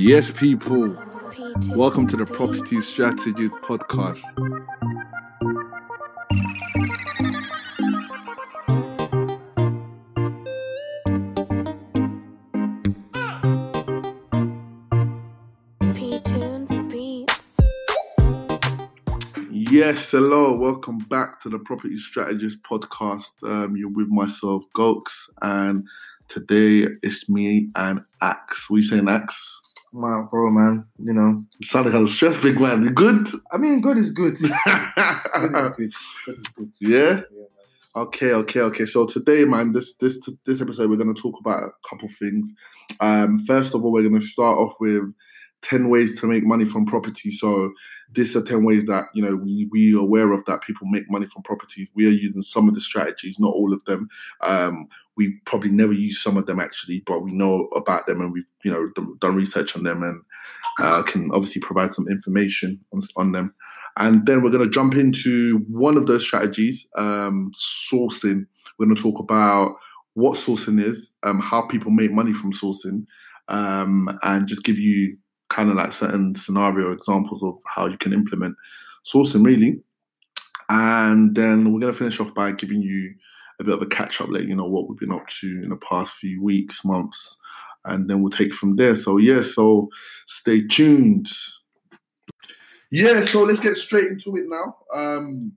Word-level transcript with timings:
Yes, 0.00 0.30
people. 0.30 0.96
Welcome 1.76 2.08
to 2.08 2.16
the 2.16 2.24
Property 2.24 2.80
Strategies 2.80 3.54
Podcast. 3.58 4.24
Yes, 19.50 20.10
hello. 20.10 20.56
Welcome 20.56 20.96
back 21.10 21.42
to 21.42 21.50
the 21.50 21.58
Property 21.58 21.98
Strategist 21.98 22.62
Podcast. 22.62 23.26
Um, 23.42 23.76
you're 23.76 23.90
with 23.90 24.08
myself, 24.08 24.62
Gokes, 24.74 25.28
and 25.42 25.86
today 26.28 26.86
it's 27.02 27.28
me 27.28 27.68
and 27.76 28.00
Axe. 28.22 28.70
We 28.70 28.82
saying 28.82 29.06
Axe? 29.06 29.59
My 29.92 30.22
bro, 30.22 30.50
man. 30.50 30.86
You 30.98 31.12
know, 31.12 31.42
You 31.58 31.66
sound 31.66 31.86
like 31.86 31.94
a 31.94 32.06
stressed 32.06 32.42
big 32.42 32.60
man. 32.60 32.84
You 32.84 32.90
good? 32.90 33.28
I 33.52 33.58
mean, 33.58 33.80
good 33.80 33.98
is 33.98 34.10
good. 34.10 34.36
good 34.38 34.48
is 34.48 35.76
good. 35.76 35.92
Good 36.26 36.36
is 36.36 36.46
good. 36.54 36.72
yeah. 36.80 37.22
Yeah. 37.32 37.44
Okay, 37.96 38.32
okay, 38.32 38.60
okay. 38.60 38.86
So 38.86 39.06
today, 39.06 39.44
man, 39.44 39.72
this 39.72 39.94
this 39.96 40.20
this 40.46 40.60
episode, 40.60 40.90
we're 40.90 40.96
going 40.96 41.12
to 41.12 41.20
talk 41.20 41.34
about 41.40 41.64
a 41.64 41.70
couple 41.88 42.08
things. 42.08 42.52
Um, 43.00 43.44
first 43.46 43.74
of 43.74 43.84
all, 43.84 43.90
we're 43.90 44.08
going 44.08 44.20
to 44.20 44.26
start 44.26 44.58
off 44.58 44.74
with 44.78 45.12
ten 45.62 45.88
ways 45.88 46.18
to 46.20 46.26
make 46.26 46.44
money 46.44 46.64
from 46.64 46.86
property. 46.86 47.30
So 47.30 47.72
these 48.12 48.34
are 48.34 48.42
ten 48.42 48.64
ways 48.64 48.86
that 48.86 49.04
you 49.14 49.22
know 49.22 49.36
we 49.36 49.68
we 49.70 49.94
are 49.94 50.00
aware 50.00 50.32
of 50.32 50.44
that 50.46 50.62
people 50.62 50.86
make 50.88 51.10
money 51.10 51.26
from 51.26 51.42
properties. 51.42 51.90
We 51.94 52.06
are 52.06 52.10
using 52.10 52.42
some 52.42 52.68
of 52.68 52.74
the 52.74 52.80
strategies, 52.80 53.38
not 53.38 53.54
all 53.54 53.72
of 53.72 53.84
them. 53.84 54.08
Um, 54.40 54.88
we 55.16 55.38
probably 55.44 55.70
never 55.70 55.92
use 55.92 56.22
some 56.22 56.36
of 56.36 56.46
them 56.46 56.60
actually, 56.60 57.02
but 57.06 57.20
we 57.20 57.32
know 57.32 57.66
about 57.76 58.06
them 58.06 58.20
and 58.20 58.32
we've 58.32 58.46
you 58.64 58.70
know 58.70 58.88
done, 58.94 59.16
done 59.20 59.36
research 59.36 59.76
on 59.76 59.82
them 59.82 60.02
and 60.02 60.22
uh, 60.78 61.02
can 61.02 61.30
obviously 61.32 61.60
provide 61.60 61.92
some 61.92 62.08
information 62.08 62.80
on, 62.92 63.06
on 63.16 63.32
them. 63.32 63.54
And 63.96 64.24
then 64.24 64.42
we're 64.42 64.50
going 64.50 64.64
to 64.64 64.70
jump 64.70 64.94
into 64.94 65.58
one 65.68 65.96
of 65.96 66.06
those 66.06 66.22
strategies, 66.22 66.86
um, 66.96 67.52
sourcing. 67.54 68.46
We're 68.78 68.86
going 68.86 68.96
to 68.96 69.02
talk 69.02 69.18
about 69.18 69.76
what 70.14 70.38
sourcing 70.38 70.82
is, 70.82 71.10
um, 71.22 71.40
how 71.40 71.62
people 71.62 71.90
make 71.90 72.12
money 72.12 72.32
from 72.32 72.52
sourcing, 72.52 73.04
um, 73.48 74.18
and 74.22 74.46
just 74.46 74.64
give 74.64 74.78
you 74.78 75.16
kind 75.50 75.68
of 75.68 75.76
like 75.76 75.92
certain 75.92 76.34
scenario 76.36 76.92
examples 76.92 77.42
of 77.42 77.58
how 77.66 77.86
you 77.86 77.98
can 77.98 78.12
implement 78.12 78.56
sourcing, 79.04 79.44
really. 79.44 79.80
And 80.68 81.34
then 81.34 81.72
we're 81.72 81.80
going 81.80 81.92
to 81.92 81.98
finish 81.98 82.20
off 82.20 82.32
by 82.32 82.52
giving 82.52 82.80
you 82.80 83.12
a 83.58 83.64
bit 83.64 83.74
of 83.74 83.82
a 83.82 83.86
catch 83.86 84.20
up, 84.20 84.28
letting 84.28 84.48
you 84.48 84.56
know 84.56 84.68
what 84.68 84.88
we've 84.88 84.98
been 84.98 85.12
up 85.12 85.26
to 85.40 85.46
in 85.46 85.70
the 85.70 85.76
past 85.76 86.14
few 86.14 86.42
weeks, 86.42 86.84
months, 86.84 87.38
and 87.84 88.08
then 88.08 88.22
we'll 88.22 88.30
take 88.30 88.54
from 88.54 88.76
there. 88.76 88.96
So, 88.96 89.18
yeah, 89.18 89.42
so 89.42 89.88
stay 90.26 90.66
tuned. 90.66 91.28
Yeah, 92.90 93.20
so 93.22 93.42
let's 93.42 93.60
get 93.60 93.76
straight 93.76 94.06
into 94.06 94.36
it 94.36 94.46
now. 94.48 94.76
Um, 94.94 95.56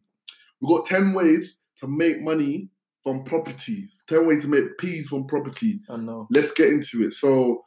we've 0.59 0.69
got 0.69 0.87
10 0.87 1.13
ways 1.13 1.57
to 1.79 1.87
make 1.87 2.21
money 2.21 2.69
from 3.03 3.23
property, 3.23 3.89
10 4.07 4.27
ways 4.27 4.41
to 4.41 4.47
make 4.47 4.77
peas 4.77 5.07
from 5.07 5.27
property. 5.27 5.79
I 5.89 5.97
know. 5.97 6.27
Let's 6.31 6.51
get 6.51 6.69
into 6.69 7.03
it. 7.03 7.13
So, 7.13 7.65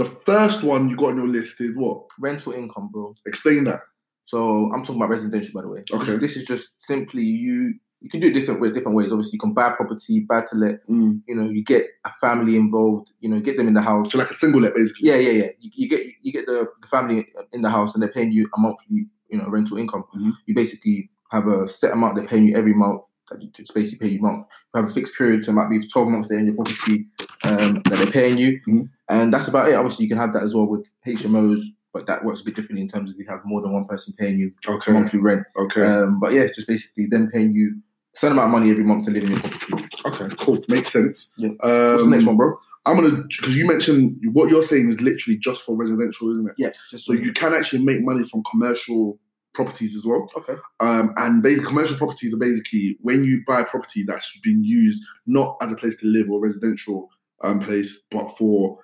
the 0.00 0.10
first 0.24 0.62
one 0.62 0.88
you 0.88 0.96
got 0.96 1.10
on 1.10 1.16
your 1.16 1.28
list 1.28 1.60
is 1.60 1.76
what? 1.76 2.04
Rental 2.18 2.52
income, 2.52 2.88
bro. 2.90 3.14
Explain 3.26 3.64
that. 3.64 3.80
So 4.24 4.70
I'm 4.72 4.82
talking 4.82 4.96
about 4.96 5.10
residential, 5.10 5.52
by 5.54 5.62
the 5.62 5.68
way. 5.68 5.84
Okay. 5.92 6.12
This, 6.12 6.20
this 6.20 6.36
is 6.36 6.44
just 6.46 6.80
simply 6.80 7.22
you. 7.22 7.74
You 8.00 8.08
can 8.08 8.20
do 8.20 8.28
it 8.28 8.32
different 8.32 8.62
way, 8.62 8.70
different 8.70 8.96
ways. 8.96 9.12
Obviously, 9.12 9.32
you 9.34 9.40
can 9.40 9.52
buy 9.52 9.68
property, 9.70 10.20
buy 10.20 10.40
to 10.40 10.56
let. 10.56 10.76
Mm. 10.88 11.20
You 11.28 11.34
know, 11.34 11.50
you 11.50 11.62
get 11.62 11.86
a 12.06 12.10
family 12.18 12.56
involved. 12.56 13.10
You 13.20 13.28
know, 13.28 13.40
get 13.40 13.58
them 13.58 13.68
in 13.68 13.74
the 13.74 13.82
house. 13.82 14.12
So, 14.12 14.16
like 14.18 14.30
a 14.30 14.34
single 14.34 14.62
let, 14.62 14.74
basically. 14.74 15.08
Yeah, 15.10 15.16
yeah, 15.16 15.32
yeah. 15.32 15.48
You, 15.60 15.70
you 15.74 15.88
get 15.88 16.06
you 16.22 16.32
get 16.32 16.46
the, 16.46 16.66
the 16.80 16.88
family 16.88 17.26
in 17.52 17.60
the 17.60 17.68
house, 17.68 17.92
and 17.92 18.02
they're 18.02 18.10
paying 18.10 18.32
you 18.32 18.46
a 18.56 18.58
monthly, 18.58 19.06
you 19.28 19.36
know, 19.36 19.48
rental 19.48 19.76
income. 19.76 20.04
Mhm. 20.16 20.32
You 20.46 20.54
basically 20.54 21.10
have 21.30 21.46
a 21.46 21.68
set 21.68 21.92
amount 21.92 22.16
they're 22.16 22.26
paying 22.26 22.46
you 22.46 22.56
every 22.56 22.72
month. 22.72 23.02
That 23.30 23.42
you 23.42 23.50
basically 23.74 24.08
pay 24.08 24.14
you 24.14 24.20
month. 24.20 24.46
You 24.74 24.80
have 24.80 24.90
a 24.90 24.92
fixed 24.92 25.14
period, 25.16 25.44
so 25.44 25.52
it 25.52 25.54
might 25.54 25.70
be 25.70 25.78
twelve 25.80 26.08
months 26.08 26.28
they're 26.28 26.38
in 26.38 26.46
your 26.46 26.54
property 26.56 27.06
um, 27.44 27.74
that 27.84 27.96
they're 27.98 28.06
paying 28.10 28.36
you, 28.38 28.60
Mhm. 28.68 28.88
and 29.08 29.32
that's 29.32 29.48
about 29.48 29.68
it. 29.68 29.74
Obviously, 29.74 30.04
you 30.04 30.08
can 30.08 30.18
have 30.18 30.32
that 30.32 30.42
as 30.42 30.54
well 30.54 30.66
with 30.66 30.86
HMOs, 31.06 31.60
but 31.92 32.06
that 32.06 32.24
works 32.24 32.40
a 32.40 32.44
bit 32.44 32.56
differently 32.56 32.82
in 32.82 32.88
terms 32.88 33.10
of 33.10 33.16
you 33.18 33.26
have 33.28 33.40
more 33.44 33.60
than 33.62 33.72
one 33.72 33.84
person 33.86 34.14
paying 34.18 34.36
you 34.38 34.52
Okay. 34.68 34.92
monthly 34.92 35.20
rent. 35.20 35.44
Okay. 35.56 35.82
Um, 35.82 36.18
but 36.20 36.32
yeah, 36.32 36.42
it's 36.42 36.56
just 36.56 36.68
basically 36.68 37.06
them 37.06 37.28
paying 37.30 37.50
you 37.52 37.76
a 38.14 38.18
certain 38.18 38.36
amount 38.36 38.48
of 38.54 38.60
money 38.60 38.70
every 38.72 38.84
month 38.84 39.04
to 39.06 39.12
live 39.12 39.22
in 39.22 39.30
your 39.30 39.40
property. 39.40 39.88
okay. 40.06 40.36
Cool. 40.40 40.64
Makes 40.68 40.92
sense. 40.92 41.30
Yeah. 41.36 41.48
Um, 41.62 41.90
What's 41.92 42.02
the 42.04 42.10
next 42.10 42.26
one, 42.26 42.36
bro? 42.36 42.58
I'm 42.86 42.96
gonna 42.96 43.22
because 43.28 43.54
you 43.56 43.66
mentioned 43.66 44.18
what 44.32 44.50
you're 44.50 44.62
saying 44.64 44.88
is 44.88 45.00
literally 45.00 45.38
just 45.38 45.62
for 45.62 45.76
residential, 45.76 46.30
isn't 46.32 46.48
it? 46.48 46.54
Yeah, 46.58 46.70
So 46.96 47.12
you 47.12 47.32
can 47.32 47.52
actually 47.54 47.84
make 47.84 48.02
money 48.02 48.24
from 48.24 48.42
commercial 48.50 49.18
properties 49.54 49.96
as 49.96 50.04
well. 50.04 50.30
okay. 50.36 50.54
Um, 50.80 51.12
and 51.16 51.42
basically, 51.42 51.66
commercial 51.66 51.96
properties 51.96 52.34
are 52.34 52.38
basically 52.38 52.96
when 53.00 53.24
you 53.24 53.42
buy 53.46 53.60
a 53.60 53.64
property 53.64 54.04
that's 54.06 54.38
been 54.40 54.62
used 54.62 55.02
not 55.26 55.56
as 55.62 55.72
a 55.72 55.76
place 55.76 55.96
to 55.96 56.06
live 56.06 56.30
or 56.30 56.40
residential 56.40 57.08
um, 57.42 57.60
place, 57.60 58.00
but 58.10 58.28
for 58.36 58.78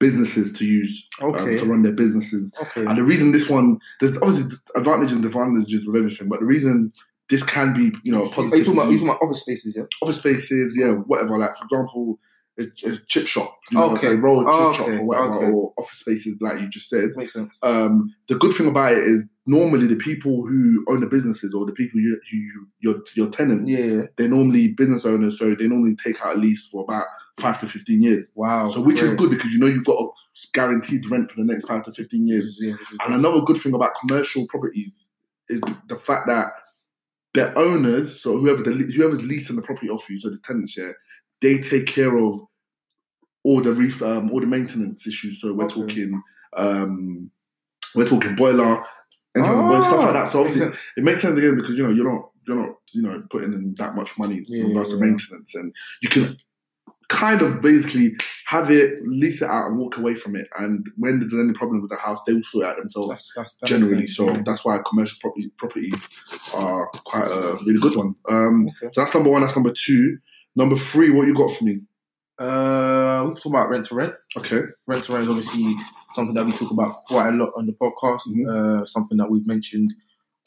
businesses 0.00 0.52
to 0.54 0.64
use 0.64 1.08
um, 1.20 1.32
to 1.32 1.64
run 1.64 1.82
their 1.82 1.92
businesses. 1.92 2.50
Okay. 2.60 2.84
And 2.84 2.98
the 2.98 3.04
reason 3.04 3.30
this 3.32 3.48
one, 3.48 3.78
there's 4.00 4.16
obviously 4.20 4.56
advantages 4.74 5.16
and 5.16 5.22
disadvantages 5.22 5.86
with 5.86 5.96
everything, 5.96 6.28
but 6.28 6.40
the 6.40 6.46
reason 6.46 6.90
this 7.30 7.42
can 7.44 7.72
be, 7.72 7.96
you 8.02 8.12
know, 8.12 8.24
a 8.24 8.26
Are 8.26 8.32
positive. 8.32 8.58
you 8.58 8.64
talking 8.64 8.80
about, 8.80 8.90
you 8.90 8.98
talking 8.98 9.08
about 9.10 9.22
office 9.22 9.40
spaces? 9.40 9.74
Yeah. 9.76 9.84
office 10.02 10.18
spaces, 10.18 10.74
yeah, 10.76 10.94
whatever. 11.06 11.38
Like 11.38 11.56
for 11.56 11.64
example, 11.64 12.18
a, 12.58 12.64
a 12.86 12.96
chip 13.08 13.26
shop, 13.26 13.56
you 13.70 13.78
know, 13.78 13.92
Okay. 13.94 14.08
a 14.08 14.16
roll 14.16 14.42
chip 14.42 14.52
Oh, 14.52 14.72
shop 14.74 14.88
or 14.88 15.02
whatever, 15.04 15.34
Okay. 15.36 15.46
or 15.52 15.72
office 15.78 15.98
spaces, 16.00 16.36
like 16.40 16.60
you 16.60 16.68
just 16.68 16.88
said 16.88 17.10
Makes 17.16 17.32
sense. 17.32 17.50
um, 17.62 18.14
the 18.28 18.34
good 18.36 18.54
thing 18.54 18.68
about 18.68 18.92
it 18.92 18.98
is 18.98 19.24
normally 19.46 19.86
the 19.86 19.96
people 19.96 20.46
who 20.46 20.84
own 20.88 21.00
the 21.00 21.06
businesses 21.06 21.54
or 21.54 21.64
the 21.66 21.72
people 21.72 21.98
you, 22.00 22.20
who 22.30 22.36
you, 22.36 22.68
your 22.80 22.96
your 23.16 23.30
tenants, 23.30 23.70
Yeah. 23.70 24.02
they're 24.16 24.28
normally 24.28 24.68
business 24.68 25.04
owners, 25.06 25.38
so 25.38 25.54
they 25.54 25.66
normally 25.66 25.96
take 25.96 26.20
out 26.24 26.36
a 26.36 26.38
lease 26.38 26.66
for 26.66 26.82
about 26.84 27.06
five 27.38 27.58
to 27.60 27.66
fifteen 27.66 28.02
years. 28.02 28.30
Wow. 28.34 28.68
So 28.68 28.80
which 28.82 29.00
is 29.00 29.14
good 29.14 29.30
because 29.30 29.50
you 29.50 29.58
know 29.58 29.66
you've 29.66 29.84
got 29.86 29.98
a 29.98 30.08
guaranteed 30.52 31.06
rent 31.10 31.30
for 31.30 31.38
the 31.40 31.46
next 31.50 31.66
five 31.66 31.84
to 31.84 31.92
fifteen 31.92 32.26
years. 32.28 32.58
yeah, 32.60 32.74
And 33.04 33.14
another 33.14 33.40
good 33.40 33.56
thing 33.56 33.74
about 33.74 33.92
commercial 34.00 34.46
properties 34.48 35.08
is 35.48 35.60
the 35.88 35.96
fact 35.96 36.26
that 36.28 36.48
their 37.34 37.56
owners, 37.58 38.20
so 38.20 38.36
whoever 38.36 38.62
the 38.62 38.72
whoever's 38.94 39.22
leasing 39.22 39.56
the 39.56 39.62
property 39.62 39.88
off 39.88 40.08
you, 40.10 40.18
so 40.18 40.28
the 40.28 40.38
tenants, 40.44 40.76
yeah, 40.76 40.92
they 41.42 41.58
take 41.60 41.86
care 41.86 42.16
of 42.16 42.40
all 43.44 43.60
the 43.60 43.72
ref, 43.72 44.00
um, 44.02 44.30
all 44.30 44.40
the 44.40 44.46
maintenance 44.46 45.06
issues. 45.06 45.40
So 45.40 45.52
we're 45.52 45.64
Okay. 45.66 45.80
talking, 45.80 46.22
um, 46.56 47.30
we're 47.94 48.06
talking 48.06 48.34
boiler, 48.36 48.84
and 49.34 49.44
stuff 49.84 50.04
like 50.04 50.12
that. 50.14 50.28
So 50.28 50.40
Ah, 50.40 50.44
makes 50.44 50.60
it 50.96 51.04
makes 51.04 51.20
sense 51.22 51.36
again 51.36 51.56
because 51.56 51.74
you 51.76 51.82
know 51.82 51.90
you're 51.90 52.10
not 52.10 52.30
you're 52.46 52.56
not 52.56 52.74
you 52.94 53.02
know 53.02 53.22
putting 53.30 53.52
in 53.52 53.74
that 53.78 53.94
much 53.94 54.16
money 54.18 54.44
Yeah, 54.48 54.62
in 54.64 54.68
regards 54.70 54.90
yeah, 54.90 54.96
to 54.96 55.00
maintenance, 55.02 55.54
and 55.54 55.74
you 56.02 56.08
can 56.08 56.36
kind 57.08 57.42
of 57.42 57.60
basically 57.60 58.14
have 58.46 58.70
it 58.70 59.00
lease 59.06 59.42
it 59.42 59.48
out 59.48 59.66
and 59.66 59.78
walk 59.78 59.96
away 59.98 60.14
from 60.14 60.36
it. 60.36 60.48
And 60.58 60.86
when 60.96 61.20
there's 61.20 61.34
any 61.34 61.52
problem 61.52 61.82
with 61.82 61.90
the 61.90 61.96
house, 61.96 62.22
they 62.24 62.32
will 62.34 62.42
sort 62.42 62.64
it 62.64 62.68
out 62.70 62.76
themselves 62.78 63.08
That's, 63.10 63.32
that's, 63.36 63.54
that 63.56 63.66
generally. 63.66 64.06
sense, 64.06 64.16
So 64.16 64.26
yeah. 64.32 64.42
that's 64.44 64.64
why 64.64 64.78
commercial 64.88 65.18
property, 65.20 65.50
properties 65.58 65.94
are 66.54 66.88
quite 67.04 67.26
a 67.28 67.58
really 67.66 67.80
good 67.80 67.96
one. 67.96 68.14
Um, 68.30 68.68
Okay. 68.68 68.88
so 68.92 69.00
that's 69.02 69.14
number 69.14 69.30
one. 69.30 69.42
That's 69.42 69.56
number 69.56 69.72
two. 69.74 70.18
Number 70.56 70.76
three, 70.76 71.10
what 71.10 71.26
you 71.26 71.34
got 71.34 71.50
for 71.50 71.64
me? 71.64 71.80
Uh, 72.38 73.22
we 73.26 73.34
can 73.34 73.42
talk 73.42 73.46
about 73.46 73.68
rent 73.68 73.86
to 73.86 73.94
rent. 73.94 74.14
Okay. 74.36 74.62
Rent 74.86 75.04
to 75.04 75.12
rent 75.12 75.22
is 75.24 75.28
obviously 75.28 75.74
something 76.10 76.34
that 76.34 76.44
we 76.44 76.52
talk 76.52 76.70
about 76.70 76.96
quite 77.06 77.28
a 77.28 77.36
lot 77.36 77.52
on 77.56 77.66
the 77.66 77.72
podcast. 77.72 78.22
Mhm. 78.28 78.80
Uh, 78.82 78.84
something 78.84 79.16
that 79.18 79.30
we've 79.30 79.46
mentioned 79.46 79.94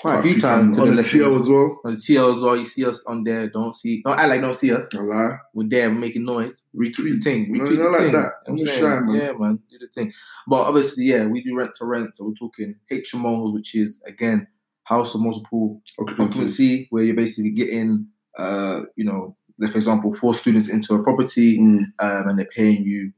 quite 0.02 0.20
a 0.20 0.22
few 0.24 0.40
times. 0.42 0.76
to 0.76 0.82
on 0.84 0.90
the 0.90 0.96
the. 0.96 1.02
TL 1.04 1.42
as 1.42 1.48
well. 1.50 1.80
On 1.86 1.92
the 1.92 1.98
TL 1.98 2.36
as 2.36 2.42
well, 2.42 2.58
you 2.58 2.66
see 2.66 2.86
us 2.86 3.04
on 3.06 3.24
there. 3.24 3.48
Don't 3.50 3.74
see, 3.74 4.02
don't 4.04 4.20
act 4.20 4.30
like 4.30 4.42
don't 4.42 4.54
see 4.56 4.74
us. 4.74 4.94
No 4.94 5.02
lie. 5.04 5.38
We're 5.54 5.68
there 5.70 5.90
making 5.92 6.26
noise. 6.26 6.66
Retweet 6.76 6.96
the 7.16 7.20
thing. 7.22 7.52
No, 7.52 7.64
Retweet 7.64 7.78
not 7.78 7.84
the 7.84 7.90
like 7.92 8.00
thing. 8.02 8.12
that. 8.14 8.32
I'm 8.48 8.58
saying? 8.58 8.80
trying, 8.82 9.06
man. 9.08 9.16
Yeah, 9.16 9.32
man. 9.40 9.60
Do 9.70 9.78
the 9.80 9.88
thing. 9.88 10.12
But 10.48 10.64
obviously, 10.68 11.06
yeah, 11.06 11.26
we 11.28 11.42
do 11.44 11.56
rent 11.56 11.72
to 11.76 11.86
rent. 11.86 12.16
So 12.16 12.26
we're 12.26 12.34
talking 12.34 12.76
HMOs, 12.92 13.54
which 13.54 13.74
is 13.76 14.02
again 14.06 14.48
house 14.84 15.16
of 15.16 15.22
multiple 15.22 15.82
Occupancy. 16.00 16.24
occupancy, 16.30 16.88
where 16.92 17.04
you're 17.04 17.16
basically 17.16 17.52
getting, 17.52 18.08
uh, 18.38 18.82
you 18.96 19.06
know, 19.06 19.36
for 19.70 19.78
example, 19.78 20.14
four 20.16 20.34
students 20.34 20.68
into 20.70 20.94
a 20.96 21.04
property, 21.04 21.58
Mm, 21.60 21.92
um, 22.00 22.28
and 22.30 22.38
they're 22.40 22.46
paying 22.56 22.84
you 22.84 23.12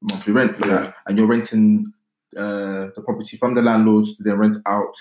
monthly 0.00 0.32
rent 0.32 0.56
for 0.56 0.66
Yeah. 0.66 0.76
that, 0.76 0.94
and 1.06 1.18
you're 1.18 1.26
renting 1.26 1.92
uh, 2.36 2.88
the 2.96 3.02
property 3.04 3.36
from 3.36 3.54
the 3.54 3.60
landlords 3.62 4.16
to 4.16 4.22
then 4.22 4.38
rent 4.38 4.56
out 4.66 4.94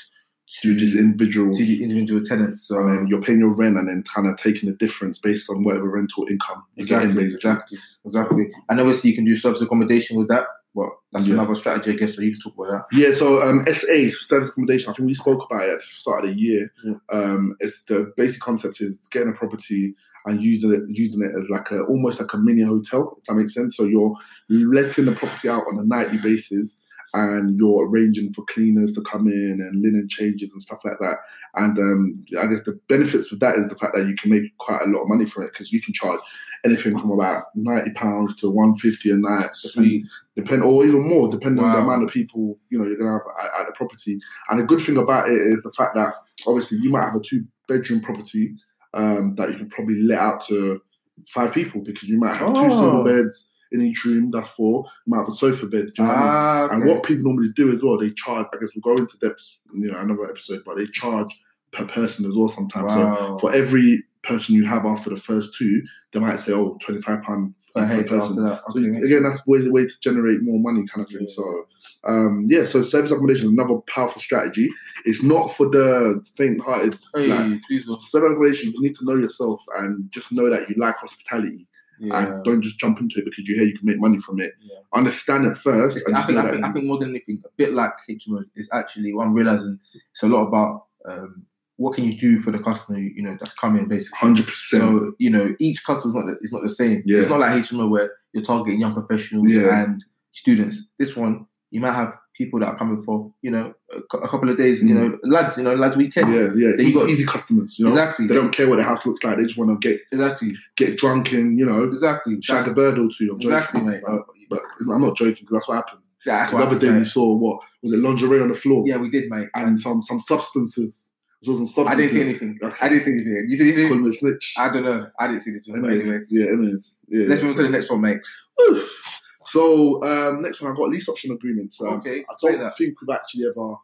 to 0.61 0.75
just 0.75 0.97
individuals. 0.97 1.57
to 1.57 1.65
the 1.65 1.81
individual 1.81 2.21
tenants. 2.21 2.67
So 2.67 2.75
you're 3.07 3.21
paying 3.21 3.39
your 3.39 3.53
rent 3.53 3.77
and 3.77 3.87
then 3.87 4.03
kind 4.03 4.27
of 4.27 4.35
taking 4.35 4.67
the 4.69 4.75
difference 4.75 5.17
based 5.17 5.49
on 5.49 5.63
whatever 5.63 5.87
rental 5.89 6.27
income 6.29 6.61
exactly, 6.75 7.23
exactly, 7.23 7.77
exactly. 8.05 8.51
And 8.69 8.81
obviously, 8.81 9.11
you 9.11 9.15
can 9.15 9.23
do 9.23 9.33
service 9.33 9.61
accommodation 9.61 10.17
with 10.17 10.27
that. 10.27 10.43
But 10.75 10.89
that's 11.13 11.27
Yeah. 11.27 11.33
another 11.35 11.55
strategy, 11.55 11.91
I 11.91 11.95
guess. 11.95 12.15
So 12.15 12.21
you 12.21 12.31
can 12.31 12.39
talk 12.41 12.53
about 12.57 12.87
that. 12.89 12.97
Yeah, 12.97 13.13
so 13.13 13.41
um, 13.41 13.65
SA 13.65 14.11
service 14.19 14.49
accommodation. 14.49 14.89
I 14.89 14.93
think 14.93 15.07
we 15.07 15.13
spoke 15.13 15.45
about 15.49 15.63
it 15.63 15.69
at 15.71 15.79
the 15.79 15.85
start 15.85 16.23
of 16.25 16.31
the 16.31 16.37
year. 16.39 16.71
Yeah. 16.83 16.93
Um, 17.11 17.55
it's 17.59 17.83
the 17.85 18.11
basic 18.17 18.41
concept 18.41 18.79
is 18.81 19.07
getting 19.11 19.29
a 19.29 19.33
property 19.33 19.95
and 20.25 20.41
using 20.41 20.73
it 20.73 20.81
using 20.87 21.21
it 21.21 21.31
as 21.35 21.49
like 21.49 21.71
a 21.71 21.83
almost 21.83 22.19
like 22.19 22.33
a 22.33 22.37
mini 22.37 22.63
hotel. 22.63 23.17
If 23.19 23.25
that 23.25 23.35
makes 23.35 23.53
sense. 23.53 23.75
So 23.77 23.83
you're 23.83 24.15
letting 24.49 25.05
the 25.05 25.13
property 25.13 25.49
out 25.49 25.63
on 25.71 25.79
a 25.79 25.83
nightly 25.83 26.19
basis, 26.19 26.75
and 27.13 27.59
you're 27.59 27.89
arranging 27.89 28.31
for 28.33 28.43
cleaners 28.45 28.93
to 28.93 29.01
come 29.01 29.27
in 29.27 29.59
and 29.59 29.81
linen 29.81 30.07
changes 30.09 30.51
and 30.51 30.61
stuff 30.61 30.79
like 30.85 30.99
that. 30.99 31.17
And 31.55 31.77
um, 31.77 32.25
I 32.39 32.47
guess 32.47 32.63
the 32.63 32.79
benefits 32.87 33.31
with 33.31 33.39
that 33.41 33.55
is 33.55 33.67
the 33.67 33.75
fact 33.75 33.95
that 33.95 34.07
you 34.07 34.15
can 34.15 34.31
make 34.31 34.57
quite 34.57 34.81
a 34.81 34.89
lot 34.89 35.03
of 35.03 35.09
money 35.09 35.25
from 35.25 35.43
it 35.43 35.51
because 35.51 35.71
you 35.71 35.81
can 35.81 35.93
charge 35.93 36.19
anything 36.63 36.97
from 36.97 37.11
about 37.11 37.45
ninety 37.55 37.91
pounds 37.91 38.35
to 38.37 38.49
one 38.49 38.75
fifty 38.75 39.09
a 39.11 39.17
night, 39.17 39.49
Sweet. 39.55 40.05
depend 40.35 40.63
or 40.63 40.85
even 40.85 41.07
more, 41.07 41.27
depending 41.29 41.63
on 41.63 41.73
the 41.73 41.79
amount 41.79 42.03
of 42.03 42.09
people 42.11 42.57
you 42.69 42.77
know 42.77 42.85
you're 42.85 42.97
gonna 42.97 43.11
have 43.11 43.21
at, 43.43 43.61
at 43.61 43.67
the 43.67 43.73
property. 43.73 44.19
And 44.49 44.59
the 44.59 44.63
good 44.63 44.81
thing 44.81 44.97
about 44.97 45.27
it 45.27 45.33
is 45.33 45.63
the 45.63 45.73
fact 45.73 45.95
that 45.95 46.13
obviously 46.47 46.77
you 46.79 46.91
might 46.91 47.05
have 47.05 47.15
a 47.15 47.19
two 47.19 47.43
bedroom 47.67 48.01
property 48.01 48.55
um, 48.93 49.35
that 49.35 49.49
you 49.49 49.55
can 49.57 49.69
probably 49.69 50.01
let 50.03 50.19
out 50.19 50.45
to 50.47 50.81
five 51.29 51.53
people 51.53 51.81
because 51.81 52.09
you 52.09 52.17
might 52.19 52.35
have 52.35 52.53
two 52.53 52.69
single 52.71 53.03
beds 53.03 53.51
in 53.71 53.81
each 53.81 54.03
room. 54.05 54.31
That's 54.31 54.49
four. 54.49 54.85
You 55.05 55.11
might 55.11 55.19
have 55.19 55.27
a 55.27 55.31
sofa 55.31 55.65
bed. 55.67 55.87
Do 55.95 56.01
you 56.01 56.03
know 56.03 56.09
what 56.09 56.17
I 56.17 56.21
mean? 56.21 56.29
Ah, 56.29 56.67
And 56.75 56.83
what 56.89 57.03
people 57.03 57.23
normally 57.23 57.51
do 57.55 57.71
as 57.71 57.83
well, 57.83 57.97
they 57.97 58.11
charge. 58.11 58.47
I 58.53 58.57
guess 58.59 58.71
we'll 58.75 58.95
go 58.95 58.99
into 59.01 59.17
depth, 59.19 59.47
you 59.73 59.91
know, 59.91 59.97
another 59.99 60.23
episode, 60.29 60.63
but 60.65 60.77
they 60.77 60.87
charge 60.87 61.33
per 61.71 61.85
person 61.85 62.25
as 62.25 62.35
well 62.35 62.49
sometimes. 62.49 62.91
So 62.93 63.37
for 63.39 63.53
every 63.53 64.03
person 64.31 64.55
you 64.55 64.65
have 64.65 64.85
after 64.85 65.09
the 65.09 65.17
first 65.17 65.55
two, 65.55 65.81
they 66.11 66.19
might 66.19 66.39
say, 66.39 66.51
"Oh, 66.53 66.77
25 66.81 67.21
pounds 67.23 67.53
Per 67.75 67.85
per 67.87 68.03
person." 68.03 68.43
that. 68.43 68.61
So 68.69 68.79
Okay, 68.79 68.97
again, 69.05 69.23
that's 69.23 69.41
always 69.45 69.67
a 69.67 69.71
way 69.71 69.85
to 69.85 69.93
generate 70.01 70.39
more 70.41 70.59
money, 70.59 70.85
kind 70.87 71.03
of 71.05 71.09
thing. 71.11 71.21
Yeah. 71.27 71.33
So, 71.33 71.65
um, 72.05 72.45
yeah. 72.49 72.65
So 72.65 72.81
service 72.81 73.11
accommodation 73.11 73.47
is 73.47 73.51
another 73.53 73.75
powerful 73.87 74.21
strategy. 74.21 74.69
It's 75.05 75.23
not 75.23 75.47
for 75.47 75.69
the 75.69 76.23
faint-hearted. 76.35 76.97
Hey, 77.15 77.27
like, 77.27 77.61
service 77.69 78.31
accommodation, 78.31 78.71
you 78.73 78.81
need 78.81 78.95
to 78.95 79.05
know 79.05 79.15
yourself 79.15 79.63
and 79.79 80.11
just 80.11 80.31
know 80.31 80.49
that 80.49 80.69
you 80.69 80.75
like 80.77 80.95
hospitality, 80.95 81.67
Yeah. 81.99 82.17
and 82.35 82.43
don't 82.43 82.61
just 82.61 82.79
jump 82.79 82.99
into 82.99 83.19
it 83.19 83.25
because 83.25 83.47
you 83.47 83.55
hear 83.55 83.65
you 83.65 83.77
can 83.77 83.85
make 83.87 83.99
money 83.99 84.19
from 84.19 84.39
it. 84.39 84.51
Yeah. 84.61 84.79
Understand 84.93 85.45
it 85.45 85.57
first. 85.57 85.97
I 85.97 86.21
think, 86.23 86.37
I, 86.37 86.51
think, 86.51 86.63
I 86.65 86.71
think 86.71 86.85
more 86.85 86.97
than 86.99 87.09
anything, 87.11 87.41
a 87.45 87.49
bit 87.57 87.73
like 87.73 87.93
HMO 88.09 88.43
is 88.55 88.69
actually 88.73 89.13
what 89.13 89.25
I'm 89.27 89.33
realizing. 89.33 89.79
It's 90.11 90.23
a 90.23 90.27
lot 90.27 90.47
about 90.47 90.85
um, 91.05 91.45
what 91.77 91.95
can 91.95 92.03
you 92.05 92.15
do 92.17 92.41
for 92.41 92.51
the 92.51 92.59
customer, 92.59 92.99
you 92.99 93.21
know, 93.23 93.35
that's 93.39 93.53
coming 93.53 93.87
basically. 93.87 94.17
Hundred 94.19 94.45
percent. 94.45 94.83
So 94.83 95.13
you 95.19 95.29
know, 95.29 95.55
each 95.59 95.83
customer 95.83 96.11
is 96.11 96.15
not 96.15 96.25
the, 96.27 96.37
is 96.41 96.51
not 96.51 96.61
the 96.63 96.69
same. 96.69 97.01
Yeah. 97.05 97.19
It's 97.21 97.29
not 97.29 97.39
like 97.39 97.51
HMO 97.63 97.89
where 97.89 98.11
you're 98.33 98.43
targeting 98.43 98.79
young 98.79 98.93
professionals 98.93 99.47
Yeah. 99.49 99.83
and 99.83 100.03
students. 100.31 100.91
This 100.99 101.15
one, 101.15 101.45
you 101.71 101.79
might 101.81 101.93
have 101.93 102.15
people 102.35 102.59
that 102.59 102.67
are 102.67 102.77
coming 102.77 103.01
for 103.01 103.31
you 103.41 103.51
know 103.51 103.73
a, 103.93 104.17
a 104.17 104.27
couple 104.27 104.49
of 104.49 104.57
days. 104.57 104.83
You 104.83 104.95
Mm. 104.95 104.97
know, 105.11 105.17
lads, 105.23 105.57
you 105.57 105.63
know, 105.63 105.73
lads 105.75 105.97
weekend. 105.97 106.31
Yeah, 106.33 106.49
yeah. 106.55 106.75
They 106.77 106.83
Easy, 106.83 106.93
got- 106.93 107.09
easy 107.09 107.25
customers. 107.25 107.77
You 107.79 107.85
know, 107.85 107.91
Exactly. 107.91 108.27
they 108.27 108.35
don't 108.35 108.51
care 108.51 108.69
what 108.69 108.77
the 108.77 108.83
house 108.83 109.05
looks 109.05 109.23
like. 109.23 109.37
They 109.37 109.43
just 109.43 109.57
want 109.57 109.71
to 109.81 109.87
get 109.89 109.99
Exactly. 110.11 110.55
get 110.77 110.97
drunk 110.97 111.31
and 111.33 111.57
you 111.59 111.65
know 111.65 111.83
Exactly. 111.83 112.37
shag 112.41 112.67
a 112.67 112.73
bird 112.73 112.97
or 112.99 113.09
two. 113.15 113.31
I'm 113.31 113.37
exactly, 113.41 113.79
joking. 113.81 113.89
mate. 113.91 114.03
Uh, 114.07 114.19
but 114.49 114.59
I'm 114.93 115.01
not 115.01 115.17
joking 115.17 115.37
because 115.45 115.55
that's 115.57 115.67
what 115.67 115.75
happened. 115.75 116.01
Yeah, 116.25 116.39
that's 116.39 116.51
the 116.51 116.57
what 116.57 116.67
other 116.67 116.77
day 116.79 116.91
we 116.97 117.05
saw 117.05 117.35
what 117.35 117.59
was 117.81 117.93
it 117.93 117.97
lingerie 117.99 118.41
on 118.41 118.49
the 118.49 118.55
floor 118.55 118.83
Yeah, 118.85 118.97
we 118.97 119.09
did, 119.09 119.29
mate. 119.29 119.47
and 119.55 119.79
some 119.79 120.01
some 120.03 120.19
substances. 120.21 121.09
There 121.43 121.55
was 121.55 121.73
some 121.73 121.87
I 121.87 121.95
didn't 121.95 122.11
see 122.11 122.21
anything. 122.21 122.59
Okay. 122.61 122.75
I 122.81 122.89
didn't 122.89 123.03
see 123.03 123.11
anything. 123.11 123.45
You 123.47 123.57
see 123.57 123.71
anything? 123.71 123.87
Call 123.87 123.97
him 123.97 124.05
a 124.05 124.13
snitch. 124.13 124.53
I 124.57 124.69
don't 124.69 124.83
know. 124.83 125.07
I 125.19 125.27
didn't 125.27 125.41
see 125.41 125.51
anything. 125.51 125.75
Anyways, 125.75 126.07
anyway, 126.07 126.25
yeah, 126.29 126.45
anyways, 126.47 126.99
yeah. 127.07 127.25
let's 127.27 127.41
yeah. 127.41 127.47
move 127.47 127.57
on 127.57 127.63
to 127.63 127.63
the 127.63 127.69
next 127.69 127.89
one, 127.89 128.01
mate. 128.01 128.19
Oof. 128.61 129.03
So 129.45 130.01
um, 130.03 130.41
next 130.43 130.61
one, 130.61 130.71
I 130.71 130.75
got 130.75 130.89
lease 130.89 131.09
option 131.09 131.31
agreements. 131.31 131.81
Um, 131.81 131.95
okay. 131.95 132.23
I 132.29 132.33
don't 132.41 132.59
that. 132.59 132.77
think 132.77 133.01
we've 133.01 133.15
actually 133.15 133.45
ever 133.45 133.75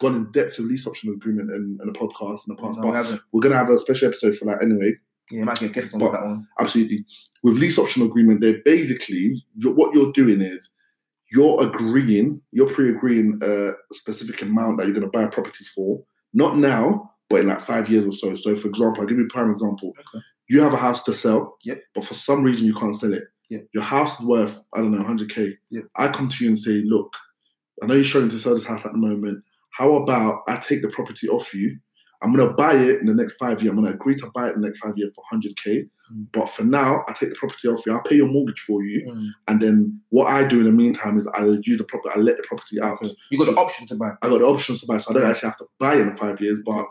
gone 0.00 0.16
in 0.16 0.32
depth 0.32 0.58
with 0.58 0.68
lease 0.68 0.86
option 0.88 1.12
agreement 1.12 1.50
in, 1.50 1.78
in 1.80 1.88
a 1.88 1.92
podcast 1.92 2.48
in 2.48 2.56
the 2.56 2.60
past, 2.60 2.78
No, 2.78 2.86
we 2.86 2.90
but 2.90 2.96
haven't. 2.96 3.20
we're 3.32 3.40
gonna 3.40 3.56
have 3.56 3.70
a 3.70 3.78
special 3.78 4.08
episode 4.08 4.34
for 4.34 4.46
that 4.46 4.62
anyway. 4.62 4.92
Yeah, 5.30 5.38
you 5.38 5.44
might 5.44 5.58
get 5.58 5.70
a 5.70 5.72
guest 5.72 5.94
on 5.94 6.00
that 6.00 6.12
one. 6.12 6.46
Absolutely. 6.58 7.04
With 7.44 7.58
lease 7.58 7.78
option 7.78 8.02
agreement, 8.02 8.40
they're 8.40 8.60
basically 8.64 9.42
what 9.62 9.94
you're 9.94 10.12
doing 10.12 10.40
is 10.40 10.68
you're 11.30 11.66
agreeing, 11.66 12.40
you're 12.52 12.68
pre-agreeing 12.68 13.38
a 13.42 13.72
specific 13.92 14.42
amount 14.42 14.78
that 14.78 14.84
you're 14.86 14.94
going 14.94 15.10
to 15.10 15.18
buy 15.18 15.22
a 15.22 15.28
property 15.28 15.64
for, 15.64 16.02
not 16.34 16.56
now, 16.58 17.12
but 17.30 17.40
in 17.40 17.46
like 17.48 17.60
five 17.60 17.88
years 17.88 18.06
or 18.06 18.12
so. 18.12 18.34
So, 18.36 18.54
for 18.54 18.68
example, 18.68 19.00
I'll 19.00 19.06
give 19.08 19.18
you 19.18 19.24
a 19.24 19.28
prime 19.28 19.50
example. 19.50 19.92
Okay. 19.98 20.24
You 20.48 20.60
have 20.60 20.74
a 20.74 20.78
house 20.78 21.02
to 21.04 21.14
sell, 21.14 21.56
Yep. 21.64 21.80
but 21.94 22.04
for 22.04 22.14
some 22.14 22.42
reason 22.42 22.66
you 22.66 22.74
can't 22.74 22.94
sell 22.94 23.14
it. 23.14 23.24
Yep. 23.48 23.66
Your 23.72 23.82
house 23.82 24.20
is 24.20 24.26
worth, 24.26 24.58
I 24.74 24.78
don't 24.78 24.90
know, 24.92 25.02
100k. 25.02 25.54
Yep. 25.70 25.84
I 25.96 26.08
come 26.08 26.28
to 26.28 26.44
you 26.44 26.50
and 26.50 26.58
say, 26.58 26.82
look, 26.84 27.14
I 27.82 27.86
know 27.86 27.94
you're 27.94 28.04
struggling 28.04 28.30
to 28.30 28.38
sell 28.38 28.54
this 28.54 28.64
house 28.66 28.84
at 28.84 28.92
the 28.92 28.98
moment. 28.98 29.42
How 29.70 29.94
about 29.94 30.42
I 30.48 30.56
take 30.56 30.82
the 30.82 30.88
property 30.88 31.28
off 31.28 31.54
you? 31.54 31.78
I'm 32.22 32.34
going 32.34 32.48
to 32.48 32.54
buy 32.54 32.74
it 32.74 33.00
in 33.00 33.06
the 33.06 33.14
next 33.14 33.34
five 33.34 33.62
years. 33.62 33.70
I'm 33.70 33.76
going 33.76 33.88
to 33.88 33.94
agree 33.94 34.16
to 34.16 34.30
buy 34.34 34.48
it 34.48 34.54
in 34.54 34.60
the 34.60 34.68
next 34.68 34.78
five 34.78 34.96
years 34.96 35.12
for 35.14 35.24
100k. 35.32 35.88
But 36.32 36.48
for 36.48 36.64
now, 36.64 37.02
I 37.08 37.12
take 37.12 37.30
the 37.30 37.34
property 37.36 37.68
off 37.68 37.84
you. 37.86 37.92
I'll 37.92 38.02
pay 38.02 38.16
your 38.16 38.28
mortgage 38.28 38.60
for 38.60 38.82
you. 38.82 39.06
Mm. 39.06 39.28
And 39.48 39.60
then 39.62 40.00
what 40.10 40.26
I 40.26 40.46
do 40.46 40.60
in 40.60 40.66
the 40.66 40.72
meantime 40.72 41.16
is 41.18 41.26
I 41.28 41.44
use 41.44 41.78
the 41.78 41.84
property, 41.84 42.14
I 42.14 42.18
let 42.20 42.36
the 42.36 42.42
property 42.42 42.80
out. 42.80 42.98
Okay. 43.02 43.14
You 43.30 43.38
got 43.38 43.46
the 43.46 43.60
option 43.60 43.86
to 43.88 43.94
buy. 43.94 44.12
I 44.22 44.28
got 44.28 44.38
the 44.38 44.46
options 44.46 44.80
to 44.80 44.86
buy, 44.86 44.98
so 44.98 45.10
I 45.10 45.14
don't 45.14 45.30
actually 45.30 45.48
have 45.48 45.58
to 45.58 45.66
buy 45.78 45.94
it 45.94 46.00
in 46.00 46.16
five 46.16 46.40
years. 46.40 46.60
But 46.64 46.86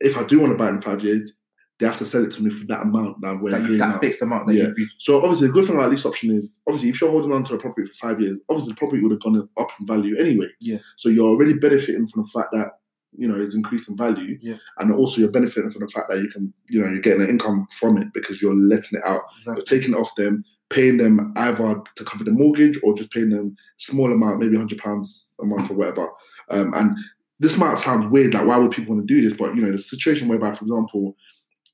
if 0.00 0.16
I 0.16 0.24
do 0.24 0.40
want 0.40 0.52
to 0.52 0.58
buy 0.58 0.66
it 0.66 0.74
in 0.74 0.80
five 0.80 1.02
years, 1.04 1.32
they 1.78 1.86
have 1.86 1.98
to 1.98 2.06
sell 2.06 2.24
it 2.24 2.32
to 2.32 2.42
me 2.42 2.50
for 2.50 2.66
that 2.66 2.82
amount 2.82 3.20
that 3.20 3.38
we're 3.40 3.50
That 3.50 3.58
you 3.58 3.64
agreeing 3.66 3.78
that 3.78 3.88
now. 3.90 3.98
fixed 4.00 4.20
amount 4.22 4.46
that 4.46 4.54
Yeah. 4.54 4.70
So 4.98 5.22
obviously, 5.22 5.46
the 5.46 5.52
good 5.52 5.66
thing 5.66 5.76
about 5.76 5.90
lease 5.90 6.04
option 6.04 6.32
is 6.32 6.56
obviously 6.66 6.88
if 6.88 7.00
you're 7.00 7.10
holding 7.10 7.32
on 7.32 7.44
to 7.44 7.54
a 7.54 7.58
property 7.58 7.86
for 7.86 8.08
five 8.08 8.20
years, 8.20 8.40
obviously 8.48 8.72
the 8.72 8.78
property 8.78 9.02
would 9.02 9.12
have 9.12 9.20
gone 9.20 9.48
up 9.58 9.68
in 9.78 9.86
value 9.86 10.18
anyway. 10.18 10.48
Yeah. 10.60 10.78
So 10.96 11.08
you're 11.08 11.28
already 11.28 11.54
benefiting 11.54 12.08
from 12.08 12.24
the 12.24 12.30
fact 12.30 12.48
that 12.52 12.72
you 13.16 13.26
know 13.28 13.36
it's 13.40 13.54
increasing 13.54 13.96
value, 13.96 14.38
Yeah. 14.42 14.56
and 14.78 14.92
also 14.92 15.20
you're 15.20 15.30
benefiting 15.30 15.70
from 15.70 15.82
the 15.82 15.88
fact 15.88 16.08
that 16.10 16.20
you 16.20 16.28
can 16.28 16.52
you 16.68 16.80
know 16.80 16.90
you're 16.90 17.00
getting 17.00 17.22
an 17.22 17.28
income 17.28 17.66
from 17.78 17.96
it 17.98 18.08
because 18.14 18.40
you're 18.42 18.54
letting 18.54 18.98
it 18.98 19.04
out. 19.04 19.22
Exactly. 19.38 19.54
You're 19.60 19.80
taking 19.80 19.94
it 19.94 19.98
off 19.98 20.14
them, 20.16 20.44
paying 20.68 20.98
them 20.98 21.32
either 21.36 21.80
to 21.96 22.04
cover 22.04 22.24
the 22.24 22.30
mortgage 22.32 22.78
or 22.82 22.94
just 22.96 23.10
paying 23.10 23.30
them 23.30 23.56
small 23.78 24.12
amount, 24.12 24.40
maybe 24.40 24.56
hundred 24.56 24.78
pounds 24.78 25.28
a 25.40 25.44
month 25.44 25.70
or 25.70 25.74
whatever. 25.74 26.08
Um, 26.50 26.72
and 26.74 26.96
this 27.40 27.56
might 27.56 27.78
sound 27.78 28.10
weird, 28.10 28.34
like 28.34 28.46
why 28.46 28.56
would 28.56 28.72
people 28.72 28.94
want 28.94 29.06
to 29.06 29.14
do 29.14 29.20
this? 29.22 29.36
But 29.36 29.54
you 29.54 29.62
know, 29.62 29.70
the 29.72 29.78
situation 29.78 30.28
whereby, 30.28 30.52
for 30.52 30.62
example, 30.64 31.16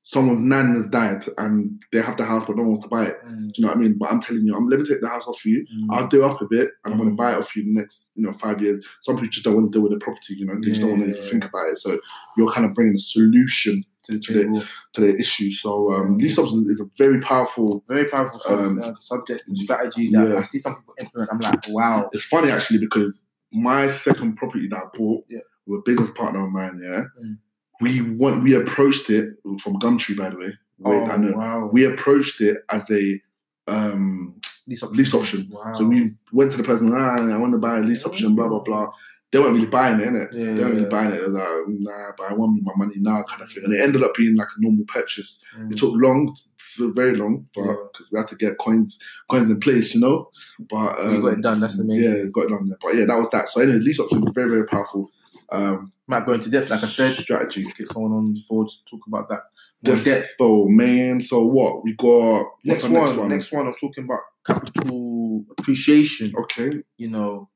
someone's 0.07 0.39
nan 0.41 0.75
has 0.75 0.85
died 0.87 1.25
and 1.39 1.81
they 1.91 1.99
have 1.99 2.15
the 2.15 2.23
house 2.23 2.45
but 2.45 2.55
no 2.55 2.61
one 2.61 2.73
wants 2.73 2.83
to 2.83 2.89
buy 2.89 3.05
it. 3.05 3.17
Mm. 3.25 3.47
Do 3.47 3.53
you 3.55 3.61
know 3.63 3.69
what 3.69 3.77
I 3.77 3.79
mean? 3.81 3.97
But 3.97 4.11
I'm 4.11 4.21
telling 4.21 4.45
you, 4.45 4.55
I'm 4.55 4.69
let 4.69 4.79
me 4.79 4.85
take 4.85 5.01
the 5.01 5.09
house 5.09 5.25
off 5.27 5.43
you. 5.43 5.65
Mm. 5.75 5.87
I'll 5.89 6.07
do 6.07 6.23
up 6.23 6.39
a 6.41 6.45
bit 6.47 6.69
and 6.85 6.93
I'm 6.93 6.99
going 6.99 7.09
Mm. 7.09 7.13
to 7.13 7.17
buy 7.23 7.31
it 7.33 7.37
off 7.39 7.55
you 7.55 7.63
the 7.63 7.73
next, 7.73 8.11
you 8.15 8.23
know, 8.25 8.31
five 8.33 8.61
years. 8.61 8.85
Some 9.01 9.15
people 9.15 9.29
just 9.29 9.43
don't 9.45 9.55
want 9.55 9.71
to 9.71 9.75
deal 9.75 9.81
with 9.81 9.93
the 9.93 9.97
property, 10.05 10.35
you 10.35 10.45
know, 10.45 10.53
they 10.55 10.67
just 10.67 10.81
don't 10.81 10.91
want 10.91 11.01
to 11.05 11.09
Yeah. 11.09 11.15
even 11.17 11.29
think 11.29 11.45
about 11.45 11.69
it. 11.71 11.77
So 11.79 11.99
you're 12.37 12.51
kind 12.51 12.65
of 12.67 12.73
bringing 12.75 12.93
a 12.93 12.99
solution 12.99 13.83
to 14.03 14.11
the 14.11 14.19
to 14.19 14.33
the- 14.33 14.65
to 14.93 15.01
the 15.01 15.15
issue. 15.19 15.49
So 15.49 15.91
um, 15.91 16.19
lease 16.19 16.37
options 16.37 16.67
is 16.67 16.79
a 16.79 16.85
very 16.99 17.19
powerful. 17.19 17.83
Very 17.87 18.05
powerful 18.05 18.39
Um, 18.53 18.79
uh, 18.83 18.93
subject 18.99 19.47
and 19.47 19.57
strategy 19.57 20.09
that 20.11 20.29
yeah. 20.29 20.35
I 20.39 20.43
see 20.43 20.59
some 20.59 20.75
people 20.75 20.93
implement. 20.99 21.29
I'm 21.33 21.39
like, 21.39 21.63
wow. 21.69 22.09
It's 22.13 22.23
funny 22.23 22.51
actually 22.51 22.77
because 22.79 23.23
my 23.51 23.87
second 23.87 24.35
property 24.37 24.67
that 24.67 24.77
I 24.77 24.83
bought 24.95 25.25
Yeah. 25.29 25.39
with 25.65 25.79
a 25.79 25.83
business 25.83 26.11
partner 26.11 26.45
of 26.45 26.51
mine, 26.51 26.79
yeah, 26.79 27.05
Mm. 27.19 27.37
We 27.81 28.01
want 28.01 28.43
we 28.43 28.53
approached 28.55 29.09
it 29.09 29.35
from 29.61 29.79
Gumtree, 29.79 30.17
by 30.17 30.29
the 30.29 30.37
way. 30.37 30.53
Wait, 30.79 31.01
oh, 31.01 31.05
I 31.05 31.17
know. 31.17 31.37
wow. 31.37 31.69
We 31.71 31.85
approached 31.85 32.41
it 32.41 32.57
as 32.69 32.89
a 32.91 33.21
um, 33.67 34.39
lease 34.67 34.83
option. 34.83 34.97
lease 34.97 35.13
option. 35.13 35.49
Wow. 35.51 35.71
So 35.73 35.85
we 35.85 36.11
went 36.33 36.51
to 36.51 36.57
the 36.57 36.63
person, 36.63 36.91
ah, 36.93 37.15
I 37.15 37.37
want 37.37 37.53
to 37.53 37.59
buy 37.59 37.77
a 37.77 37.81
lease 37.81 38.05
option, 38.05 38.35
blah 38.35 38.47
blah 38.47 38.59
blah. 38.59 38.89
They 39.31 39.39
weren't 39.39 39.55
really 39.55 39.65
buying 39.65 39.99
it, 39.99 40.07
innit? 40.07 40.33
Yeah, 40.33 40.53
they 40.53 40.63
weren't 40.63 40.69
really 40.69 40.81
yeah. 40.83 40.87
buying 40.89 41.11
it. 41.11 41.19
They're 41.19 41.29
like, 41.29 41.67
nah, 41.67 42.11
but 42.17 42.31
I 42.31 42.33
want 42.33 42.63
my 42.63 42.71
money 42.77 42.95
now, 42.99 43.23
kind 43.23 43.41
of 43.41 43.51
thing. 43.51 43.63
And 43.65 43.73
it 43.73 43.81
ended 43.81 44.03
up 44.03 44.13
being 44.15 44.37
like 44.37 44.47
a 44.55 44.61
normal 44.61 44.85
purchase. 44.87 45.41
Mm. 45.57 45.71
It 45.71 45.77
took 45.77 45.91
long, 45.95 46.35
for 46.57 46.91
very 46.93 47.15
long, 47.15 47.47
but 47.55 47.65
Yeah. 47.65 47.75
because 47.91 48.11
we 48.11 48.19
had 48.19 48.27
to 48.29 48.35
get 48.35 48.57
coins, 48.59 48.99
coins 49.29 49.49
in 49.49 49.59
place, 49.59 49.95
you 49.95 50.01
know. 50.01 50.29
But 50.69 50.99
um, 50.99 51.15
you 51.15 51.21
got 51.21 51.33
it 51.33 51.41
done. 51.41 51.59
That's 51.59 51.77
the 51.77 51.83
main 51.83 52.01
yeah, 52.01 52.13
thing. 52.13 52.31
got 52.31 52.45
it 52.45 52.49
done 52.49 52.67
there. 52.67 52.77
But 52.81 52.95
yeah, 52.95 53.05
that 53.05 53.17
was 53.17 53.29
that. 53.31 53.49
So 53.49 53.61
anyway, 53.61 53.79
lease 53.79 53.99
option 53.99 54.21
was 54.21 54.31
very, 54.33 54.49
very 54.49 54.65
powerful. 54.67 55.09
Um, 55.51 55.91
Might 56.07 56.25
go 56.25 56.33
into 56.33 56.49
depth, 56.49 56.69
like 56.69 56.83
I 56.83 56.87
said. 56.87 57.13
strategy. 57.15 57.63
Get 57.77 57.87
someone 57.87 58.11
on 58.11 58.43
board 58.49 58.67
to 58.67 58.75
talk 58.89 59.01
about 59.07 59.29
that. 59.29 59.41
More 59.85 59.97
depth. 60.03 60.33
Defo, 60.39 60.67
man. 60.69 61.21
So 61.21 61.45
what 61.45 61.83
we 61.83 61.93
got? 61.95 62.45
Next 62.63 62.87
what's 62.89 63.13
one, 63.13 63.29
next 63.29 63.51
one. 63.51 63.67
I'm 63.67 63.75
talking 63.75 64.03
about 64.05 64.19
capital 64.45 65.45
appreciation. 65.57 66.33
Okay. 66.37 66.81
You 66.97 67.09
know, 67.09 67.49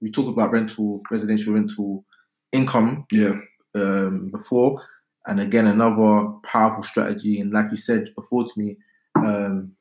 we 0.00 0.10
talked 0.10 0.28
about 0.28 0.52
rental, 0.52 1.02
residential 1.10 1.54
rental 1.54 2.04
income 2.52 3.06
Yeah. 3.12 3.34
um, 3.74 4.30
before, 4.32 4.80
and 5.26 5.40
again 5.40 5.66
another 5.66 6.28
powerful 6.42 6.82
strategy. 6.82 7.40
And 7.40 7.52
like 7.52 7.66
you 7.70 7.76
said 7.76 8.10
before 8.14 8.44
to 8.44 8.52
me, 8.56 8.76
um, 9.16 9.72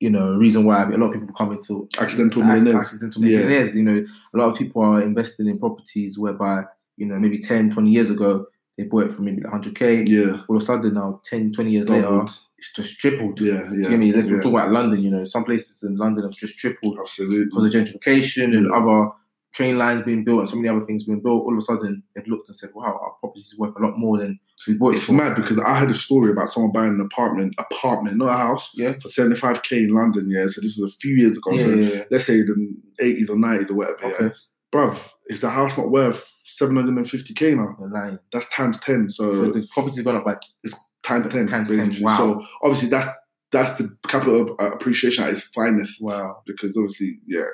you 0.00 0.10
know, 0.10 0.34
reason 0.34 0.64
why 0.64 0.82
a 0.82 0.96
lot 0.96 1.06
of 1.08 1.12
people 1.14 1.34
come 1.34 1.52
into 1.52 1.88
Accidental 1.98 2.42
millionaires. 2.42 2.76
accidental 2.76 3.24
Yeah. 3.24 3.64
You 3.74 3.82
know, 3.82 4.04
a 4.34 4.36
lot 4.36 4.50
of 4.50 4.58
people 4.58 4.82
are 4.82 5.00
investing 5.02 5.46
in 5.48 5.58
properties 5.58 6.18
whereby 6.18 6.64
you 6.96 7.06
know 7.06 7.18
maybe 7.18 7.38
10, 7.38 7.70
20 7.70 7.90
years 7.90 8.10
ago 8.10 8.46
they 8.78 8.84
bought 8.84 9.04
it 9.04 9.12
for 9.12 9.22
maybe 9.22 9.40
100k. 9.40 10.06
Yeah. 10.06 10.42
All 10.48 10.56
of 10.56 10.62
a 10.62 10.64
sudden 10.64 10.92
now, 10.94 11.20
10, 11.24 11.52
20 11.52 11.70
years 11.70 11.88
later, 11.88 12.22
it's 12.58 12.72
just 12.74 12.98
tripled. 12.98 13.40
Yeah. 13.40 13.66
Do 13.70 13.74
you 13.76 13.82
Yeah. 13.84 13.88
get 13.88 13.98
me? 13.98 14.12
Let's 14.12 14.26
yeah. 14.26 14.36
talk 14.36 14.52
about 14.52 14.70
London. 14.70 15.00
You 15.02 15.10
know, 15.12 15.24
some 15.24 15.44
places 15.44 15.82
in 15.82 15.96
London 15.96 16.24
have 16.24 16.32
just 16.36 16.58
tripled 16.58 16.98
Absolutely. 17.00 17.46
because 17.46 17.64
of 17.64 17.70
gentrification 17.70 18.54
and 18.54 18.66
Yeah. 18.66 18.76
other 18.76 19.10
train 19.56 19.78
lines 19.78 20.02
being 20.02 20.22
built 20.24 20.40
and 20.40 20.48
so 20.50 20.56
many 20.56 20.68
other 20.68 20.84
things 20.84 21.04
being 21.04 21.20
built. 21.22 21.42
All 21.44 21.52
of 21.52 21.58
a 21.58 21.62
sudden, 21.62 22.02
they've 22.14 22.26
looked 22.26 22.48
and 22.48 22.56
said, 22.56 22.70
"Wow, 22.74 22.98
our 23.02 23.12
property 23.20 23.40
is 23.40 23.56
worth 23.58 23.74
a 23.76 23.82
lot 23.82 23.96
more 23.96 24.18
than 24.18 24.38
we 24.66 24.74
bought 24.74 24.92
it 24.92 24.96
It's 24.96 25.06
for." 25.06 25.12
mad 25.12 25.34
because 25.34 25.58
I 25.58 25.74
had 25.74 25.88
a 25.88 25.94
story 25.94 26.30
about 26.30 26.48
someone 26.50 26.72
buying 26.72 26.90
an 26.90 27.00
apartment, 27.00 27.54
apartment, 27.58 28.16
not 28.18 28.28
a 28.34 28.36
house, 28.36 28.70
Yeah, 28.74 28.92
for 29.00 29.08
75k 29.08 29.84
in 29.84 29.94
London. 29.94 30.28
Yeah, 30.30 30.46
so 30.48 30.60
this 30.60 30.76
was 30.76 30.92
a 30.92 30.96
few 30.98 31.14
years 31.14 31.36
ago. 31.38 31.52
yeah, 31.52 31.64
so 31.64 31.70
yeah, 31.70 31.88
yeah. 31.94 32.02
let's 32.10 32.26
say 32.26 32.36
the 32.42 32.74
80s 33.02 33.30
or 33.30 33.36
90s 33.36 33.70
or 33.70 33.74
whatever. 33.74 33.98
Yeah. 34.02 34.14
Okay. 34.26 34.34
bruv, 34.74 34.98
is 35.28 35.40
the 35.40 35.48
house 35.50 35.78
not 35.78 35.90
worth 35.90 36.20
750k 36.60 37.56
now? 37.56 37.76
Lying. 37.88 38.18
That's 38.32 38.48
times 38.50 38.78
10. 38.80 39.08
So, 39.10 39.30
So 39.32 39.50
the 39.52 39.66
property's 39.72 40.02
gone 40.02 40.16
up 40.16 40.24
by 40.24 40.36
it's 40.64 40.76
times 41.02 41.28
10. 41.28 41.46
Times 41.46 41.68
10, 41.68 42.02
wow. 42.02 42.16
So 42.16 42.42
obviously 42.62 42.88
that's 42.90 43.08
that's 43.52 43.76
the 43.76 43.88
capital 44.08 44.56
appreciation 44.58 45.22
at 45.24 45.30
its 45.30 45.42
finest. 45.48 45.98
wow. 46.02 46.42
Because 46.46 46.76
obviously, 46.76 47.14
yeah, 47.26 47.44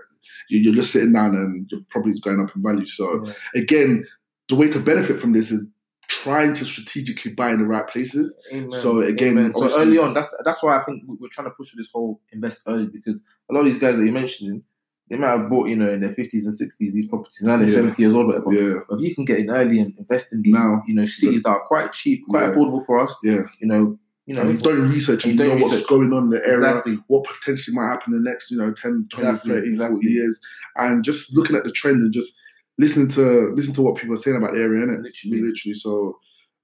you're 0.48 0.74
just 0.74 0.92
sitting 0.92 1.12
down 1.12 1.34
and 1.34 1.68
your 1.70 1.80
property's 1.90 2.20
going 2.20 2.40
up 2.40 2.54
in 2.54 2.62
value. 2.62 2.86
So 2.86 3.24
Yeah. 3.26 3.32
again, 3.54 4.04
the 4.48 4.54
way 4.56 4.68
to 4.70 4.80
benefit 4.80 5.20
from 5.20 5.32
this 5.32 5.50
is 5.50 5.64
trying 6.08 6.52
to 6.52 6.64
strategically 6.64 7.32
buy 7.32 7.50
in 7.52 7.60
the 7.60 7.66
right 7.66 7.86
places. 7.88 8.36
Amen. 8.52 8.70
So 8.70 9.00
again, 9.00 9.38
Amen. 9.38 9.54
so 9.54 9.70
early 9.80 9.98
on, 9.98 10.12
that's 10.14 10.28
that's 10.44 10.62
why 10.62 10.76
I 10.78 10.82
think 10.84 11.02
we- 11.06 11.16
we're 11.20 11.28
trying 11.28 11.46
to 11.46 11.54
push 11.54 11.72
this 11.74 11.88
whole 11.92 12.20
invest 12.32 12.62
early 12.66 12.86
because 12.86 13.22
a 13.50 13.54
lot 13.54 13.60
of 13.60 13.66
these 13.66 13.78
guys 13.78 13.96
that 13.96 14.04
you're 14.04 14.12
mentioning, 14.12 14.62
they 15.08 15.16
might 15.16 15.28
have 15.38 15.48
bought 15.48 15.68
you 15.68 15.76
know 15.76 15.88
in 15.90 16.00
their 16.00 16.12
fifties 16.12 16.44
and 16.44 16.54
sixties 16.54 16.92
these 16.92 17.08
properties. 17.08 17.42
Now 17.42 17.56
they're 17.56 17.66
Yeah. 17.66 17.74
seventy 17.76 18.02
years 18.02 18.14
old, 18.14 18.26
whatever. 18.26 18.52
Yeah, 18.52 18.80
But 18.88 18.96
if 18.96 19.08
you 19.08 19.14
can 19.14 19.24
get 19.24 19.38
in 19.38 19.48
early 19.50 19.78
and 19.78 19.94
invest 19.98 20.32
in 20.34 20.42
these, 20.42 20.52
Now. 20.54 20.82
you 20.86 20.94
know, 20.94 21.06
cities 21.06 21.42
that 21.44 21.50
are 21.50 21.60
quite 21.60 21.92
cheap, 21.92 22.26
quite 22.28 22.48
Yeah. 22.48 22.54
affordable 22.54 22.84
for 22.84 22.98
us. 22.98 23.14
yeah. 23.24 23.42
You 23.60 23.68
know, 23.68 23.98
you 24.26 24.34
know, 24.34 24.42
And 24.42 24.50
you've 24.50 24.62
done 24.62 24.88
research 24.88 25.24
and 25.24 25.38
you 25.38 25.44
know 25.44 25.56
what's 25.56 25.86
going 25.86 26.12
on 26.12 26.24
in 26.24 26.30
the 26.30 26.40
area, 26.46 26.68
exactly. 26.68 26.98
what 27.08 27.24
potentially 27.24 27.74
might 27.74 27.88
happen 27.88 28.14
in 28.14 28.22
the 28.22 28.30
next, 28.30 28.50
you 28.50 28.56
know, 28.56 28.72
10, 28.72 29.08
20, 29.10 29.28
Exactly, 29.28 29.76
30, 29.76 29.76
40 29.76 30.08
years. 30.08 30.40
And 30.76 31.04
just 31.04 31.36
looking 31.36 31.56
at 31.56 31.64
the 31.64 31.72
trend 31.72 31.96
and 31.96 32.12
just 32.12 32.32
listening 32.78 33.08
to 33.08 33.52
listen 33.54 33.74
to 33.74 33.82
what 33.82 33.96
people 33.96 34.14
are 34.14 34.18
saying 34.18 34.36
about 34.36 34.54
the 34.54 34.60
area, 34.60 34.86
innit? 34.86 35.02
Literally. 35.02 35.42
Literally. 35.42 35.74
So 35.74 36.18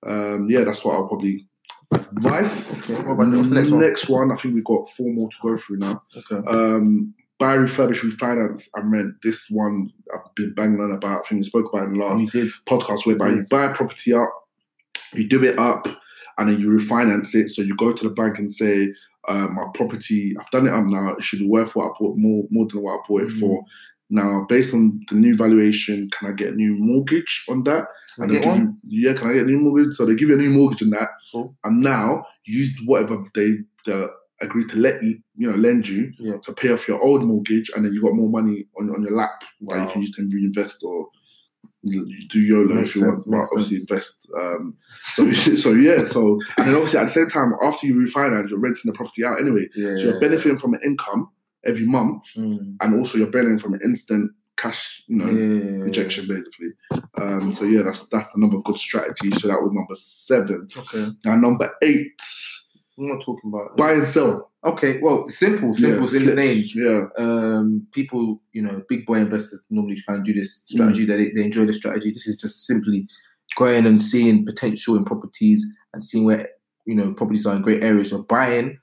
um, 0.07 0.47
yeah, 0.49 0.65
that's 0.65 0.85
what 0.85 0.95
I'll 0.95 1.09
probably 1.09 1.47
advise. 1.91 2.73
Okay. 2.73 2.95
What 2.95 3.19
the 3.19 3.55
next 3.55 3.71
one? 3.71 3.81
Next 3.81 4.09
one, 4.09 4.33
I 4.33 4.37
think 4.37 4.55
we've 4.55 4.65
got 4.65 4.88
four 4.91 5.12
more 5.12 5.29
to 5.29 5.37
go 5.43 5.57
through 5.57 5.79
now. 5.79 6.03
Okay. 6.17 6.37
Um, 6.49 7.15
buy, 7.38 7.57
refurbish, 7.57 8.00
refinance, 8.00 8.69
and 8.75 8.93
rent. 8.93 9.15
This 9.23 9.49
one 9.50 9.93
I've 10.15 10.35
been 10.35 10.55
banging 10.55 10.81
on 10.81 10.93
about. 10.93 11.25
I 11.25 11.29
think 11.29 11.41
we 11.41 11.47
spoke 11.47 11.73
about 11.73 11.85
it 11.85 11.93
in 11.93 11.99
the 11.99 12.05
last 12.05 12.35
podcast 12.67 13.07
whereby 13.07 13.31
you 13.31 13.45
buy 13.50 13.65
a 13.65 13.75
property 13.75 14.12
up, 14.12 14.31
you 15.15 15.29
do 15.29 15.43
it 15.45 15.59
up, 15.59 15.87
and 16.38 16.49
then 16.49 16.59
you 16.61 16.68
refinance 16.71 17.35
it. 17.35 17.50
So 17.50 17.62
you 17.62 17.75
go 17.76 17.92
to 17.92 18.04
the 18.09 18.14
bank 18.14 18.38
and 18.38 18.52
say, 18.52 18.92
uh, 19.28 19.49
"My 19.52 19.64
property, 19.75 20.35
I've 20.40 20.50
done 20.50 20.66
it 20.66 20.73
up 20.73 20.85
now. 20.87 21.14
It 21.14 21.23
should 21.23 21.40
be 21.40 21.49
worth 21.49 21.75
what 21.76 21.87
I 21.87 21.92
bought 21.99 22.14
more, 22.16 22.45
more 22.50 22.66
than 22.71 22.83
what 22.83 22.95
I 22.95 22.99
bought 23.09 23.23
it 23.23 23.28
Mm. 23.33 23.40
for." 23.40 23.64
Now, 24.11 24.47
based 24.49 24.73
on 24.73 25.00
the 25.11 25.16
new 25.16 25.35
valuation, 25.35 26.09
can 26.11 26.30
I 26.30 26.33
get 26.33 26.54
a 26.54 26.57
new 26.57 26.75
mortgage 26.78 27.45
on 27.49 27.64
that? 27.64 27.88
Can 28.14 28.25
And 28.25 28.33
get 28.33 28.42
they'll 28.42 28.52
give 28.54 28.62
one? 28.64 28.78
You, 28.85 29.09
yeah, 29.09 29.14
can 29.14 29.28
I 29.28 29.33
get 29.35 29.45
a 29.45 29.50
new 29.50 29.59
mortgage? 29.61 29.95
So 29.97 30.07
they 30.07 30.14
give 30.14 30.28
you 30.30 30.35
a 30.38 30.38
new 30.38 30.50
mortgage 30.50 30.83
on 30.83 30.90
that, 30.90 31.09
Cool. 31.30 31.54
and 31.64 31.80
now 31.83 32.25
use 32.47 32.75
whatever 32.87 33.23
they 33.35 33.59
uh, 33.92 34.07
agree 34.40 34.66
to 34.68 34.76
let 34.76 35.02
you, 35.02 35.18
you 35.35 35.50
know, 35.50 35.57
lend 35.57 35.88
you 35.88 36.12
Yeah. 36.18 36.37
to 36.45 36.52
pay 36.52 36.73
off 36.73 36.87
your 36.88 37.00
old 37.02 37.25
mortgage, 37.25 37.71
and 37.75 37.85
then 37.85 37.92
you 37.92 38.00
got 38.00 38.14
more 38.14 38.30
money 38.30 38.66
on 38.78 38.88
on 38.95 39.02
your 39.02 39.12
lap 39.12 39.42
that 39.68 39.85
you 39.85 39.92
can 39.92 40.00
use 40.02 40.12
to 40.16 40.28
reinvest 40.33 40.83
or 40.83 41.09
do 41.85 42.40
YOLO 42.40 42.75
Makes 42.75 42.90
if 42.90 42.97
you 42.97 43.00
sense, 43.02 43.26
want, 43.26 43.50
but 43.50 43.56
obviously 43.58 43.76
invest. 43.78 44.28
Um, 44.37 44.76
so 45.02 45.30
so 45.32 45.73
yeah, 45.73 46.04
so 46.06 46.38
and 46.58 46.66
then 46.68 46.75
obviously 46.75 46.99
at 47.00 47.04
the 47.04 47.11
same 47.12 47.28
time 47.28 47.52
after 47.62 47.87
you 47.87 47.94
refinance, 47.97 48.50
you're 48.50 48.58
renting 48.58 48.82
the 48.90 48.92
property 48.92 49.25
out 49.25 49.40
anyway, 49.40 49.66
Yeah. 49.76 49.97
so 49.97 50.02
you're 50.04 50.20
benefiting 50.20 50.58
from 50.58 50.75
an 50.75 50.80
income 50.85 51.30
every 51.64 51.87
month, 51.87 52.25
Mm. 52.37 52.76
and 52.80 52.94
also 52.94 53.18
you're 53.18 53.30
benefiting 53.30 53.58
from 53.58 53.75
an 53.75 53.80
instant 53.85 54.32
cash, 54.56 55.04
you 55.06 55.18
know, 55.18 55.26
Yeah. 55.26 55.85
injection 55.87 56.26
basically. 56.26 56.68
Um, 57.16 57.52
so 57.52 57.64
yeah, 57.64 57.82
that's 57.82 58.08
that's 58.08 58.28
another 58.35 58.58
good 58.64 58.76
strategy. 58.76 59.30
So 59.32 59.47
that 59.49 59.61
was 59.62 59.70
number 59.73 59.94
seven. 59.94 60.68
Okay. 60.76 61.12
Now 61.25 61.37
number 61.37 61.70
eight, 61.85 62.20
Am 62.99 63.12
I 63.12 63.25
talking 63.25 63.52
about? 63.52 63.76
buy 63.76 63.93
and 63.93 64.07
sell. 64.07 64.50
Okay. 64.64 64.99
Well, 65.00 65.26
simple. 65.28 65.73
Simple's 65.73 66.12
Yeah, 66.12 66.21
in 66.21 66.26
the 66.26 66.35
name. 66.35 66.62
Yeah, 66.75 67.05
um, 67.17 67.87
people, 67.93 68.40
you 68.52 68.62
know, 68.62 68.83
big 68.88 69.07
boy 69.07 69.19
investors 69.19 69.67
normally 69.71 69.97
try 69.97 70.17
and 70.17 70.25
do 70.25 70.33
this 70.33 70.64
strategy. 70.67 71.05
Mm. 71.05 71.09
That 71.09 71.17
they, 71.19 71.31
they 71.31 71.45
enjoy 71.45 71.64
the 71.64 71.73
strategy. 71.73 72.11
This 72.11 72.26
is 72.26 72.37
just 72.37 72.67
simply 72.67 73.07
going 73.57 73.87
and 73.87 74.02
seeing 74.02 74.45
potential 74.45 74.97
in 74.97 75.05
properties 75.05 75.64
and 75.93 76.02
seeing 76.02 76.25
where 76.25 76.49
you 76.87 76.95
know 76.95 77.12
properties 77.12 77.47
are 77.47 77.55
in 77.55 77.62
great 77.62 77.85
areas. 77.85 78.11
You're 78.11 78.25
buying 78.25 78.78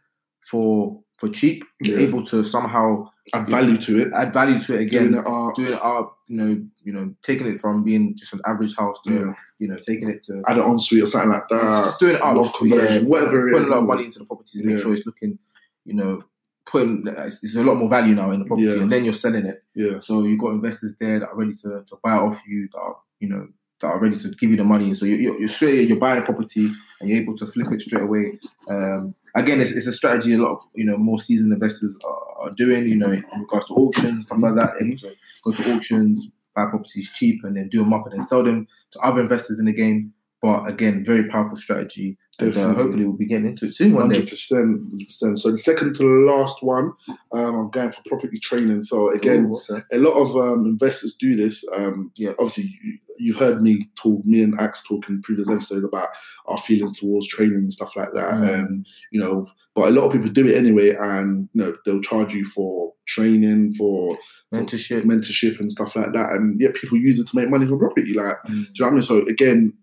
for 0.50 1.02
for 1.18 1.30
cheap. 1.30 1.64
You're 1.82 2.00
Yeah. 2.00 2.08
able 2.08 2.24
to 2.26 2.44
somehow 2.44 3.08
add 3.34 3.48
value 3.48 3.78
to 3.78 4.00
it. 4.02 4.14
add 4.14 4.34
value 4.34 4.60
to 4.60 4.74
it 4.76 4.82
again. 4.82 5.12
Doing 5.12 5.20
it 5.22 5.28
up, 5.28 5.56
Doing 5.56 5.74
it 5.74 5.82
up, 5.82 6.18
you 6.28 6.38
know, 6.38 6.62
you 6.84 6.94
know, 6.94 7.14
taking 7.22 7.48
it 7.48 7.60
from 7.60 7.84
being 7.84 8.16
just 8.16 8.34
an 8.34 8.42
average 8.46 8.76
house 8.76 9.00
to, 9.06 9.14
Yeah. 9.14 9.34
you 9.60 9.68
know, 9.70 9.78
taking 9.78 10.10
it 10.10 10.24
to 10.26 10.42
add 10.48 10.58
an 10.58 10.64
ensuite 10.66 11.04
or 11.04 11.08
something 11.08 11.30
like 11.32 11.48
that. 11.50 11.84
just 11.86 12.00
doing 12.00 12.16
it 12.16 12.22
up, 12.22 12.36
loft 12.36 12.58
conversion, 12.58 13.06
whatever 13.06 13.42
putting 13.50 13.56
is. 13.62 13.64
a 13.64 13.68
lot 13.72 13.80
of 13.80 13.86
money 13.86 14.04
into 14.06 14.20
the 14.20 14.26
properties, 14.26 14.62
make 14.64 14.76
Yeah. 14.76 14.82
sure 14.82 14.94
it's 14.94 15.06
looking, 15.06 15.40
you 15.86 15.94
know, 15.94 16.22
putting 16.66 17.06
it's, 17.08 17.56
a 17.56 17.64
lot 17.64 17.76
more 17.76 17.90
value 17.90 18.16
now 18.16 18.32
in 18.32 18.40
the 18.40 18.46
property, 18.46 18.68
Yeah. 18.68 18.82
and 18.82 18.92
then 18.92 19.04
you're 19.06 19.14
selling 19.14 19.46
it. 19.46 19.64
Yeah, 19.76 20.00
So 20.00 20.24
you've 20.24 20.40
got 20.40 20.52
investors 20.52 20.96
there 21.00 21.20
that 21.20 21.30
are 21.30 21.38
ready 21.38 21.54
to, 21.62 21.82
to 21.88 21.96
buy 22.04 22.14
off 22.18 22.42
you, 22.48 22.68
that 22.74 22.78
are, 22.80 22.98
you 23.20 23.30
know, 23.30 23.48
that 23.82 23.88
are 23.88 24.00
ready 24.00 24.16
to 24.18 24.30
give 24.30 24.50
you 24.52 24.58
the 24.58 24.64
money. 24.64 24.94
So 24.96 25.06
you're, 25.06 25.20
you're, 25.20 25.40
you're 25.40 25.48
straight, 25.48 25.88
you're 25.88 26.00
buying 26.00 26.22
a 26.22 26.26
property 26.26 26.72
and 27.00 27.10
you're 27.10 27.20
able 27.22 27.36
to 27.38 27.46
flip 27.48 27.72
it 27.72 27.82
straight 27.82 28.04
away. 28.04 28.40
Um, 28.70 29.14
again, 29.36 29.62
it's, 29.62 29.72
it's 29.72 29.88
a 29.88 29.94
strategy 29.94 30.34
a 30.34 30.38
lot 30.38 30.54
of, 30.54 30.60
you 30.74 30.86
know, 30.86 30.98
more 30.98 31.20
seasoned 31.20 31.54
investors 31.54 31.98
are, 32.06 32.52
doing, 32.56 32.88
you 32.88 32.96
know, 32.96 33.10
in 33.10 33.24
regards 33.40 33.66
to 33.66 33.74
auctions, 33.74 34.28
stuff 34.28 34.38
like 34.40 34.54
that. 34.54 34.76
Able 34.80 34.96
go 35.44 35.52
to 35.52 35.76
auctions, 35.76 36.30
buy 36.56 36.66
properties 36.68 37.10
cheap 37.16 37.44
and 37.44 37.58
then 37.58 37.68
do 37.70 37.80
them 37.80 37.92
up 37.92 38.06
and 38.06 38.14
then 38.14 38.24
sell 38.24 38.44
them 38.44 38.68
to 38.92 39.00
other 39.00 39.20
investors 39.20 39.60
in 39.60 39.66
the 39.66 39.74
game. 39.74 40.14
But 40.42 40.68
again, 40.68 41.04
very 41.04 41.28
powerful 41.28 41.58
strategy. 41.58 42.18
And 42.38 42.58
uh, 42.58 42.74
hopefully 42.74 43.06
we'll 43.06 43.16
be 43.16 43.26
getting 43.26 43.48
into 43.48 43.66
it 43.68 43.76
soon 43.76 43.94
one 43.94 44.12
hundred 44.12 44.28
percent, 44.28 44.82
hundred 44.90 45.06
percent. 45.08 45.40
So 45.40 45.52
the 45.52 45.58
second 45.58 45.96
to 45.96 46.04
the 46.04 46.32
last 46.32 46.62
one, 46.62 46.92
um, 47.34 47.56
I'm 47.56 47.70
going 47.70 47.92
for 47.92 48.02
property 48.06 48.40
training. 48.40 48.82
So 48.82 49.10
again, 49.12 49.46
Ooh, 49.46 49.62
okay. 49.70 49.84
a 49.94 49.98
lot 49.98 50.20
of 50.22 50.36
um, 50.36 50.66
investors 50.66 51.16
do 51.18 51.36
this. 51.36 51.64
Um, 51.78 52.12
Yeah. 52.18 52.32
Obviously, 52.40 52.78
you, 52.84 52.98
you 53.18 53.34
heard 53.34 53.62
me 53.62 53.88
talk, 53.96 54.26
me 54.26 54.42
and 54.44 54.60
Axe 54.60 54.84
talk 54.84 55.08
in 55.08 55.22
previous 55.22 55.50
episodes 55.50 55.86
about 55.86 56.10
our 56.48 56.58
feelings 56.58 57.00
towards 57.00 57.28
training 57.28 57.56
and 57.56 57.74
stuff 57.74 57.96
like 57.96 58.12
that. 58.14 58.34
Mm. 58.34 58.54
And 58.54 58.88
you 59.12 59.20
know, 59.22 59.48
but 59.74 59.88
a 59.88 59.92
lot 59.92 60.06
of 60.06 60.12
people 60.12 60.30
do 60.30 60.48
it 60.48 60.58
anyway, 60.58 60.96
and 61.00 61.48
you 61.54 61.64
know, 61.64 61.76
they'll 61.86 62.02
charge 62.02 62.34
you 62.34 62.46
for 62.46 62.94
training, 63.08 63.72
for 63.74 64.18
mentorship. 64.54 65.04
mentorship 65.04 65.60
and 65.60 65.72
stuff 65.72 65.96
like 65.96 66.12
that. 66.14 66.32
And 66.32 66.60
yet, 66.60 66.76
people 66.76 66.98
use 66.98 67.18
it 67.20 67.28
to 67.28 67.36
make 67.36 67.50
money 67.50 67.66
from 67.66 67.80
property. 67.80 68.14
Like, 68.14 68.36
Mm. 68.44 68.48
do 68.48 68.52
you 68.52 68.66
know 68.80 68.86
what 68.86 68.88
I 68.88 68.92
mean? 68.92 69.02
So 69.04 69.18
again, 69.28 69.74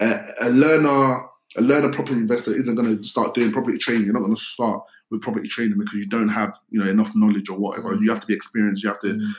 a, 0.00 0.20
a 0.42 0.50
learner, 0.50 1.26
a 1.56 1.62
learner 1.62 1.92
property 1.92 2.16
investor 2.16 2.52
isn't 2.52 2.74
going 2.74 2.96
to 2.96 3.02
start 3.02 3.34
doing 3.34 3.52
property 3.52 3.78
training. 3.78 4.04
You're 4.04 4.14
not 4.14 4.20
going 4.20 4.36
to 4.36 4.42
start 4.42 4.82
with 5.10 5.22
property 5.22 5.48
training 5.48 5.78
because 5.78 5.94
you 5.94 6.06
don't 6.08 6.28
have 6.28 6.58
you 6.70 6.80
know 6.82 6.90
enough 6.90 7.12
knowledge 7.14 7.48
or 7.48 7.58
whatever. 7.58 7.94
Mm. 7.94 8.02
You 8.02 8.10
have 8.10 8.20
to 8.20 8.26
be 8.26 8.34
experienced. 8.34 8.82
You 8.82 8.88
have 8.90 8.98
to 9.00 9.06
Mm. 9.14 9.34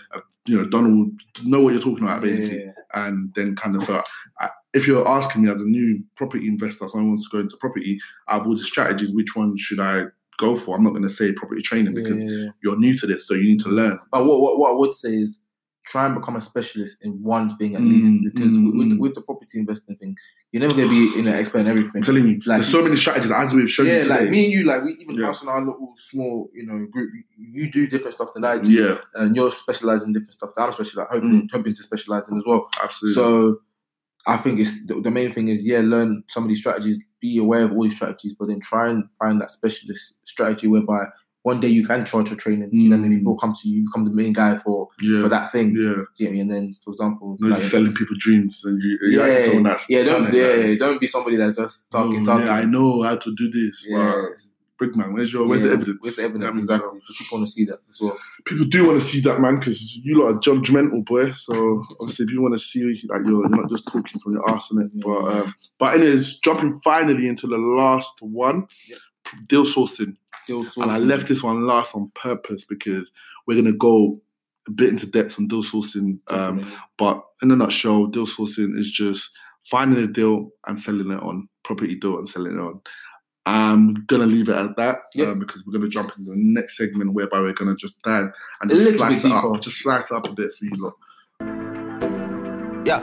you 0.46 0.58
know 0.58 0.66
done 0.70 0.86
all 0.86 1.44
know 1.44 1.64
what 1.64 1.74
you're 1.74 1.82
talking 1.82 2.04
about 2.04 2.22
basically, 2.22 2.66
Yeah. 2.66 2.72
and 2.94 3.34
then 3.36 3.56
kind 3.56 3.76
of 3.76 3.84
so. 3.84 4.02
I, 4.40 4.50
if 4.74 4.88
you're 4.88 5.08
asking 5.08 5.44
me 5.44 5.50
as 5.50 5.62
a 5.62 5.66
new 5.66 6.04
property 6.18 6.48
investor, 6.48 6.88
someone 6.88 7.10
wants 7.10 7.30
to 7.30 7.38
go 7.38 7.42
into 7.42 7.58
property, 7.58 8.00
I 8.28 8.36
have 8.36 8.46
all 8.46 8.56
the 8.56 8.64
strategies, 8.64 9.14
which 9.14 9.36
one 9.36 9.56
should 9.58 9.80
I 9.80 10.06
go 10.38 10.58
for? 10.58 10.76
I'm 10.76 10.84
not 10.84 10.90
going 10.92 11.04
to 11.04 11.10
say 11.10 11.32
property 11.32 11.62
training 11.62 11.94
because 11.96 12.24
yeah. 12.24 12.50
you're 12.62 12.78
new 12.78 12.98
to 13.00 13.08
this, 13.08 13.26
so 13.26 13.34
you 13.36 13.44
need 13.44 13.62
to 13.62 13.70
learn. 13.70 13.98
But 14.12 14.26
what, 14.26 14.42
what, 14.42 14.60
what 14.60 14.72
I 14.72 14.76
would 14.76 14.94
say 14.94 15.14
is 15.14 15.40
try 15.88 16.06
and 16.06 16.16
become 16.16 16.36
a 16.36 16.42
specialist 16.42 16.98
in 17.04 17.12
one 17.22 17.56
thing 17.58 17.76
at 17.76 17.82
Mm, 17.82 17.90
least, 17.90 18.24
because 18.24 18.58
mm, 18.58 18.78
with, 18.78 18.94
mm. 18.94 19.00
with 19.00 19.14
the 19.14 19.22
property 19.22 19.60
investing 19.60 19.96
thing, 19.98 20.16
you're 20.52 20.62
never 20.62 20.74
going 20.74 20.88
to 20.90 20.94
be 20.94 21.18
you 21.18 21.24
know 21.24 21.32
expert 21.32 21.60
in 21.60 21.68
everything. 21.68 21.98
I'm 21.98 22.04
telling 22.04 22.28
you, 22.28 22.36
Like- 22.46 22.58
there's 22.60 22.68
so 22.72 22.82
many 22.84 22.96
strategies 22.96 23.32
as 23.32 23.54
we've 23.54 23.70
shown 23.72 23.88
Yeah, 23.88 24.04
like 24.08 24.30
me 24.30 24.46
and 24.46 24.54
you, 24.54 24.64
like 24.64 24.84
we 24.84 24.94
even 24.94 25.16
Yeah. 25.18 25.30
us 25.30 25.44
in 25.44 25.50
our 25.50 25.60
little 25.60 25.94
small 25.96 26.50
you 26.54 26.66
know 26.66 26.86
group, 26.88 27.12
you, 27.14 27.24
you 27.38 27.72
do 27.72 27.88
different 27.88 28.14
stuff 28.16 28.30
than 28.34 28.44
I 28.46 28.58
do, 28.58 28.72
Yeah, 28.72 28.98
and 29.16 29.36
you're 29.36 29.52
specializing 29.52 30.08
in 30.10 30.14
different 30.14 30.34
stuff 30.34 30.52
that 30.56 30.62
I'm 30.64 30.72
specializing, 30.74 31.08
hoping, 31.12 31.50
hoping 31.52 31.74
to 31.74 31.84
specialize 31.84 32.30
in 32.30 32.38
as 32.38 32.44
well. 32.46 32.68
absolutely. 32.82 33.16
So 33.16 33.60
I 34.28 34.38
think 34.38 34.60
it's 34.60 34.88
the, 34.88 35.00
the 35.02 35.12
main 35.12 35.32
thing 35.32 35.50
is 35.50 35.68
yeah, 35.68 35.82
learn 35.84 36.24
some 36.30 36.44
of 36.44 36.50
these 36.50 36.60
strategies, 36.60 37.04
be 37.22 37.38
aware 37.38 37.64
of 37.64 37.72
all 37.74 37.84
these 37.84 37.96
strategies, 37.96 38.34
but 38.34 38.48
then 38.48 38.60
try 38.60 38.88
and 38.90 39.04
find 39.20 39.40
that 39.42 39.52
specialist 39.52 40.28
strategy 40.28 40.68
whereby 40.68 41.04
one 41.50 41.60
day 41.60 41.68
you 41.68 41.86
can 41.86 42.04
charge 42.06 42.28
for 42.30 42.36
training. 42.36 42.70
You 42.72 42.90
know, 42.90 42.98
what 42.98 43.06
I 43.06 43.08
mean, 43.08 43.20
Mm. 43.20 43.22
people 43.22 43.38
come 43.38 43.54
to 43.60 43.70
you, 43.70 43.76
you 43.78 43.84
become 43.86 44.04
the 44.10 44.16
main 44.22 44.34
guy 44.34 44.58
for 44.58 44.88
yeah, 45.00 45.22
for 45.22 45.30
that 45.30 45.52
thing. 45.52 45.68
yeah. 45.78 45.94
Do 45.94 46.06
you 46.18 46.26
get 46.26 46.32
me? 46.34 46.40
And 46.40 46.50
then, 46.52 46.76
for 46.84 46.90
example, 46.92 47.38
No, 47.40 47.50
like- 47.50 47.60
just 47.60 47.72
selling 47.72 47.94
people 47.94 48.16
dreams, 48.20 48.62
and 48.66 48.82
you, 48.82 48.98
you're 49.04 49.28
yeah, 49.28 49.62
that's 49.62 49.86
yeah, 49.90 50.04
don't, 50.04 50.34
it, 50.34 50.34
yeah, 50.70 50.76
don't 50.84 51.00
be 51.00 51.08
somebody 51.08 51.38
that 51.38 51.56
just 51.56 51.78
oh, 51.94 52.04
talking, 52.04 52.26
talking. 52.26 52.48
Yeah, 52.48 52.54
I 52.62 52.66
know 52.66 53.04
how 53.04 53.16
to 53.16 53.36
do 53.36 53.50
this. 53.52 53.86
Yeah, 53.88 53.98
Wow. 54.00 54.28
Big 54.78 54.94
man, 54.98 55.14
where's 55.14 55.32
your 55.32 55.48
where's 55.48 55.62
yeah, 55.62 55.68
the 55.68 55.74
evidence? 55.76 55.98
Where's 56.02 56.16
the 56.18 56.22
I 56.24 56.26
evidence? 56.26 56.56
mean, 56.56 56.60
Exactly. 56.66 57.00
Because 57.00 57.16
people 57.20 57.38
want 57.38 57.48
to 57.48 57.54
see 57.54 57.64
that 57.66 57.80
as 57.88 57.98
well. 58.02 58.18
People 58.46 58.66
do 58.66 58.86
want 58.88 59.00
to 59.00 59.06
see 59.08 59.22
that, 59.22 59.40
man, 59.40 59.56
because 59.60 59.96
you 60.04 60.20
lot 60.20 60.34
are 60.34 60.40
judgmental, 60.40 61.06
boy. 61.06 61.32
So 61.32 61.82
obviously, 62.02 62.26
people 62.26 62.44
want 62.44 62.56
to 62.56 62.60
see 62.60 62.84
like 63.08 63.22
you're, 63.24 63.40
you're 63.44 63.50
not 63.62 63.70
just 63.70 63.86
talking 63.88 64.20
from 64.20 64.34
your 64.34 64.44
arse, 64.50 64.68
innit? 64.74 64.90
Yeah. 64.94 65.04
But 65.06 65.24
um, 65.32 65.54
but 65.80 65.96
anyways, 65.96 66.40
jumping 66.40 66.82
finally 66.84 67.26
into 67.30 67.48
the 67.48 67.58
last 67.58 68.18
one, 68.22 68.68
Yep. 68.90 69.00
deal 69.48 69.64
sourcing. 69.66 70.18
Deal 70.48 70.64
And 70.78 70.92
I 70.92 71.00
left 71.00 71.28
this 71.28 71.44
one 71.44 71.66
last 71.66 71.96
on 71.96 72.12
purpose 72.16 72.64
because 72.66 73.12
we're 73.48 73.62
gonna 73.62 73.76
go 73.76 74.22
a 74.68 74.72
bit 74.72 74.90
into 74.90 75.06
depth 75.08 75.40
on 75.40 75.48
deal 75.48 75.64
sourcing. 75.64 76.20
Um, 76.30 76.72
but 76.98 77.24
in 77.42 77.52
a 77.52 77.56
nutshell, 77.56 78.08
deal 78.08 78.26
sourcing 78.28 78.78
is 78.78 78.90
just 78.92 79.32
finding 79.70 80.04
a 80.04 80.08
deal 80.08 80.52
and 80.68 80.78
selling 80.80 81.12
it 81.12 81.22
on 81.22 81.48
property 81.64 81.96
deal 81.96 82.18
and 82.20 82.30
selling 82.30 82.58
it 82.58 82.62
on. 82.62 82.82
I'm 83.48 84.06
gonna 84.08 84.26
leave 84.26 84.50
it 84.50 84.56
at 84.56 84.76
that 84.78 85.02
Yep. 85.14 85.28
um, 85.28 85.40
because 85.40 85.64
we're 85.66 85.74
gonna 85.74 85.90
jump 85.90 86.12
into 86.18 86.32
the 86.32 86.36
next 86.36 86.78
segment 86.78 87.14
whereby 87.14 87.42
we're 87.42 87.54
gonna 87.54 87.76
just 87.76 87.96
dive 88.04 88.32
and 88.62 88.70
just 88.72 88.84
little 88.84 89.00
slice 89.00 89.24
bit 89.24 89.32
it 89.32 89.36
up, 89.36 89.62
just 89.62 89.78
slice 89.80 90.12
it 90.12 90.16
up 90.16 90.28
a 90.28 90.34
bit 90.34 90.52
for 90.54 90.66
you 90.66 90.72
lot. 90.84 90.94
Yeah. 92.86 93.02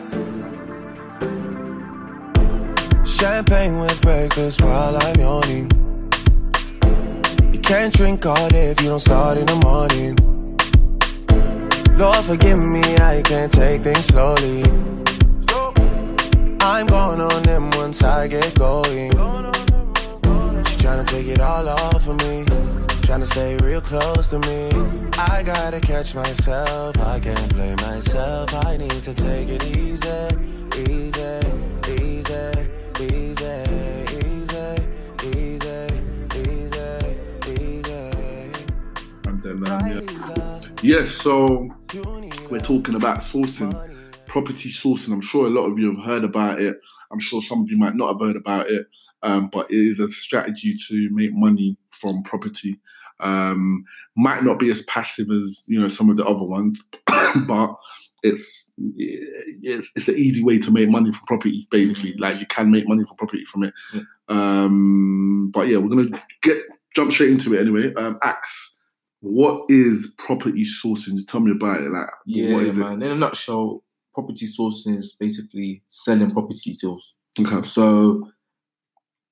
Champagne 3.05 3.79
with 3.79 4.01
breakfast 4.01 4.63
while 4.63 4.97
I'm 4.97 5.15
yawning. 5.21 5.82
Can't 7.63 7.95
drink 7.95 8.27
all 8.27 8.49
day 8.49 8.71
if 8.71 8.81
you 8.81 8.89
don't 8.89 9.01
start 9.01 9.39
in 9.39 9.47
the 9.47 9.57
morning. 9.65 10.17
Lord, 11.97 12.25
forgive 12.25 12.59
me, 12.59 12.83
I 12.97 13.23
can't 13.23 13.53
take 13.53 13.83
things 13.83 14.07
slowly. 14.07 14.65
I'm 16.61 16.87
going 16.87 17.21
on 17.21 17.43
them 17.43 17.71
once 17.71 18.03
I 18.03 18.29
get 18.29 18.59
going. 18.59 19.13
She's 20.65 20.77
trying 20.77 21.05
to 21.05 21.07
take 21.07 21.27
it 21.27 21.41
all 21.41 21.69
off 21.69 22.07
of 22.09 22.17
me. 22.17 22.45
Trying 23.03 23.21
to 23.21 23.27
stay 23.27 23.57
real 23.63 23.81
close 23.81 24.27
to 24.29 24.39
me. 24.39 24.69
I 25.19 25.43
gotta 25.45 25.81
catch 25.81 26.15
myself. 26.15 26.99
I 26.99 27.21
can't 27.21 27.55
blame 27.55 27.77
myself. 27.77 28.53
I 28.67 28.77
need 28.77 29.03
to 29.03 29.15
take 29.15 29.49
it 29.49 29.63
easy, 29.77 30.09
easy, 30.91 31.41
easy, 32.03 32.69
Yes, 40.83 41.13
so 41.13 41.71
we're 42.51 42.61
talking 42.61 42.97
about 42.97 43.21
sourcing, 43.21 43.73
property 44.27 44.69
sourcing. 44.69 45.13
I'm 45.13 45.21
sure 45.21 45.47
a 45.47 45.51
lot 45.51 45.71
of 45.71 45.79
you 45.79 45.95
have 45.95 46.05
heard 46.05 46.25
about 46.25 46.61
it. 46.61 46.77
I'm 47.13 47.21
sure 47.21 47.41
some 47.41 47.63
of 47.63 47.71
you 47.71 47.79
might 47.79 47.95
not 47.95 48.09
have 48.09 48.21
heard 48.21 48.35
about 48.35 48.69
it, 48.69 48.89
um, 49.23 49.49
but 49.53 49.71
it 49.71 49.77
is 49.77 50.01
a 50.01 50.09
strategy 50.09 50.75
to 50.89 51.09
make 51.13 51.33
money 51.35 51.77
from 51.91 52.25
property. 52.25 52.81
Um, 53.21 53.85
might 54.17 54.43
not 54.43 54.59
be 54.59 54.73
as 54.73 54.83
passive 54.83 55.31
as 55.31 55.63
you 55.69 55.81
know 55.81 55.87
some 55.89 56.11
of 56.11 56.17
the 56.17 56.27
other 56.27 56.45
ones, 56.45 56.83
but 57.47 57.77
it's 58.25 58.73
it's 58.77 59.89
it's 59.95 60.09
an 60.09 60.17
easy 60.17 60.43
way 60.43 60.59
to 60.59 60.73
make 60.73 60.89
money 60.89 61.13
from 61.13 61.25
property. 61.29 61.69
Basically, 61.71 62.15
like 62.15 62.41
you 62.41 62.47
can 62.47 62.73
make 62.73 62.89
money 62.89 63.05
from 63.05 63.17
property 63.17 63.45
from 63.45 63.63
it. 63.63 63.75
Yeah. 63.95 64.01
Um, 64.29 65.53
but 65.55 65.69
yeah, 65.69 65.79
we're 65.79 65.95
gonna 65.95 66.23
get 66.43 66.59
jump 66.97 67.13
straight 67.13 67.31
into 67.31 67.55
it 67.55 67.61
anyway. 67.61 67.95
Um, 67.95 68.19
Axe, 68.23 68.72
what 69.23 69.67
is 69.71 70.15
property 70.19 70.65
sourcing? 70.65 71.15
Just 71.15 71.29
tell 71.29 71.41
me 71.41 71.53
about 71.53 71.81
it. 71.81 71.89
Like, 71.91 72.09
Yeah, 72.27 72.55
what 72.55 72.65
is 72.65 72.77
man. 72.77 73.01
In 73.03 73.13
a 73.13 73.15
nutshell, 73.15 73.83
property 74.13 74.47
sourcing 74.47 74.99
is 74.99 75.13
basically 75.19 75.83
selling 75.87 76.33
property 76.33 76.77
deals. 76.79 77.15
Okay. 77.41 77.63
So 77.63 78.29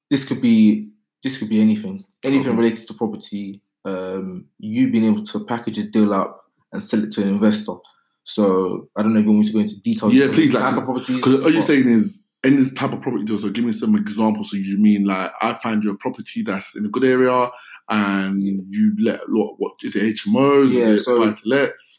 this 0.08 0.24
could 0.24 0.40
be 0.40 0.88
this 1.22 1.36
could 1.36 1.48
be 1.50 1.60
anything, 1.60 2.04
anything 2.24 2.52
Okay. 2.52 2.56
related 2.56 2.86
to 2.86 2.94
property. 2.94 3.60
Um, 3.84 4.46
you 4.58 4.90
being 4.90 5.04
able 5.06 5.24
to 5.24 5.44
package 5.44 5.78
a 5.78 5.84
deal 5.84 6.14
up 6.14 6.44
and 6.72 6.82
sell 6.82 7.02
it 7.02 7.10
to 7.12 7.22
an 7.22 7.28
investor. 7.28 7.74
So 8.22 8.88
I 8.96 9.02
don't 9.02 9.12
know 9.12 9.20
if 9.20 9.26
you 9.26 9.32
want 9.32 9.40
me 9.40 9.46
to 9.48 9.52
go 9.52 9.58
into 9.58 9.80
details. 9.80 10.14
Yeah, 10.14 10.28
please, 10.28 10.52
like, 10.52 10.72
properties. 10.74 11.16
Because 11.16 11.42
all 11.44 11.50
you're 11.50 11.62
saying 11.62 11.88
is 11.88 12.19
in 12.42 12.56
this 12.56 12.72
type 12.72 12.92
of 12.92 13.00
property 13.02 13.24
deal. 13.24 13.38
So 13.38 13.50
give 13.50 13.64
me 13.64 13.72
some 13.72 13.94
examples. 13.96 14.50
So 14.50 14.56
you 14.56 14.78
mean 14.78 15.04
like 15.04 15.32
I 15.40 15.54
find 15.54 15.84
you 15.84 15.90
a 15.90 15.96
property 15.96 16.42
that's 16.42 16.76
in 16.76 16.86
a 16.86 16.88
good 16.88 17.04
area, 17.04 17.50
and 17.88 18.42
you 18.42 18.94
let 19.00 19.20
what, 19.28 19.54
what 19.58 19.72
is 19.82 19.94
it 19.94 20.16
HMOs? 20.16 20.70
Yeah, 20.70 20.88
it 20.90 20.98
so- 20.98 21.18
lets, 21.44 21.98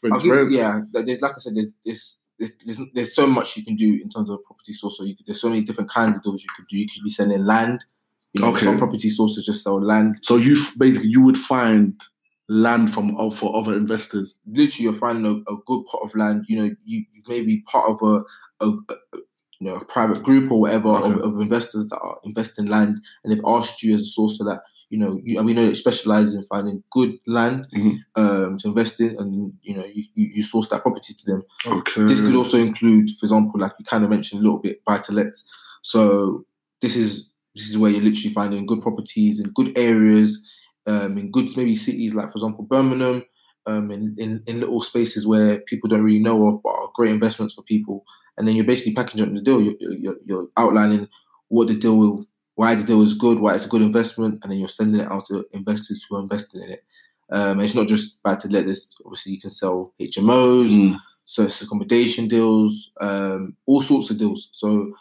yeah, 0.50 0.80
there's 0.92 1.20
like 1.20 1.32
I 1.32 1.38
said, 1.38 1.56
there's 1.56 1.72
this. 1.84 2.18
There's, 2.38 2.80
there's 2.92 3.14
so 3.14 3.28
much 3.28 3.56
you 3.56 3.64
can 3.64 3.76
do 3.76 4.00
in 4.02 4.08
terms 4.08 4.28
of 4.28 4.42
property 4.42 4.72
source. 4.72 4.98
So 4.98 5.04
you 5.04 5.14
could, 5.14 5.26
there's 5.26 5.40
so 5.40 5.48
many 5.48 5.62
different 5.62 5.88
kinds 5.90 6.16
of 6.16 6.22
deals 6.24 6.42
you 6.42 6.48
could 6.56 6.66
do. 6.66 6.76
You 6.76 6.86
could 6.92 7.04
be 7.04 7.10
selling 7.10 7.44
land. 7.44 7.84
You 8.32 8.40
know, 8.40 8.48
Okay. 8.48 8.64
some 8.64 8.78
property 8.78 9.10
sources 9.10 9.44
just 9.46 9.62
sell 9.62 9.80
land. 9.80 10.16
So 10.22 10.36
you 10.38 10.56
basically 10.76 11.10
you 11.10 11.20
would 11.22 11.38
find 11.38 12.00
land 12.48 12.92
from 12.92 13.14
oh, 13.16 13.30
for 13.30 13.54
other 13.54 13.74
investors. 13.74 14.40
literally 14.46 14.84
you're 14.90 14.98
finding 14.98 15.24
a, 15.26 15.52
a 15.52 15.56
good 15.66 15.84
pot 15.84 16.00
of 16.02 16.16
land. 16.16 16.46
You 16.48 16.56
know, 16.56 16.70
you 16.84 17.04
you 17.12 17.22
may 17.28 17.42
be 17.42 17.60
part 17.62 17.88
of 17.88 17.98
a, 18.02 18.64
a, 18.64 18.70
a 18.90 19.18
you 19.62 19.70
know 19.70 19.76
a 19.76 19.84
private 19.84 20.22
group 20.22 20.50
or 20.50 20.60
whatever 20.60 20.88
of, 20.88 21.04
Okay. 21.12 21.20
of 21.22 21.40
investors 21.40 21.86
that 21.86 21.98
are 22.02 22.18
investing 22.24 22.66
land, 22.66 23.00
and 23.22 23.32
they've 23.32 23.44
asked 23.46 23.82
you 23.82 23.94
as 23.94 24.00
a 24.02 24.04
source 24.06 24.36
for 24.36 24.44
that. 24.44 24.62
You 24.90 24.98
know, 24.98 25.18
you, 25.24 25.38
and 25.38 25.46
we 25.46 25.54
know 25.54 25.62
that 25.62 25.68
you 25.68 25.74
specialize 25.74 26.34
in 26.34 26.42
finding 26.44 26.82
good 26.90 27.18
land 27.26 27.66
Mhm. 27.74 27.98
um, 28.16 28.58
to 28.58 28.68
invest 28.68 29.00
in, 29.00 29.16
and 29.18 29.52
you 29.62 29.74
know 29.76 29.84
you, 29.84 30.02
you, 30.14 30.26
you 30.36 30.42
source 30.42 30.68
that 30.68 30.82
property 30.82 31.14
to 31.14 31.24
them. 31.26 31.42
Okay. 31.66 32.04
This 32.04 32.20
could 32.20 32.34
also 32.36 32.58
include, 32.58 33.08
for 33.18 33.24
example, 33.26 33.60
like 33.60 33.72
you 33.78 33.84
kind 33.84 34.04
of 34.04 34.10
mentioned 34.10 34.40
a 34.40 34.44
little 34.44 34.58
bit, 34.58 34.84
buy 34.84 34.98
to 34.98 35.12
lets. 35.12 35.44
So 35.82 36.44
this 36.80 36.96
is 36.96 37.32
this 37.54 37.68
is 37.70 37.78
where 37.78 37.90
you're 37.90 38.02
literally 38.02 38.34
finding 38.34 38.66
good 38.66 38.80
properties 38.80 39.38
in 39.40 39.50
good 39.50 39.72
areas, 39.76 40.42
um, 40.86 41.16
in 41.18 41.30
good 41.30 41.48
maybe 41.56 41.74
cities 41.76 42.14
like 42.14 42.28
for 42.30 42.38
example 42.38 42.64
Birmingham, 42.64 43.24
um, 43.66 43.90
in, 43.90 44.14
in 44.18 44.42
in 44.46 44.60
little 44.60 44.82
spaces 44.82 45.26
where 45.26 45.58
people 45.60 45.88
don't 45.88 46.02
really 46.04 46.18
know 46.28 46.38
of, 46.48 46.62
but 46.62 46.70
are 46.70 46.90
great 46.94 47.12
investments 47.12 47.54
for 47.54 47.62
people. 47.62 48.04
And 48.36 48.46
then 48.48 48.56
you're 48.56 48.64
basically 48.64 48.94
packaging 48.94 49.28
up 49.28 49.34
the 49.34 49.40
deal. 49.42 49.60
You're, 49.60 49.74
you're, 49.80 50.16
you're 50.24 50.48
outlining 50.56 51.08
what 51.48 51.68
the 51.68 51.74
deal 51.74 51.96
will, 51.96 52.26
why 52.54 52.74
the 52.74 52.82
deal 52.84 53.02
is 53.02 53.14
good, 53.14 53.38
why 53.38 53.54
it's 53.54 53.66
a 53.66 53.68
good 53.68 53.82
investment, 53.82 54.40
and 54.42 54.50
then 54.52 54.58
you're 54.58 54.68
sending 54.68 55.00
it 55.00 55.10
out 55.10 55.26
to 55.26 55.44
investors 55.52 56.04
who 56.08 56.16
are 56.16 56.22
investing 56.22 56.62
in 56.62 56.70
it. 56.70 56.84
Um, 57.30 57.60
it's 57.60 57.74
not 57.74 57.86
just 57.88 58.22
buy 58.22 58.34
to 58.36 58.48
let. 58.48 58.66
This 58.66 58.94
obviously 59.04 59.32
you 59.32 59.40
can 59.40 59.50
sell 59.50 59.92
HMOs, 60.00 60.70
Mm. 60.70 60.98
service 61.24 61.62
accommodation 61.62 62.26
deals, 62.28 62.90
um, 63.00 63.56
all 63.66 63.80
sorts 63.80 64.10
of 64.10 64.18
deals. 64.18 64.48
So 64.52 64.94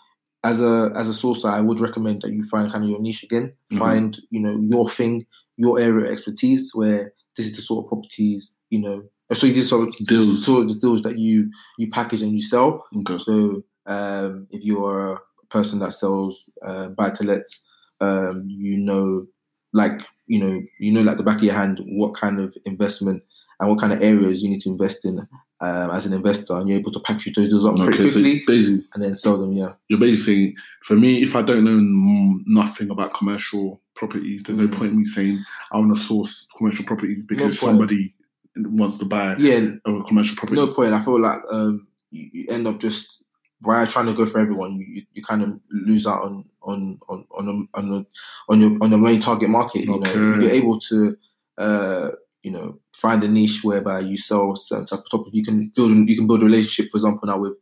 as 0.43 0.61
a 0.61 0.91
as 0.95 1.07
a 1.09 1.11
sourcer, 1.11 1.49
I 1.49 1.61
would 1.61 1.79
recommend 1.79 2.21
that 2.21 2.31
you 2.31 2.43
find 2.45 2.71
kind 2.71 2.83
of 2.83 2.89
your 2.89 2.99
niche 3.01 3.23
again. 3.23 3.53
Mhm. 3.71 3.77
Find 3.79 4.19
you 4.29 4.39
know 4.39 4.57
your 4.59 4.89
thing, 4.89 5.25
your 5.57 5.79
area 5.79 6.05
of 6.05 6.11
expertise, 6.11 6.71
where 6.73 7.13
this 7.35 7.47
is 7.47 7.55
the 7.55 7.61
sort 7.61 7.85
of 7.85 7.89
properties 7.89 8.55
you 8.69 8.79
know. 8.79 9.03
So 9.33 9.47
these 9.47 9.69
sort 9.69 9.87
of 9.87 9.95
Deals. 10.07 10.45
sort 10.45 10.63
of 10.63 10.69
the 10.69 10.75
deals 10.79 11.01
that 11.03 11.17
you 11.17 11.49
you 11.77 11.89
package 11.89 12.21
and 12.21 12.33
you 12.33 12.41
sell. 12.41 12.85
Okay. 12.99 13.17
So 13.19 13.63
um, 13.85 14.47
if 14.51 14.63
you're 14.63 15.13
a 15.13 15.19
person 15.49 15.79
that 15.79 15.93
sells 15.93 16.49
uh, 16.65 16.89
buy 16.89 17.09
to 17.11 17.23
lets, 17.23 17.65
um, 17.99 18.45
you 18.47 18.77
know, 18.77 19.27
like 19.73 20.01
you 20.27 20.39
know, 20.39 20.61
you 20.79 20.91
know, 20.91 21.01
like 21.01 21.17
the 21.17 21.23
back 21.23 21.37
of 21.37 21.43
your 21.43 21.53
hand, 21.55 21.79
what 21.85 22.13
kind 22.13 22.39
of 22.39 22.55
investment 22.65 23.23
and 23.59 23.69
what 23.69 23.79
kind 23.79 23.93
of 23.93 24.01
areas 24.01 24.41
you 24.41 24.49
need 24.49 24.61
to 24.61 24.69
invest 24.69 25.05
in 25.05 25.19
um, 25.59 25.91
as 25.91 26.05
an 26.05 26.13
investor, 26.13 26.55
and 26.57 26.67
you're 26.67 26.79
able 26.79 26.91
to 26.91 26.99
package 27.01 27.35
those 27.35 27.49
deals 27.49 27.65
up 27.65 27.73
Okay. 27.75 27.83
So 27.85 28.13
quickly 28.13 28.43
basically, 28.47 28.85
and 28.93 29.03
then 29.03 29.15
sell 29.15 29.37
them. 29.37 29.51
Yeah, 29.53 29.73
you're 29.87 29.99
basically 29.99 30.55
for 30.83 30.95
me, 30.95 31.21
if 31.21 31.35
I 31.35 31.41
don't 31.41 31.63
know 31.63 31.79
mm, 31.79 32.39
nothing 32.47 32.89
about 32.89 33.13
commercial 33.13 33.81
properties, 33.95 34.43
there's 34.43 34.57
no 34.57 34.67
Mm. 34.67 34.77
point 34.77 34.91
in 34.91 34.97
me 34.99 35.05
saying 35.05 35.39
I 35.71 35.77
want 35.77 35.95
to 35.95 36.01
source 36.01 36.47
commercial 36.57 36.85
property 36.85 37.15
because 37.27 37.57
point. 37.59 37.71
somebody 37.71 38.13
wants 38.57 38.97
to 38.97 39.05
buy 39.05 39.35
yeah. 39.37 39.59
a 39.85 40.03
commercial 40.03 40.35
property. 40.35 40.55
No 40.59 40.67
point. 40.67 40.93
I 40.93 40.99
feel 40.99 41.19
like 41.19 41.39
um, 41.51 41.87
you, 42.09 42.29
you 42.33 42.45
end 42.49 42.67
up 42.67 42.79
just 42.79 43.23
by 43.63 43.85
trying 43.85 44.07
to 44.07 44.13
go 44.13 44.25
for 44.25 44.39
everyone, 44.39 44.75
you, 44.75 44.85
you, 44.87 45.01
you 45.13 45.21
kind 45.21 45.43
of 45.43 45.59
lose 45.69 46.07
out 46.07 46.23
on 46.23 46.45
on 46.63 46.97
on 47.09 47.25
on 47.31 47.45
the, 47.45 47.67
on, 47.75 47.89
the, 47.89 48.05
on 48.49 48.61
your 48.61 48.77
on 48.81 48.89
the 48.89 48.97
main 48.97 49.19
target 49.19 49.49
market. 49.49 49.85
You 49.85 49.99
know, 49.99 50.09
if 50.09 50.41
you're 50.41 50.51
able 50.51 50.79
to, 50.79 51.17
uh, 51.57 52.09
you 52.41 52.51
know, 52.51 52.79
find 52.95 53.23
a 53.23 53.27
niche 53.27 53.63
whereby 53.63 53.99
you 53.99 54.17
sell 54.17 54.55
certain 54.55 54.85
type 54.85 54.99
of 54.99 55.09
topic, 55.09 55.33
you 55.33 55.43
can 55.43 55.71
build 55.75 55.91
you 56.09 56.15
can 56.17 56.27
build 56.27 56.41
a 56.41 56.45
relationship. 56.45 56.91
For 56.91 56.97
example, 56.97 57.27
now 57.27 57.37
with 57.37 57.53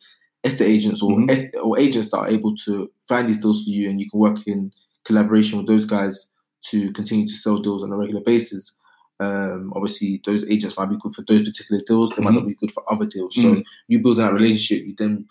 estate 0.44 0.68
agents 0.68 1.04
or 1.04 1.12
Mhm. 1.12 1.30
est- 1.30 1.56
or 1.62 1.78
agents 1.78 2.10
that 2.12 2.18
are 2.18 2.30
able 2.30 2.56
to 2.66 2.90
find 3.08 3.28
these 3.28 3.40
deals 3.40 3.64
for 3.64 3.70
you, 3.70 3.90
and 3.90 4.00
you 4.00 4.10
can 4.10 4.20
work 4.20 4.40
in 4.48 4.72
collaboration 5.04 5.58
with 5.58 5.68
those 5.68 5.86
guys 5.86 6.32
to 6.70 6.92
continue 6.94 7.26
to 7.26 7.34
sell 7.34 7.58
deals 7.58 7.84
on 7.84 7.92
a 7.92 7.98
regular 7.98 8.22
basis. 8.22 8.72
Um, 9.20 9.74
obviously, 9.76 10.22
those 10.26 10.50
agents 10.50 10.78
might 10.78 10.90
be 10.90 10.98
good 10.98 11.14
for 11.14 11.24
those 11.24 11.42
particular 11.42 11.82
deals. 11.86 12.12
They 12.12 12.24
might 12.24 12.34
not 12.34 12.48
be 12.48 12.56
good 12.56 12.72
for 12.72 12.84
other 12.92 13.06
deals. 13.06 13.36
So 13.36 13.42
Mhm. 13.56 13.64
you 13.88 14.00
build 14.02 14.18
that 14.18 14.34
relationship. 14.34 14.86
You 14.88 14.96
then 14.98 15.26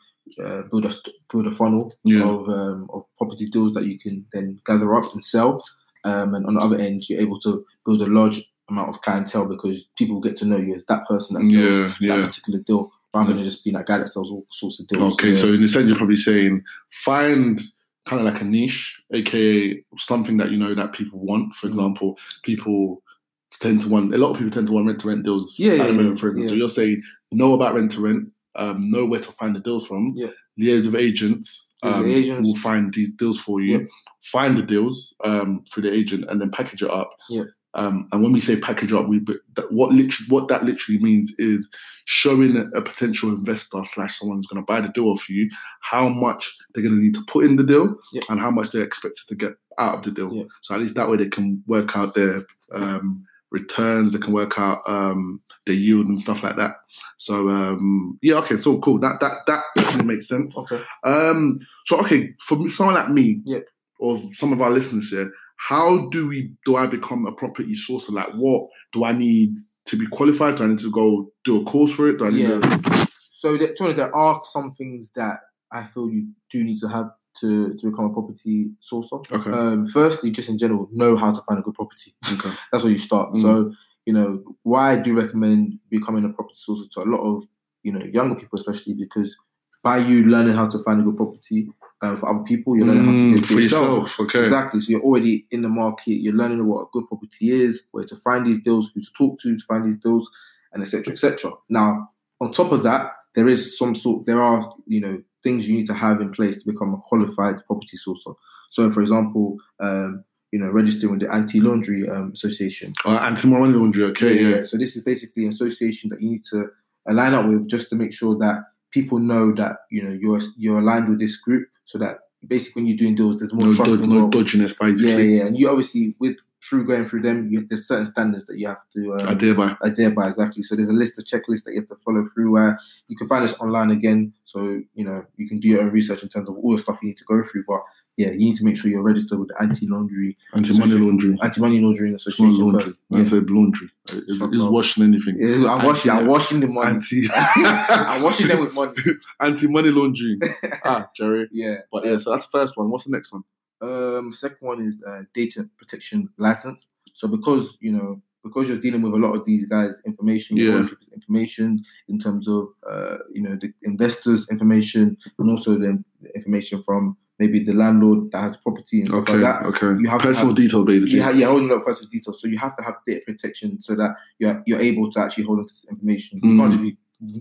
uh, 0.44 0.62
build 0.70 0.84
a 0.84 0.92
build 1.32 1.46
a 1.46 1.50
funnel 1.50 1.90
Yeah. 2.04 2.22
of 2.28 2.48
um, 2.50 2.86
of 2.92 3.04
property 3.16 3.46
deals 3.48 3.72
that 3.72 3.86
you 3.86 3.98
can 3.98 4.26
then 4.32 4.60
gather 4.66 4.94
up 4.94 5.10
and 5.14 5.24
sell. 5.24 5.64
Um, 6.04 6.34
and 6.34 6.44
on 6.46 6.54
the 6.54 6.60
other 6.60 6.76
end, 6.76 7.08
you're 7.08 7.20
able 7.20 7.38
to 7.40 7.64
build 7.86 8.02
a 8.02 8.06
large 8.06 8.38
amount 8.68 8.90
of 8.90 9.00
clientele 9.00 9.46
because 9.46 9.88
people 9.96 10.20
get 10.20 10.36
to 10.36 10.44
know 10.44 10.58
you 10.58 10.74
as 10.74 10.84
that 10.86 11.06
person 11.06 11.34
that 11.36 11.46
sells 11.46 11.94
Yeah, 12.00 12.16
that 12.16 12.26
particular 12.26 12.60
deal, 12.60 12.92
rather 13.14 13.30
Yeah. 13.30 13.36
than 13.36 13.44
just 13.44 13.64
being 13.64 13.74
that 13.76 13.86
guy 13.86 13.96
that 13.98 14.08
sells 14.10 14.30
all 14.30 14.44
sorts 14.50 14.78
of 14.80 14.86
deals. 14.86 15.14
Okay, 15.14 15.30
Yeah. 15.30 15.36
so 15.36 15.52
in 15.54 15.62
a 15.62 15.68
sense, 15.68 15.88
you're 15.88 15.96
probably 15.96 16.16
saying 16.16 16.62
find 16.90 17.62
kind 18.04 18.20
of 18.26 18.30
like 18.32 18.42
a 18.42 18.44
niche, 18.44 19.02
aka 19.12 19.82
something 19.96 20.36
that 20.36 20.50
you 20.50 20.58
know 20.58 20.74
that 20.74 20.92
people 20.92 21.18
want. 21.20 21.54
For 21.54 21.66
Mm. 21.66 21.70
example, 21.70 22.18
people 22.42 23.02
tend 23.50 23.80
to 23.82 23.88
one. 23.88 24.12
a 24.12 24.18
lot 24.18 24.30
of 24.30 24.36
people 24.36 24.50
tend 24.50 24.66
to 24.66 24.72
want 24.72 24.86
rent 24.86 25.00
to 25.00 25.08
rent 25.08 25.24
deals. 25.24 25.58
Yeah, 25.58 25.72
at 25.72 25.78
yeah, 25.78 25.86
the 25.86 25.92
moment, 25.94 26.16
yeah, 26.16 26.20
for 26.20 26.28
instance. 26.28 26.50
So 26.50 26.56
you're 26.56 26.68
saying 26.68 27.02
know 27.32 27.54
about 27.54 27.74
rent 27.74 27.90
to 27.92 28.00
rent, 28.00 28.30
um, 28.56 28.80
know 28.90 29.06
where 29.06 29.20
to 29.20 29.32
find 29.32 29.56
the 29.56 29.60
deals 29.60 29.86
from. 29.86 30.12
Yeah. 30.14 30.28
Liaise 30.60 30.86
with 30.86 30.96
agents. 30.96 31.74
Um, 31.82 32.02
with 32.02 32.10
agents. 32.10 32.48
will 32.48 32.56
find 32.56 32.92
these 32.92 33.14
deals 33.14 33.40
for 33.40 33.60
you. 33.60 33.78
Yeah. 33.78 33.86
Find 34.22 34.58
the 34.58 34.62
deals 34.62 35.14
um, 35.24 35.64
through 35.72 35.84
the 35.84 35.92
agent 35.92 36.24
and 36.28 36.40
then 36.40 36.50
package 36.50 36.82
it 36.82 36.90
up. 36.90 37.10
Yeah. 37.30 37.44
Um, 37.74 38.08
and 38.12 38.22
when 38.22 38.32
we 38.32 38.40
say 38.40 38.58
package 38.58 38.92
up, 38.92 39.06
we 39.06 39.20
that, 39.54 39.70
what 39.70 39.92
literally 39.92 40.28
what 40.28 40.48
that 40.48 40.64
literally 40.64 40.98
means 41.00 41.32
is 41.38 41.68
showing 42.06 42.56
a, 42.56 42.64
a 42.76 42.82
potential 42.82 43.28
investor 43.28 43.84
slash 43.84 44.18
someone 44.18 44.38
who's 44.38 44.46
going 44.46 44.60
to 44.60 44.66
buy 44.66 44.80
the 44.80 44.88
deal 44.88 45.08
off 45.08 45.28
you 45.28 45.50
how 45.80 46.08
much 46.08 46.56
they're 46.72 46.82
going 46.82 46.94
to 46.94 47.00
need 47.00 47.14
to 47.14 47.24
put 47.26 47.44
in 47.44 47.56
the 47.56 47.62
deal 47.62 47.94
and 48.30 48.40
how 48.40 48.50
much 48.50 48.70
they're 48.70 48.82
expected 48.82 49.26
to 49.28 49.34
get 49.34 49.52
out 49.78 49.94
of 49.94 50.02
the 50.02 50.10
deal. 50.10 50.48
So 50.62 50.74
at 50.74 50.80
least 50.80 50.94
that 50.94 51.08
way 51.08 51.18
they 51.18 51.28
can 51.28 51.62
work 51.66 51.96
out 51.96 52.14
their 52.14 52.44
um, 52.74 53.24
returns, 53.50 54.12
they 54.12 54.18
can 54.18 54.32
work 54.32 54.58
out 54.58 54.78
um, 54.86 55.40
their 55.66 55.74
yield 55.74 56.06
and 56.06 56.20
stuff 56.20 56.42
like 56.42 56.56
that. 56.56 56.72
So 57.16 57.48
um, 57.48 58.18
yeah, 58.22 58.36
okay, 58.36 58.56
so 58.56 58.78
cool. 58.80 58.98
That 58.98 59.18
that 59.20 59.32
that 59.46 59.62
definitely 59.76 60.14
makes 60.16 60.28
sense. 60.28 60.56
Okay. 60.56 60.82
Um, 61.04 61.58
so 61.86 61.98
okay, 62.00 62.34
for 62.40 62.68
someone 62.70 62.94
like 62.96 63.10
me, 63.10 63.40
Yeah. 63.44 63.60
or 63.98 64.20
some 64.32 64.52
of 64.52 64.60
our 64.60 64.70
listeners 64.70 65.10
here, 65.10 65.30
how 65.56 66.08
do 66.10 66.28
we 66.28 66.52
do 66.64 66.76
I 66.76 66.86
become 66.86 67.26
a 67.26 67.32
property 67.32 67.74
sourcer? 67.74 68.10
Like, 68.10 68.32
what 68.34 68.68
do 68.92 69.04
I 69.04 69.12
need 69.12 69.56
to 69.86 69.96
be 69.96 70.06
qualified? 70.06 70.56
Do 70.56 70.64
I 70.64 70.68
need 70.68 70.78
to 70.80 70.90
go 70.90 71.32
do 71.44 71.60
a 71.62 71.64
course 71.64 71.92
for 71.92 72.08
it? 72.08 72.18
Do 72.18 72.26
I 72.26 72.30
need 72.30 72.42
Yeah. 72.48 72.60
to, 72.60 73.08
So 73.30 73.56
there, 73.56 73.68
to 73.68 73.74
be 73.74 73.84
honest, 73.84 73.96
there 73.96 74.14
are 74.14 74.40
some 74.44 74.72
things 74.72 75.12
that 75.16 75.38
I 75.72 75.84
feel 75.84 76.10
you 76.10 76.28
do 76.50 76.64
need 76.64 76.78
to 76.80 76.88
have 76.88 77.06
to, 77.40 77.74
to 77.74 77.90
become 77.90 78.06
a 78.06 78.12
property 78.12 78.70
sourcer. 78.80 79.24
okay, 79.32 79.50
Um, 79.50 79.86
firstly, 79.86 80.30
just 80.30 80.48
in 80.48 80.58
general, 80.58 80.88
know 80.92 81.16
how 81.16 81.30
to 81.30 81.40
find 81.42 81.58
a 81.58 81.62
good 81.62 81.74
property. 81.74 82.14
okay, 82.32 82.50
That's 82.72 82.84
where 82.84 82.92
you 82.92 82.98
start. 82.98 83.34
Mm. 83.34 83.42
So, 83.42 83.72
you 84.06 84.12
know, 84.12 84.42
why 84.62 84.92
I 84.92 84.96
do 84.96 85.14
recommend 85.16 85.78
becoming 85.90 86.24
a 86.24 86.28
property 86.30 86.54
sourcer 86.56 86.90
to 86.92 87.00
a 87.00 87.08
lot 87.10 87.20
of, 87.20 87.44
you 87.82 87.92
know, 87.92 88.04
younger 88.04 88.34
people, 88.34 88.58
especially 88.58 88.94
because 88.94 89.36
by 89.82 89.98
you 89.98 90.24
learning 90.24 90.54
how 90.54 90.66
to 90.66 90.78
find 90.80 91.00
a 91.00 91.04
good 91.04 91.16
property 91.16 91.70
um, 92.02 92.16
for 92.16 92.28
other 92.28 92.44
people, 92.44 92.76
you're 92.76 92.86
learning 92.86 93.04
how 93.04 93.12
to 93.12 93.16
do 93.30 93.34
Mm, 93.36 93.38
it 93.38 93.46
for 93.46 93.52
yourself. 93.54 94.20
Okay, 94.20 94.38
Exactly. 94.40 94.80
So 94.80 94.90
you're 94.92 95.02
already 95.02 95.46
in 95.50 95.62
the 95.62 95.68
market. 95.68 96.12
You're 96.20 96.34
learning 96.34 96.64
what 96.66 96.82
a 96.82 96.86
good 96.92 97.06
property 97.08 97.50
is, 97.62 97.82
where 97.92 98.04
to 98.04 98.16
find 98.16 98.46
these 98.46 98.60
deals, 98.62 98.90
who 98.94 99.00
to 99.00 99.08
talk 99.16 99.38
to 99.40 99.54
to 99.56 99.64
find 99.66 99.84
these 99.86 99.96
deals, 99.98 100.28
and 100.72 100.82
etc. 100.82 101.12
etc. 101.12 101.52
Now, 101.68 102.10
on 102.40 102.52
top 102.52 102.72
of 102.72 102.82
that, 102.84 103.12
there 103.34 103.48
is 103.48 103.76
some 103.78 103.94
sort. 103.94 104.26
There 104.26 104.40
are 104.42 104.72
you 104.86 105.00
know 105.00 105.22
things 105.42 105.68
you 105.68 105.76
need 105.76 105.86
to 105.86 105.94
have 105.94 106.20
in 106.20 106.30
place 106.30 106.62
to 106.62 106.70
become 106.70 106.94
a 106.94 106.98
qualified 106.98 107.56
property 107.66 107.96
sourcer. 107.96 108.34
So, 108.70 108.90
for 108.90 109.00
example, 109.00 109.58
um, 109.80 110.24
you 110.52 110.58
know, 110.58 110.70
registering 110.70 111.12
with 111.12 111.20
the 111.20 111.32
Anti 111.32 111.60
Laundry 111.60 112.08
um, 112.08 112.32
Association. 112.32 112.94
uh, 113.04 113.18
anti-money 113.18 113.72
laundry. 113.72 114.04
Okay, 114.04 114.42
yeah, 114.42 114.62
So 114.62 114.76
this 114.76 114.96
is 114.96 115.04
basically 115.04 115.44
an 115.44 115.50
association 115.50 116.10
that 116.10 116.22
you 116.22 116.30
need 116.30 116.44
to 116.50 116.70
align 117.06 117.34
up 117.34 117.46
with 117.46 117.68
just 117.68 117.90
to 117.90 117.96
make 117.96 118.12
sure 118.12 118.36
that 118.38 118.62
people 118.90 119.18
know 119.18 119.52
that 119.54 119.76
you 119.90 120.02
know 120.02 120.10
you're 120.10 120.40
you're 120.56 120.78
aligned 120.78 121.08
with 121.08 121.18
this 121.18 121.36
group, 121.36 121.68
so 121.84 121.98
that 121.98 122.18
basically 122.46 122.82
when 122.82 122.86
you're 122.86 122.96
doing 122.96 123.14
deals, 123.14 123.36
there's 123.38 123.52
more 123.52 123.66
no, 123.66 123.74
trust 123.74 123.90
dod- 124.00 124.08
no 124.08 124.28
dodginess, 124.28 124.74
Yeah, 125.00 125.16
yeah, 125.18 125.46
and 125.46 125.58
you 125.58 125.68
obviously 125.68 126.16
with 126.18 126.38
through 126.68 126.86
going 126.86 127.04
through 127.04 127.22
them, 127.22 127.48
you, 127.48 127.66
there's 127.68 127.86
certain 127.88 128.04
standards 128.04 128.46
that 128.46 128.58
you 128.58 128.66
have 128.68 128.82
to 128.94 129.14
I 129.14 129.30
um, 129.32 129.38
dare 129.38 129.54
by. 129.54 129.76
adhere 129.80 130.10
by 130.10 130.26
exactly. 130.26 130.62
So 130.62 130.76
there's 130.76 130.88
a 130.88 130.92
list, 130.92 131.18
of 131.18 131.24
checklists 131.24 131.64
that 131.64 131.72
you 131.72 131.80
have 131.80 131.88
to 131.88 131.96
follow 131.96 132.26
through. 132.34 132.52
Where 132.52 132.78
you 133.08 133.16
can 133.16 133.26
find 133.28 133.44
this 133.44 133.54
online 133.60 133.90
again, 133.90 134.32
so 134.44 134.80
you 134.94 135.04
know 135.04 135.24
you 135.36 135.48
can 135.48 135.58
do 135.58 135.68
your 135.68 135.82
own 135.82 135.90
research 135.90 136.22
in 136.22 136.28
terms 136.28 136.48
of 136.48 136.56
all 136.56 136.72
the 136.72 136.78
stuff 136.78 136.98
you 137.02 137.08
need 137.08 137.16
to 137.16 137.24
go 137.24 137.42
through. 137.42 137.64
But 137.66 137.80
yeah, 138.16 138.30
you 138.30 138.38
need 138.38 138.56
to 138.56 138.64
make 138.64 138.76
sure 138.76 138.90
you're 138.90 139.02
registered 139.02 139.38
with 139.38 139.48
the 139.48 139.62
anti 139.62 139.86
laundry, 139.88 140.36
Anti-money 140.54 140.92
laundry. 140.94 141.38
anti 141.42 141.60
money 141.60 141.80
laundering 141.80 142.14
association 142.14 142.58
laundry. 142.64 142.84
first. 142.84 142.98
I 143.12 143.18
Yeah. 143.18 143.24
said 143.24 143.50
laundry. 143.50 143.90
Shut 144.08 144.22
it's 144.28 144.58
washing 144.58 145.04
anything. 145.04 145.36
Yeah, 145.38 145.72
I'm 145.72 145.84
washing. 145.86 146.10
I'm 146.10 146.26
washing 146.26 146.60
the 146.60 146.66
money. 146.66 146.96
Anti. 146.96 147.28
I'm 147.34 148.22
washing 148.22 148.48
them 148.48 148.60
with 148.60 148.74
money. 148.74 148.92
Anti-money 149.40 149.90
laundering. 149.90 150.40
ah, 150.84 151.08
Jerry. 151.16 151.48
Yeah. 151.52 151.76
But 151.92 152.06
yeah, 152.06 152.18
so 152.18 152.32
that's 152.32 152.46
the 152.46 152.50
first 152.58 152.76
one. 152.76 152.90
What's 152.90 153.04
the 153.04 153.12
next 153.12 153.32
one? 153.32 153.42
Um, 153.80 154.32
second 154.32 154.58
one 154.66 154.82
is 154.86 155.02
uh, 155.06 155.22
data 155.34 155.68
protection 155.78 156.28
license. 156.38 156.86
So 157.12 157.28
because 157.28 157.76
you 157.80 157.92
know 157.92 158.22
because 158.44 158.68
you're 158.68 158.78
dealing 158.78 159.02
with 159.02 159.12
a 159.12 159.16
lot 159.16 159.34
of 159.34 159.44
these 159.44 159.66
guys' 159.66 160.00
information, 160.06 160.56
Yeah. 160.56 160.86
information 161.12 161.82
in 162.08 162.18
terms 162.18 162.48
of 162.48 162.68
uh, 162.88 163.18
you 163.32 163.42
know 163.42 163.56
the 163.56 163.72
investors' 163.82 164.48
information 164.50 165.16
and 165.38 165.50
also 165.50 165.76
the 165.78 166.02
information 166.34 166.82
from 166.82 167.16
maybe 167.38 167.62
the 167.62 167.72
landlord 167.72 168.30
that 168.32 168.40
has 168.42 168.56
property 168.56 168.98
and 169.00 169.08
stuff 169.08 169.20
Okay, 169.20 169.34
like 169.34 169.42
that. 169.42 169.66
okay. 169.66 170.00
You 170.00 170.08
have 170.08 170.20
Personal 170.20 170.48
have- 170.48 170.56
details, 170.56 170.84
basically. 170.86 171.14
You 171.16 171.22
ha- 171.22 171.30
you're 171.30 171.48
holding 171.48 171.70
of 171.70 171.84
personal 171.84 172.08
details, 172.10 172.40
so 172.40 172.48
you 172.48 172.58
have 172.58 172.76
to 172.76 172.82
have 172.82 172.94
data 173.06 173.20
protection 173.26 173.78
so 173.80 173.94
that 173.94 174.16
you're 174.40 174.60
you're 174.66 174.80
able 174.80 175.08
to 175.12 175.20
actually 175.20 175.44
hold 175.44 175.60
on 175.60 175.66
to 175.66 175.72
this 175.72 175.86
information. 175.90 176.40
You 176.42 176.50
Mm. 176.50 176.58
can't 176.58 176.70
just 176.72 176.82
be 176.82 176.96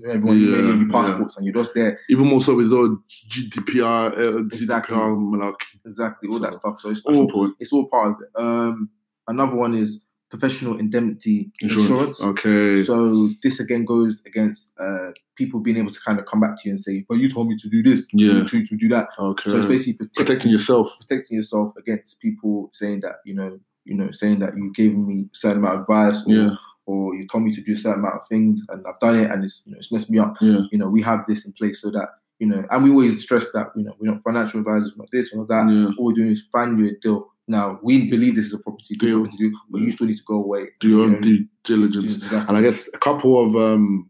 everyone 0.07 0.39
Yeah, 0.39 0.45
you 0.47 0.73
yeah. 0.81 0.87
passports 0.91 1.37
and 1.37 1.45
you're 1.45 1.53
just 1.55 1.73
there. 1.73 1.99
Even 2.09 2.27
more 2.27 2.41
so 2.41 2.55
with 2.55 2.71
all 2.73 2.97
GDPR, 3.29 4.17
uh, 4.17 4.37
Exactly. 4.45 4.95
GDPR 4.95 5.15
malarkey. 5.17 5.79
Exactly, 5.85 6.29
all 6.29 6.39
that 6.39 6.53
stuff. 6.55 6.79
So 6.79 6.89
it's 6.89 7.01
all 7.01 7.21
important. 7.21 7.55
it's 7.59 7.71
all 7.73 7.87
part 7.89 8.07
of 8.11 8.15
it. 8.21 8.29
Um, 8.41 8.89
another 9.27 9.55
one 9.55 9.75
is 9.75 10.01
professional 10.29 10.77
indemnity 10.77 11.51
Insurance. 11.61 11.89
insurance. 11.89 12.21
Okay. 12.21 12.81
So 12.83 13.29
this 13.43 13.59
again 13.61 13.85
goes 13.85 14.21
against 14.25 14.73
uh, 14.79 15.11
people 15.37 15.61
being 15.61 15.77
able 15.77 15.89
to 15.91 15.99
kind 16.01 16.19
of 16.19 16.25
come 16.25 16.41
back 16.41 16.55
to 16.57 16.61
you 16.65 16.71
and 16.71 16.79
say, 16.79 17.05
"But 17.07 17.19
you 17.19 17.29
told 17.29 17.47
me 17.47 17.55
to 17.57 17.69
do 17.69 17.81
this, 17.81 18.07
Yeah. 18.11 18.33
you 18.33 18.39
told 18.39 18.53
me 18.53 18.63
to 18.65 18.75
do 18.75 18.89
that." 18.89 19.07
okay. 19.17 19.49
So 19.49 19.57
it's 19.57 19.65
basically 19.67 19.93
protecting, 20.05 20.25
protecting 20.25 20.51
yourself. 20.51 20.91
protecting 20.99 21.35
yourself 21.37 21.71
against 21.77 22.19
people 22.19 22.69
saying 22.73 23.01
that 23.01 23.17
you 23.25 23.35
know, 23.35 23.59
you 23.85 23.95
know, 23.95 24.11
saying 24.11 24.39
that 24.39 24.57
you 24.57 24.73
gave 24.73 24.97
me 24.97 25.27
a 25.33 25.37
certain 25.37 25.59
amount 25.59 25.75
of 25.75 25.81
advice, 25.83 26.25
or, 26.27 26.33
Yeah. 26.33 26.49
Or 26.87 27.13
you 27.15 27.27
told 27.27 27.43
me 27.43 27.53
to 27.53 27.61
do 27.61 27.73
a 27.73 27.75
certain 27.75 27.99
amount 27.99 28.15
of 28.15 28.27
things, 28.27 28.61
and 28.69 28.83
I've 28.87 28.99
done 28.99 29.17
it, 29.17 29.29
and 29.29 29.43
it's 29.43 29.61
you 29.65 29.73
know, 29.73 29.77
it's 29.77 29.91
messed 29.91 30.09
me 30.09 30.19
up. 30.19 30.35
Yeah. 30.41 30.61
You 30.71 30.79
know, 30.79 30.89
we 30.89 31.01
have 31.03 31.25
this 31.27 31.45
in 31.45 31.51
place 31.53 31.81
so 31.81 31.91
that 31.91 32.07
you 32.39 32.47
know, 32.47 32.65
and 32.71 32.83
we 32.83 32.89
always 32.89 33.21
stress 33.21 33.51
that 33.51 33.67
you 33.75 33.83
know, 33.83 33.93
we're 33.99 34.11
not 34.11 34.23
financial 34.23 34.59
advisors, 34.59 34.93
we're 34.95 35.03
not 35.03 35.11
this, 35.11 35.31
we're 35.31 35.41
not 35.41 35.49
that. 35.49 35.71
Yeah. 35.71 35.89
All 35.97 36.05
we're 36.05 36.13
doing 36.13 36.31
is 36.31 36.43
find 36.51 36.79
you 36.79 36.87
a 36.87 36.99
deal. 36.99 37.27
Now 37.47 37.79
we 37.81 38.09
believe 38.09 38.35
this 38.35 38.47
is 38.47 38.53
a 38.53 38.59
property 38.59 38.95
Deal. 38.95 39.21
property 39.21 39.49
deal, 39.49 39.59
but 39.69 39.81
you 39.81 39.91
still 39.91 40.07
need 40.07 40.17
to 40.17 40.23
go 40.23 40.35
away. 40.35 40.67
Do 40.79 40.89
your 40.89 40.99
you 40.99 41.03
own 41.05 41.11
know, 41.13 41.21
due 41.21 41.45
diligence. 41.63 42.15
Exactly. 42.15 42.45
And 42.47 42.57
I 42.57 42.61
guess 42.61 42.89
a 42.93 42.97
couple 42.97 43.43
of 43.45 43.55
um, 43.55 44.09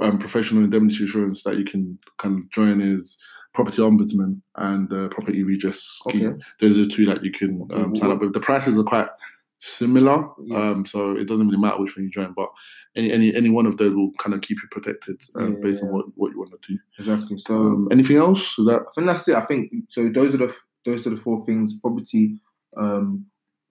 um, 0.00 0.18
professional 0.18 0.64
indemnity 0.64 1.04
insurance 1.04 1.42
that 1.42 1.58
you 1.58 1.64
can 1.64 1.98
kind 2.18 2.38
of 2.38 2.50
join 2.50 2.80
is 2.80 3.18
property 3.52 3.82
ombudsman 3.82 4.40
and 4.56 4.92
uh, 4.92 5.08
property 5.08 5.42
redress 5.42 5.80
scheme. 5.80 6.26
Okay. 6.26 6.42
Those 6.60 6.78
are 6.78 6.86
two 6.86 7.06
that 7.06 7.24
you 7.24 7.30
can 7.30 7.62
Okay, 7.70 7.82
um, 7.82 7.96
sign 7.96 8.10
up 8.10 8.20
with. 8.20 8.32
The 8.32 8.40
prices 8.40 8.78
are 8.78 8.84
quite 8.84 9.08
similar, 9.60 10.26
Yeah. 10.44 10.70
um, 10.70 10.84
so 10.84 11.12
it 11.16 11.28
doesn't 11.28 11.46
really 11.46 11.60
matter 11.60 11.78
which 11.80 11.96
one 11.96 12.04
you 12.04 12.10
join, 12.10 12.32
but 12.34 12.48
any 12.96 13.12
any 13.12 13.34
any 13.34 13.50
one 13.50 13.66
of 13.66 13.76
those 13.76 13.94
will 13.94 14.10
kind 14.18 14.34
of 14.34 14.40
keep 14.40 14.56
you 14.62 14.68
protected 14.70 15.20
um, 15.36 15.52
Yeah, 15.54 15.58
based 15.62 15.82
on 15.84 15.90
what, 15.92 16.06
what 16.16 16.32
you 16.32 16.38
want 16.38 16.50
to 16.52 16.72
do. 16.72 16.78
Exactly. 16.98 17.38
So 17.38 17.54
Um, 17.54 17.88
anything 17.92 18.16
else? 18.16 18.58
Is 18.58 18.66
that 18.66 18.82
I 18.88 18.92
think 18.94 19.06
that's 19.06 19.28
it. 19.28 19.36
I 19.36 19.42
think 19.42 19.70
so. 19.88 20.08
Those 20.08 20.34
are 20.34 20.38
the 20.38 20.54
those 20.84 21.06
are 21.06 21.10
the 21.10 21.16
four 21.16 21.44
things. 21.46 21.78
Property. 21.78 22.40
Um, 22.76 23.26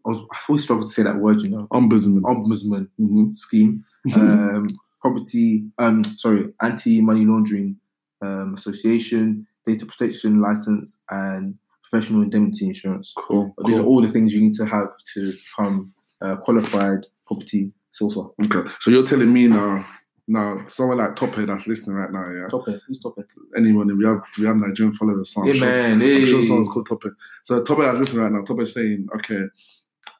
I, 0.05 0.09
was, 0.09 0.19
I 0.31 0.37
always 0.47 0.63
struggle 0.63 0.85
to 0.87 0.93
say 0.93 1.03
that 1.03 1.17
word. 1.17 1.41
You 1.41 1.49
know, 1.49 1.67
ombudsman? 1.73 2.21
ombudsman 2.21 2.87
Mhm. 2.99 3.37
scheme. 3.37 3.83
Um, 4.15 4.79
property. 5.01 5.65
Um, 5.77 6.03
sorry, 6.05 6.53
anti 6.61 7.01
money 7.01 7.25
laundering 7.25 7.75
um, 8.21 8.53
association, 8.53 9.45
data 9.65 9.85
protection 9.85 10.39
license, 10.39 10.97
and 11.09 11.55
professional 11.89 12.21
indemnity 12.23 12.65
insurance. 12.67 13.13
Cool. 13.17 13.53
These 13.65 13.79
are 13.79 13.85
all 13.85 14.01
the 14.01 14.07
things 14.07 14.33
you 14.33 14.41
need 14.41 14.53
to 14.55 14.65
have 14.65 14.89
to 15.13 15.31
become 15.33 15.93
a 16.21 16.37
qualified 16.37 17.05
property 17.25 17.71
sourcer. 17.91 18.31
Okay. 18.43 18.69
So 18.79 18.91
you're 18.91 19.05
telling 19.07 19.31
me 19.33 19.47
now, 19.47 19.85
now 20.27 20.63
someone 20.67 20.97
like 20.97 21.15
Tope 21.15 21.35
that's 21.35 21.67
listening 21.67 21.95
right 21.95 22.11
now, 22.11 22.29
yeah. 22.31 22.47
Tope. 22.47 22.67
Who's 22.87 22.99
Tope? 22.99 23.17
anyone, 23.57 23.95
we 23.97 24.05
have 24.05 24.21
we 24.37 24.45
have 24.45 24.55
Nigerian 24.57 24.93
followers. 24.95 25.33
So 25.33 25.41
I'm 25.41 25.47
Yeah, 25.47 25.53
sure, 25.53 25.67
man. 25.67 26.01
I'm 26.01 26.25
sure 26.25 26.43
someone's 26.43 26.69
called 26.69 26.87
Tope. 26.87 27.03
So 27.43 27.63
Tope 27.63 27.79
is 27.79 27.99
listening 27.99 28.23
right 28.23 28.31
now. 28.31 28.43
Tope 28.43 28.61
is 28.61 28.73
saying, 28.73 29.07
okay, 29.15 29.43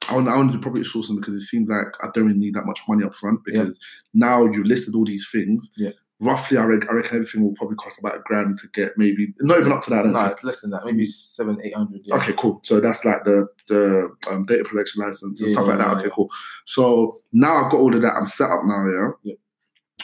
I 0.09 0.15
want 0.15 0.27
I 0.27 0.35
want 0.35 0.51
to 0.51 0.57
do 0.57 0.61
property 0.61 0.83
sourcing 0.83 1.17
because 1.17 1.35
it 1.35 1.41
seems 1.41 1.69
like 1.69 1.87
I 2.01 2.07
don't 2.13 2.25
really 2.25 2.39
need 2.39 2.55
that 2.55 2.65
much 2.65 2.81
money 2.87 3.03
up 3.03 3.13
front 3.13 3.41
Yeah. 3.45 3.63
because 3.63 3.79
now 4.13 4.45
you 4.45 4.63
listed 4.63 4.95
all 4.95 5.05
these 5.05 5.27
things. 5.31 5.69
Yeah. 5.77 5.91
Roughly, 6.21 6.57
I, 6.57 6.63
rec- 6.63 6.89
I 6.89 6.93
reckon 6.93 7.15
everything 7.15 7.43
will 7.43 7.53
probably 7.55 7.77
cost 7.77 7.97
about 7.97 8.17
a 8.17 8.19
grand 8.25 8.59
to 8.59 8.67
get 8.73 8.91
maybe 8.97 9.33
not 9.39 9.59
even 9.59 9.71
up 9.71 9.83
to 9.83 9.89
that. 9.91 10.05
No, 10.05 10.19
think. 10.19 10.33
it's 10.33 10.43
less 10.43 10.59
than 10.59 10.71
that. 10.71 10.83
Maybe 10.83 11.05
seven, 11.05 11.57
eight 11.63 11.73
hundred. 11.73 12.01
Yeah. 12.03 12.15
Okay, 12.15 12.33
cool. 12.37 12.59
So 12.63 12.81
that's 12.81 13.05
like 13.05 13.23
the 13.23 13.47
the 13.69 14.09
um, 14.29 14.45
data 14.45 14.65
protection 14.65 15.01
license 15.01 15.39
and 15.39 15.49
Yeah, 15.49 15.53
stuff 15.53 15.67
like 15.67 15.79
that. 15.79 15.97
Okay, 15.99 16.09
cool. 16.13 16.29
So 16.65 17.21
now 17.31 17.63
I've 17.63 17.71
got 17.71 17.79
all 17.79 17.95
of 17.95 18.01
that. 18.01 18.15
I'm 18.15 18.27
set 18.27 18.49
up 18.49 18.61
now. 18.65 19.13
Yeah. 19.23 19.35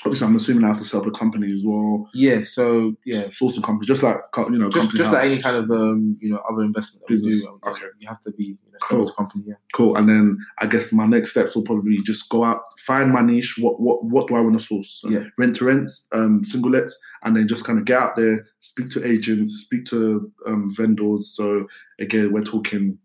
Obviously, 0.05 0.27
I'm 0.27 0.35
assuming 0.35 0.63
I 0.63 0.67
have 0.67 0.77
to 0.77 0.85
set 0.85 1.01
up 1.01 1.07
a 1.07 1.11
company 1.11 1.51
as 1.51 1.63
well. 1.65 2.07
Yeah. 2.13 2.43
So 2.43 2.95
yeah, 3.05 3.23
Sourcing 3.23 3.63
company, 3.63 3.87
just 3.87 4.03
like 4.03 4.17
you 4.37 4.57
know, 4.59 4.69
just 4.69 4.91
just 4.95 5.11
like 5.11 5.23
any 5.25 5.41
kind 5.41 5.55
of 5.55 5.71
um, 5.71 6.17
you 6.21 6.29
know 6.29 6.41
other 6.49 6.61
investment 6.63 7.03
that 7.07 7.13
we 7.13 7.15
Business. 7.21 7.43
do. 7.43 7.59
uh, 7.63 7.71
Okay. 7.71 7.87
You 7.99 8.07
have 8.07 8.21
to 8.21 8.31
be 8.31 8.43
you 8.45 8.57
know, 8.71 8.77
Cool. 8.83 9.09
company. 9.11 9.43
Yeah. 9.47 9.55
Cool. 9.73 9.95
And 9.97 10.07
then 10.07 10.37
I 10.59 10.67
guess 10.67 10.93
my 10.93 11.07
next 11.07 11.31
steps 11.31 11.55
will 11.55 11.63
probably 11.63 11.95
be 11.97 12.03
just 12.03 12.29
go 12.29 12.43
out, 12.43 12.61
find 12.85 13.11
my 13.11 13.21
niche. 13.21 13.55
What 13.59 13.79
what 13.81 14.03
what 14.05 14.27
do 14.27 14.35
I 14.35 14.41
want 14.41 14.53
to 14.59 14.61
source? 14.63 14.99
So 15.01 15.09
Yeah. 15.09 15.23
Rent 15.39 15.55
to 15.57 15.65
rents, 15.65 16.07
um, 16.13 16.43
single 16.43 16.69
lets, 16.71 16.95
and 17.23 17.35
then 17.35 17.47
just 17.47 17.65
kind 17.65 17.79
of 17.79 17.85
get 17.85 17.97
out 17.99 18.15
there, 18.15 18.45
speak 18.59 18.89
to 18.91 19.03
agents, 19.05 19.53
speak 19.65 19.85
to 19.85 20.31
um, 20.45 20.69
vendors. 20.75 21.33
So 21.35 21.65
again, 21.99 22.31
we're 22.31 22.43
talking 22.43 22.99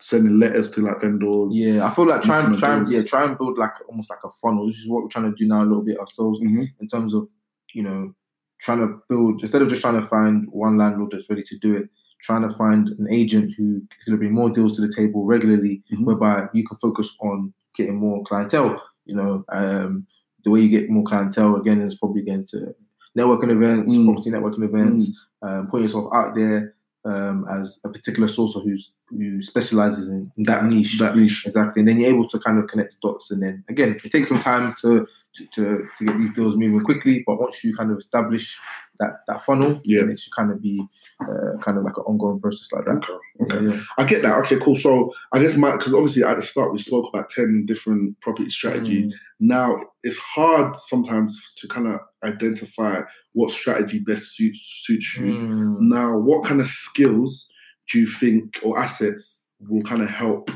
sending 0.00 0.38
letters 0.38 0.70
to 0.70 0.80
like 0.82 1.00
vendors. 1.00 1.48
Yeah, 1.52 1.86
I 1.86 1.94
feel 1.94 2.06
like 2.06 2.22
try 2.22 2.44
and 2.44 2.56
try 2.56 2.76
and 2.76 2.88
yeah 2.88 3.02
try 3.02 3.24
and 3.24 3.36
build 3.38 3.58
like 3.58 3.72
almost 3.88 4.10
like 4.10 4.20
a 4.24 4.30
funnel. 4.42 4.66
This 4.66 4.76
is 4.76 4.88
what 4.88 5.02
we're 5.02 5.08
trying 5.08 5.32
to 5.32 5.36
do 5.36 5.48
now 5.48 5.62
a 5.62 5.64
little 5.64 5.82
bit 5.84 5.98
ourselves 5.98 6.40
Mhm. 6.40 6.66
in 6.80 6.86
terms 6.86 7.14
of 7.14 7.28
you 7.72 7.82
know 7.82 8.14
trying 8.60 8.78
to 8.78 8.98
build 9.08 9.40
instead 9.40 9.62
of 9.62 9.68
just 9.68 9.82
trying 9.82 10.00
to 10.00 10.06
find 10.06 10.46
one 10.50 10.76
landlord 10.76 11.10
that's 11.10 11.28
ready 11.28 11.42
to 11.42 11.58
do 11.58 11.74
it. 11.76 11.88
Trying 12.20 12.48
to 12.48 12.54
find 12.54 12.88
an 12.98 13.06
agent 13.10 13.52
who 13.58 13.82
is 13.98 14.04
going 14.04 14.14
to 14.14 14.16
bring 14.16 14.32
more 14.32 14.48
deals 14.48 14.76
to 14.76 14.80
the 14.82 14.92
table 14.94 15.24
regularly, 15.26 15.82
Mhm. 15.92 16.04
whereby 16.06 16.48
you 16.54 16.64
can 16.64 16.78
focus 16.78 17.14
on 17.20 17.52
getting 17.76 17.96
more 17.96 18.22
clientele. 18.24 18.80
You 19.04 19.16
know, 19.16 19.44
um, 19.50 20.06
the 20.44 20.50
way 20.50 20.60
you 20.60 20.68
get 20.70 20.88
more 20.88 21.04
clientele 21.04 21.56
again 21.56 21.82
is 21.82 21.96
probably 21.98 22.22
going 22.22 22.46
to 22.46 22.74
networking 23.18 23.50
events, 23.50 23.92
Mm. 23.92 24.06
property 24.06 24.30
networking 24.30 24.64
events, 24.64 25.26
um, 25.42 25.66
putting 25.66 25.84
yourself 25.84 26.10
out 26.14 26.34
there 26.34 26.74
um, 27.06 27.44
as 27.50 27.78
a 27.84 27.90
particular 27.90 28.26
sourcer 28.26 28.62
who's 28.64 28.94
who 29.16 29.40
specializes 29.40 30.08
in, 30.08 30.30
that 30.44 30.64
niche. 30.64 30.98
That 30.98 31.16
niche. 31.16 31.44
Exactly, 31.46 31.80
and 31.80 31.88
then 31.88 31.98
you're 32.00 32.10
able 32.14 32.28
to 32.28 32.38
kind 32.38 32.58
of 32.58 32.66
connect 32.68 32.92
the 32.92 33.08
dots, 33.08 33.30
and 33.30 33.42
then 33.42 33.64
again, 33.68 34.00
it 34.04 34.10
takes 34.10 34.28
some 34.28 34.40
time 34.40 34.74
to 34.82 35.06
to, 35.34 35.46
to, 35.48 35.88
to 35.98 36.04
get 36.04 36.16
these 36.18 36.32
deals 36.32 36.56
moving 36.56 36.80
quickly. 36.80 37.24
But 37.26 37.40
once 37.40 37.64
you 37.64 37.74
kind 37.74 37.90
of 37.90 37.98
establish 37.98 38.58
that 39.00 39.14
that 39.26 39.42
funnel, 39.44 39.80
Yeah. 39.84 40.02
then 40.02 40.10
it 40.10 40.20
should 40.20 40.32
kind 40.32 40.52
of 40.52 40.62
be 40.62 40.80
uh, 41.20 41.58
kind 41.60 41.78
of 41.78 41.84
like 41.84 41.96
an 41.96 42.04
ongoing 42.06 42.40
process 42.40 42.70
like 42.72 42.84
that. 42.84 42.96
Okay. 42.96 43.54
Okay. 43.54 43.66
Yeah. 43.66 43.80
I 43.98 44.04
get 44.04 44.22
that. 44.22 44.38
Okay, 44.44 44.58
cool. 44.60 44.76
So 44.76 45.12
I 45.32 45.40
guess 45.40 45.56
my 45.56 45.72
because 45.76 45.94
obviously 45.94 46.22
at 46.22 46.36
the 46.36 46.42
start 46.42 46.72
we 46.72 46.78
spoke 46.78 47.08
about 47.12 47.28
ten 47.28 47.64
different 47.66 48.20
property 48.20 48.50
strategy. 48.50 49.06
Mm. 49.06 49.12
Now 49.40 49.76
it's 50.04 50.18
hard 50.18 50.76
sometimes 50.76 51.40
to 51.56 51.66
kind 51.68 51.88
of 51.88 52.00
identify 52.22 53.02
what 53.32 53.50
strategy 53.50 53.98
best 53.98 54.36
suits 54.36 54.82
suits 54.84 55.16
you. 55.16 55.24
Mm. 55.24 55.76
Now, 55.80 56.16
what 56.16 56.44
kind 56.44 56.60
of 56.60 56.66
skills 56.66 57.48
do 57.90 58.00
you 58.00 58.06
think 58.06 58.58
or 58.62 58.78
assets 58.78 59.44
will 59.60 59.82
kind 59.82 60.02
of 60.02 60.08
help 60.08 60.50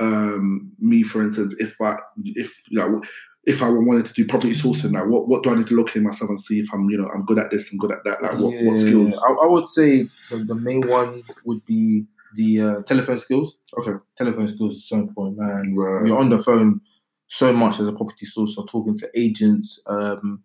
um, 0.00 0.72
me, 0.78 1.02
for 1.02 1.22
instance, 1.22 1.54
if 1.58 1.80
I 1.80 1.98
if 2.24 2.54
know, 2.70 3.00
if 3.44 3.62
I 3.62 3.68
wanted 3.68 4.06
to 4.06 4.12
do 4.12 4.26
property 4.26 4.52
sourcing 4.52 4.92
now, 4.92 5.06
what 5.06 5.28
what 5.28 5.42
do 5.42 5.50
I 5.50 5.54
need 5.54 5.66
to 5.68 5.74
look 5.74 5.96
in 5.96 6.04
myself 6.04 6.30
and 6.30 6.40
see 6.40 6.60
if 6.60 6.68
I'm 6.72 6.88
you 6.90 6.98
know 6.98 7.08
I'm 7.14 7.24
good 7.24 7.38
at 7.38 7.50
this, 7.50 7.72
I'm 7.72 7.78
good 7.78 7.92
at 7.92 8.04
that. 8.04 8.22
Like 8.22 8.38
what, 8.38 8.54
what 8.64 8.76
skills? 8.76 9.20
I, 9.26 9.32
I 9.44 9.46
would 9.46 9.66
say 9.66 10.08
the, 10.30 10.38
the 10.38 10.54
main 10.54 10.86
one 10.86 11.24
would 11.44 11.64
be 11.66 12.06
the 12.34 12.60
uh, 12.60 12.82
telephone 12.82 13.18
skills. 13.18 13.56
Okay. 13.78 13.98
Telephone 14.16 14.48
skills 14.48 14.76
is 14.76 14.88
so 14.88 14.98
important, 14.98 15.38
man. 15.38 15.74
Right. 15.74 16.06
You're 16.06 16.18
on 16.18 16.30
the 16.30 16.38
phone 16.38 16.80
so 17.26 17.52
much 17.52 17.80
as 17.80 17.88
a 17.88 17.92
property 17.92 18.26
source, 18.26 18.56
or 18.56 18.66
talking 18.66 18.96
to 18.98 19.10
agents, 19.14 19.80
um, 19.86 20.42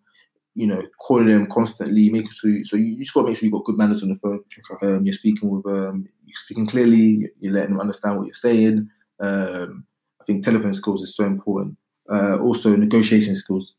you 0.54 0.66
know, 0.66 0.82
calling 1.00 1.26
them 1.28 1.46
constantly, 1.46 2.10
making 2.10 2.30
sure. 2.30 2.50
You, 2.50 2.62
so 2.62 2.76
you 2.76 2.98
just 2.98 3.12
got 3.14 3.22
to 3.22 3.28
make 3.28 3.36
sure 3.36 3.46
you 3.46 3.52
got 3.52 3.64
good 3.64 3.78
manners 3.78 4.02
on 4.02 4.10
the 4.10 4.16
phone. 4.16 4.40
Okay. 4.72 4.86
Um, 4.86 5.04
you're 5.04 5.12
speaking 5.12 5.50
with, 5.50 5.66
um, 5.66 6.06
you're 6.24 6.34
speaking 6.34 6.66
clearly. 6.66 7.28
You're 7.38 7.52
letting 7.54 7.70
them 7.72 7.80
understand 7.80 8.16
what 8.16 8.26
you're 8.26 8.34
saying. 8.34 8.88
Um, 9.20 9.86
I 10.20 10.24
think 10.24 10.44
telephone 10.44 10.72
skills 10.74 11.02
is 11.02 11.16
so 11.16 11.24
important. 11.24 11.76
Uh, 12.10 12.38
also, 12.40 12.76
negotiation 12.76 13.34
skills. 13.36 13.74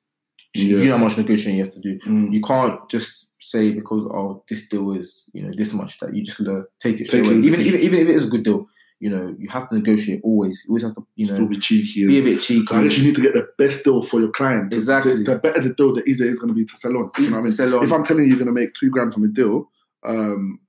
You 0.54 0.88
know 0.88 0.98
how 0.98 1.04
much 1.04 1.18
negotiating 1.18 1.58
you 1.58 1.66
have 1.66 1.74
to 1.74 1.82
do 1.82 2.00
Mm. 2.08 2.32
you 2.32 2.40
can't 2.40 2.80
just 2.90 3.34
say 3.40 3.72
because 3.72 4.06
oh 4.06 4.42
this 4.48 4.70
deal 4.70 4.92
is 4.94 5.30
you 5.34 5.44
know 5.44 5.52
this 5.54 5.74
much 5.74 6.00
that 6.00 6.16
you 6.16 6.24
just 6.24 6.38
gonna 6.38 6.64
take 6.80 7.02
it 7.02 7.08
straight 7.08 7.24
Take 7.24 7.32
away. 7.32 7.46
Even, 7.46 7.60
even 7.60 7.80
even 7.82 8.00
if 8.00 8.08
it 8.08 8.16
is 8.16 8.24
a 8.24 8.30
good 8.30 8.44
deal, 8.44 8.66
you 9.00 9.10
know 9.10 9.36
you 9.38 9.50
have 9.50 9.68
to 9.70 9.76
negotiate 9.76 10.22
always. 10.24 10.64
You 10.66 10.72
always 10.72 10.84
have 10.84 10.94
to 10.96 11.06
you 11.16 11.26
Still 11.26 11.40
know 11.42 11.48
be 11.48 11.58
cheeky. 11.58 12.08
be 12.08 12.20
a 12.20 12.24
bit 12.24 12.42
cheeky. 12.42 12.74
I 12.74 12.84
guess 12.84 12.98
you 12.98 13.04
need 13.06 13.16
to 13.16 13.22
get 13.22 13.34
the 13.34 13.48
best 13.58 13.84
deal 13.84 14.02
for 14.04 14.20
your 14.20 14.32
client. 14.32 14.74
Exactly. 14.74 15.18
The, 15.18 15.24
the 15.34 15.40
better 15.40 15.62
the 15.62 15.74
deal, 15.74 15.94
the 15.96 16.04
easier 16.06 16.28
it's 16.30 16.40
going 16.40 16.50
to 16.50 16.54
be 16.56 16.66
to 16.66 16.76
sell 16.78 16.96
on. 16.98 17.12
You 17.18 17.30
know 17.30 17.40
I 17.40 17.42
mean? 17.42 17.52
sell 17.52 17.76
on. 17.76 17.84
If 17.84 17.92
I'm 17.92 18.04
telling 18.06 18.24
you 18.24 18.30
you're 18.30 18.38
going 18.44 18.54
to 18.56 18.62
make 18.62 18.74
two 18.74 18.90
grand 18.90 19.14
from 19.14 19.24
a 19.26 19.28
deal, 19.28 19.70
um, 20.06 20.60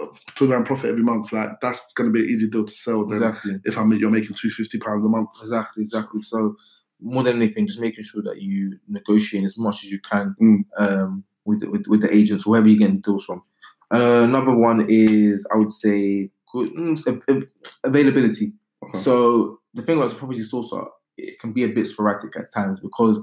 uh, 0.00 0.06
two 0.34 0.46
grand 0.48 0.66
profit 0.66 0.90
every 0.90 1.02
month, 1.02 1.32
like 1.32 1.50
that's 1.60 1.92
going 1.92 2.08
to 2.08 2.12
be 2.12 2.24
an 2.24 2.30
easy 2.30 2.48
deal 2.48 2.64
to 2.64 2.72
sell. 2.74 3.04
Then 3.06 3.12
exactly, 3.22 3.56
if 3.64 3.78
I'm 3.78 3.92
you're 3.92 4.10
making 4.10 4.34
two 4.34 4.50
fifty 4.50 4.78
pounds 4.78 5.04
a 5.06 5.08
month. 5.08 5.28
exactly, 5.40 5.82
exactly. 5.82 6.22
So 6.22 6.56
more 7.00 7.22
than 7.22 7.36
anything, 7.36 7.66
just 7.66 7.80
making 7.80 8.04
sure 8.04 8.22
that 8.22 8.40
you 8.40 8.78
negotiate 8.88 9.44
as 9.44 9.58
much 9.58 9.84
as 9.84 9.90
you 9.90 9.98
can 10.00 10.34
Mm. 10.40 10.64
um, 10.78 11.24
with, 11.44 11.60
the, 11.60 11.70
with 11.70 11.86
with 11.88 12.00
the 12.00 12.14
agents, 12.14 12.44
whoever 12.44 12.68
you're 12.68 12.78
getting 12.78 13.00
deals 13.00 13.24
from. 13.24 13.42
Uh, 13.92 14.22
another 14.24 14.54
one 14.54 14.86
is 14.88 15.46
I 15.52 15.58
would 15.58 15.70
say 15.70 16.30
good 16.52 16.72
mm, 16.74 17.08
av- 17.08 17.22
av- 17.28 17.48
availability. 17.84 18.52
Okay. 18.84 18.98
So 18.98 19.60
the 19.74 19.82
thing 19.82 19.96
about 19.98 20.14
property 20.16 20.42
source, 20.42 20.72
uh, 20.72 20.84
it 21.16 21.38
can 21.40 21.52
be 21.52 21.64
a 21.64 21.68
bit 21.68 21.86
sporadic 21.86 22.36
at 22.36 22.46
times 22.54 22.80
because 22.80 23.18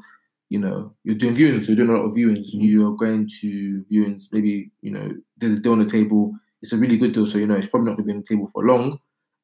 you 0.49 0.59
know 0.59 0.93
you're 1.03 1.15
doing 1.15 1.35
viewings, 1.35 1.67
you're 1.67 1.75
doing 1.75 1.89
a 1.89 1.93
lot 1.93 2.05
of 2.05 2.13
viewings. 2.15 2.53
Mhm. 2.55 2.69
You're 2.69 2.95
going 2.95 3.29
to 3.41 3.83
viewings. 3.91 4.23
Maybe 4.31 4.71
you 4.81 4.91
know 4.91 5.11
there's 5.37 5.57
a 5.57 5.59
deal 5.59 5.73
on 5.73 5.79
the 5.79 5.85
table. 5.85 6.33
It's 6.61 6.73
a 6.73 6.77
really 6.77 6.97
good 6.97 7.13
deal, 7.13 7.25
so 7.25 7.37
you 7.37 7.47
know 7.47 7.55
it's 7.55 7.67
probably 7.67 7.89
not 7.89 7.97
going 7.97 8.07
to 8.07 8.13
be 8.13 8.17
on 8.17 8.19
the 8.21 8.35
table 8.35 8.47
for 8.51 8.65
long. 8.65 8.99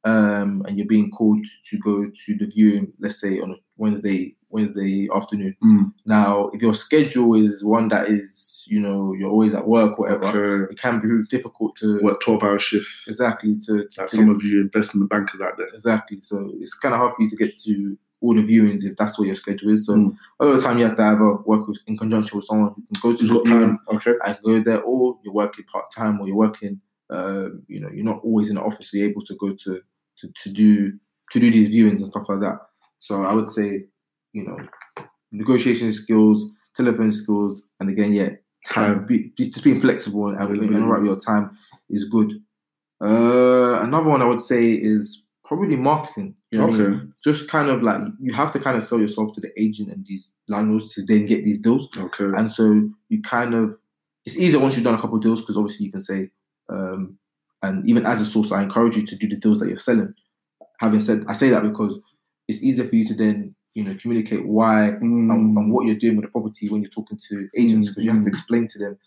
Um, 0.06 0.64
and 0.68 0.78
you're 0.78 0.88
being 0.88 1.10
called 1.10 1.44
to 1.70 1.78
go 1.80 2.06
to 2.26 2.36
the 2.38 2.46
viewing, 2.46 2.94
let's 3.00 3.20
say 3.20 3.40
on 3.40 3.52
a 3.52 3.56
Wednesday 3.78 4.36
Wednesday 4.50 5.10
afternoon. 5.14 5.56
Mm. 5.64 5.94
Now, 6.06 6.50
if 6.54 6.62
your 6.62 6.74
schedule 6.76 7.34
is 7.36 7.64
one 7.64 7.90
that 7.90 8.08
is, 8.08 8.64
you 8.68 8.80
know, 8.80 9.14
you're 9.18 9.30
always 9.30 9.54
at 9.56 9.68
work, 9.68 9.98
whatever, 10.00 10.28
Okay. 10.66 10.74
it 10.74 10.80
can 10.80 11.02
be 11.02 11.08
difficult 11.30 11.76
to 11.78 12.00
work 12.02 12.22
twelve 12.22 12.44
hour 12.44 12.60
shifts? 12.60 13.06
exactly 13.08 13.56
to, 13.66 13.86
to, 13.90 14.02
Like 14.02 14.10
some 14.10 14.30
of 14.30 14.44
you 14.44 14.62
investment 14.62 15.10
bankers 15.10 15.42
out 15.42 15.58
there. 15.58 15.68
Exactly. 15.74 16.20
So 16.22 16.52
it's 16.60 16.74
kind 16.76 16.94
of 16.94 17.00
hard 17.00 17.16
for 17.16 17.24
you 17.24 17.30
to 17.32 17.36
get 17.36 17.58
to 17.64 17.98
all 18.22 18.34
the 18.36 18.42
viewings 18.44 18.86
if 18.86 18.96
that's 18.96 19.18
what 19.20 19.26
your 19.26 19.36
schedule 19.36 19.72
is. 19.72 19.86
So 19.88 19.94
Mm. 19.96 20.16
a 20.40 20.46
lot 20.46 20.52
of 20.54 20.62
the 20.62 20.68
time 20.68 20.78
you 20.80 20.86
have 20.86 20.96
to 20.98 21.04
either 21.04 21.34
work 21.46 21.68
with, 21.68 21.80
in 21.88 21.98
conjunction 21.98 22.38
with 22.38 22.46
someone 22.46 22.74
who 22.76 22.84
can 22.84 23.02
go 23.02 23.18
to 23.18 23.28
the 23.28 23.42
viewing 23.44 23.78
time. 23.78 23.80
Okay. 23.96 24.14
and 24.26 24.38
go 24.44 24.60
there, 24.62 24.82
or 24.84 25.18
you're 25.24 25.34
working 25.34 25.66
part 25.66 25.90
time, 25.92 26.22
or 26.22 26.28
you're 26.28 26.38
working. 26.38 26.80
Uh, 27.10 27.50
you 27.68 27.80
know, 27.82 27.90
you're 27.94 28.06
not 28.06 28.22
always 28.24 28.50
in 28.50 28.56
the 28.56 28.62
office. 28.62 28.90
So 28.90 28.98
you're 28.98 29.10
able 29.10 29.22
to 29.24 29.36
go 29.36 29.54
to, 29.54 29.82
to 30.20 30.32
to 30.44 30.50
do 30.50 30.94
to 31.32 31.40
do 31.40 31.52
these 31.52 31.70
viewings 31.70 31.98
and 31.98 32.06
stuff 32.06 32.30
like 32.30 32.40
that. 32.42 32.58
So 33.00 33.24
I 33.24 33.34
would 33.34 33.48
say, 33.48 33.86
you 34.34 34.46
know, 34.46 34.58
negotiation 35.32 35.92
skills, 35.92 36.46
telephone 36.76 37.12
skills, 37.12 37.64
and 37.80 37.90
again, 37.90 38.14
yeah, 38.14 38.30
Time. 38.66 39.06
Be, 39.06 39.32
just 39.38 39.64
being 39.64 39.80
flexible 39.80 40.28
and, 40.28 40.40
and, 40.40 40.76
and 40.76 40.90
right 40.90 41.00
with 41.00 41.08
your 41.08 41.20
time 41.20 41.52
is 41.88 42.06
good. 42.06 42.34
Uh, 43.00 43.80
another 43.82 44.10
one 44.10 44.24
I 44.24 44.26
would 44.26 44.42
say 44.42 44.72
is 44.72 45.22
probably 45.44 45.76
marketing. 45.76 46.36
You 46.52 46.60
know 46.60 46.66
what 46.66 46.74
I 46.74 46.78
mean? 46.78 46.94
Okay. 46.94 47.06
Just 47.24 47.48
kind 47.48 47.70
of 47.70 47.84
like 47.84 48.02
you 48.20 48.34
have 48.34 48.52
to 48.54 48.60
kind 48.60 48.76
of 48.76 48.82
sell 48.82 49.00
yourself 49.00 49.34
to 49.34 49.42
the 49.42 49.52
agent 49.62 49.92
and 49.92 50.04
these 50.08 50.34
landlords 50.48 50.94
to 50.96 51.04
then 51.04 51.28
get 51.28 51.44
these 51.44 51.60
deals. 51.60 51.88
Okay. 51.96 52.26
And 52.36 52.52
so 52.52 52.90
you 53.10 53.22
kind 53.22 53.54
of 53.54 53.76
it's 54.26 54.38
easier 54.38 54.60
once 54.60 54.76
you've 54.76 54.86
done 54.86 54.96
a 54.96 55.02
couple 55.02 55.18
of 55.18 55.22
deals 55.22 55.42
because 55.42 55.58
obviously 55.58 55.86
you 55.86 55.92
can 55.92 56.02
say, 56.02 56.32
um, 56.70 57.20
and 57.66 57.90
even 57.90 58.06
as 58.06 58.22
a 58.22 58.26
source, 58.26 58.52
I 58.52 58.62
encourage 58.64 58.96
you 58.98 59.06
to 59.06 59.16
do 59.16 59.28
the 59.28 59.36
deals 59.36 59.60
that 59.60 59.68
you're 59.68 59.78
selling. 59.78 60.14
Having 60.80 61.00
said, 61.00 61.26
I 61.28 61.34
say 61.34 61.50
that 61.50 61.64
because 61.64 62.00
it's 62.48 62.62
easier 62.64 62.88
for 62.88 62.96
you 62.96 63.06
to 63.06 63.14
then 63.14 63.56
you 63.74 63.84
know 63.84 63.96
communicate 64.02 64.48
why 64.48 64.92
Mm. 65.02 65.32
and, 65.32 65.58
and 65.58 65.72
what 65.74 65.86
you're 65.86 65.96
doing 66.04 66.16
with 66.16 66.26
the 66.26 66.32
property 66.32 66.70
when 66.70 66.82
you're 66.82 66.90
talking 66.90 67.20
to 67.30 67.48
agents 67.58 67.90
because 67.90 68.04
you 68.06 68.12
have 68.12 68.22
to 68.22 68.26
Mm. 68.30 68.34
explain 68.36 68.68
to 68.68 68.80
them, 68.80 68.98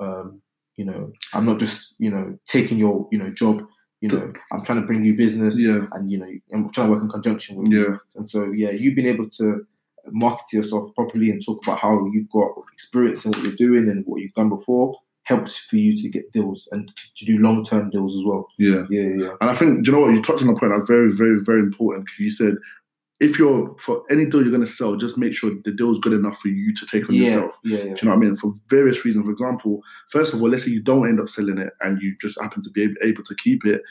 um, 0.00 0.42
you 0.76 0.84
know, 0.84 1.12
I'm 1.34 1.46
not 1.46 1.58
just 1.58 1.94
you 1.98 2.10
know 2.10 2.38
taking 2.46 2.78
your 2.78 3.08
you 3.12 3.18
know 3.18 3.30
job. 3.30 3.62
You 4.02 4.08
know, 4.08 4.32
I'm 4.50 4.62
trying 4.64 4.80
to 4.80 4.86
bring 4.86 5.04
you 5.04 5.14
business, 5.14 5.60
Yeah. 5.60 5.86
and 5.92 6.10
you 6.10 6.18
know, 6.18 6.30
I'm 6.54 6.70
trying 6.70 6.86
to 6.88 6.92
work 6.94 7.02
in 7.02 7.08
conjunction 7.10 7.56
with 7.56 7.70
you. 7.70 7.82
Yeah. 7.82 7.96
And 8.16 8.26
so, 8.26 8.50
yeah, 8.50 8.70
you've 8.70 8.94
been 8.96 9.06
able 9.14 9.28
to 9.40 9.66
market 10.10 10.46
yourself 10.54 10.94
properly 10.94 11.28
and 11.30 11.44
talk 11.44 11.62
about 11.62 11.80
how 11.80 12.06
you've 12.10 12.30
got 12.30 12.48
experience 12.72 13.26
in 13.26 13.32
what 13.32 13.42
you're 13.44 13.54
doing 13.66 13.90
and 13.90 14.02
what 14.06 14.22
you've 14.22 14.32
done 14.32 14.48
before 14.48 14.94
helps 15.24 15.56
for 15.58 15.76
you 15.76 15.96
to 16.02 16.08
get 16.08 16.32
deals 16.32 16.68
and 16.72 16.90
to, 17.16 17.24
do 17.24 17.38
long 17.38 17.64
term 17.64 17.90
deals 17.90 18.16
as 18.16 18.24
well. 18.24 18.48
Yeah. 18.58 18.84
Yeah, 18.90 19.08
yeah. 19.16 19.30
And 19.40 19.50
I 19.50 19.54
think, 19.54 19.84
do 19.84 19.90
you 19.90 19.96
know 19.98 20.04
what? 20.04 20.14
You 20.14 20.22
touched 20.22 20.42
on 20.42 20.48
a 20.48 20.56
point 20.58 20.72
that's 20.74 20.88
very, 20.88 21.12
very, 21.12 21.40
very 21.40 21.60
important. 21.60 22.08
'cause 22.08 22.18
You 22.18 22.30
said 22.30 22.56
if 23.20 23.38
you're, 23.38 23.76
for 23.78 24.02
any 24.10 24.24
deal 24.24 24.40
you're 24.40 24.50
going 24.50 24.64
to 24.64 24.66
sell, 24.66 24.96
just 24.96 25.18
make 25.18 25.34
sure 25.34 25.50
the 25.64 25.72
deal's 25.72 25.98
good 26.00 26.14
enough 26.14 26.38
for 26.40 26.48
you 26.48 26.74
to 26.74 26.86
take 26.86 27.06
on 27.08 27.14
Yeah, 27.14 27.24
yourself. 27.24 27.52
yeah, 27.64 27.76
yeah. 27.76 27.82
Do 27.82 27.88
you 27.90 27.96
know 28.04 28.10
what 28.16 28.16
I 28.16 28.26
mean? 28.28 28.36
For 28.36 28.50
various 28.70 29.04
reasons. 29.04 29.26
For 29.26 29.30
example, 29.30 29.82
first 30.08 30.32
of 30.32 30.40
all, 30.40 30.48
let's 30.48 30.64
say 30.64 30.70
you 30.70 30.82
don't 30.82 31.06
end 31.06 31.20
up 31.20 31.28
selling 31.28 31.58
it 31.58 31.72
and 31.82 32.00
you 32.00 32.16
just 32.20 32.40
happen 32.40 32.62
to 32.62 32.70
be 32.70 32.84
able, 32.84 32.94
able 33.02 33.22
to 33.24 33.34
keep 33.34 33.66
it. 33.66 33.82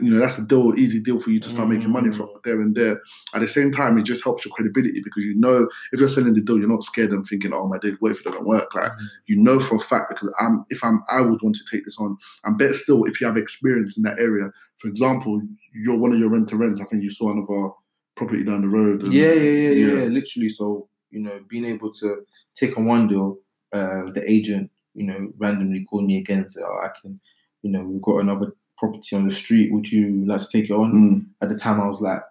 You 0.00 0.12
know, 0.12 0.20
that's 0.20 0.38
a 0.38 0.46
deal, 0.46 0.72
easy 0.78 1.00
deal 1.00 1.18
for 1.18 1.30
you 1.30 1.40
to 1.40 1.50
start 1.50 1.68
making 1.68 1.90
money 1.90 2.12
from 2.12 2.28
there 2.44 2.60
and 2.60 2.76
there. 2.76 3.00
At 3.34 3.40
the 3.40 3.48
same 3.48 3.72
time, 3.72 3.98
it 3.98 4.04
just 4.04 4.22
helps 4.22 4.44
your 4.44 4.54
credibility 4.54 5.00
because 5.02 5.24
you 5.24 5.34
know 5.34 5.68
if 5.92 5.98
you're 5.98 6.08
selling 6.08 6.32
the 6.32 6.40
deal, 6.40 6.60
you're 6.60 6.68
not 6.68 6.84
scared 6.84 7.10
and 7.10 7.26
thinking, 7.26 7.50
"Oh 7.52 7.66
my 7.66 7.76
days, 7.78 7.96
what 7.98 8.12
if 8.12 8.20
it 8.20 8.24
doesn't 8.26 8.46
work?" 8.46 8.72
Like 8.72 8.92
you 9.26 9.36
know 9.36 9.58
for 9.58 9.74
a 9.76 9.80
fact 9.80 10.10
because 10.10 10.32
I'm 10.40 10.64
if 10.70 10.84
I'm 10.84 11.02
I 11.10 11.20
would 11.22 11.42
want 11.42 11.56
to 11.56 11.64
take 11.68 11.84
this 11.84 11.98
on. 11.98 12.16
And 12.44 12.56
better 12.56 12.72
still, 12.74 13.04
if 13.06 13.20
you 13.20 13.26
have 13.26 13.36
experience 13.36 13.96
in 13.96 14.04
that 14.04 14.20
area. 14.20 14.52
For 14.76 14.86
example, 14.86 15.42
you're 15.74 15.98
one 15.98 16.12
of 16.12 16.20
your 16.20 16.30
rent 16.30 16.48
to 16.50 16.56
rents. 16.56 16.80
I 16.80 16.84
think 16.84 17.02
you 17.02 17.10
saw 17.10 17.32
another 17.32 17.70
property 18.14 18.44
down 18.44 18.62
the 18.62 18.68
road. 18.68 19.02
and- 19.02 19.12
Yeah, 19.12 19.32
yeah, 19.32 19.42
yeah, 19.42 19.70
yeah, 19.70 19.86
Yeah. 19.86 19.94
yeah, 20.02 20.04
literally. 20.08 20.48
So, 20.50 20.88
you 21.10 21.20
know, 21.20 21.40
being 21.48 21.64
able 21.64 21.92
to 21.94 22.24
take 22.54 22.78
on 22.78 22.86
one 22.86 23.08
deal, 23.08 23.38
uh, 23.72 24.08
the 24.12 24.22
agent, 24.26 24.70
you 24.94 25.06
know, 25.06 25.32
randomly 25.36 25.84
called 25.84 26.04
me 26.06 26.18
again 26.18 26.40
and 26.40 26.50
said, 26.52 26.62
Oh, 26.66 26.78
I 26.82 26.88
can, 27.00 27.20
you 27.62 27.70
know, 27.72 27.82
we've 27.84 28.00
got 28.00 28.20
another 28.20 28.54
property 28.80 29.14
on 29.14 29.28
the 29.28 29.34
street. 29.34 29.72
Would 29.72 29.92
you 29.92 30.24
like 30.26 30.40
to 30.40 30.48
take 30.50 30.70
it 30.70 30.72
on? 30.72 30.92
Mm, 30.92 31.26
At 31.42 31.50
the 31.50 31.54
time, 31.54 31.80
I 31.80 31.86
was 31.86 32.00
like, 32.00 32.22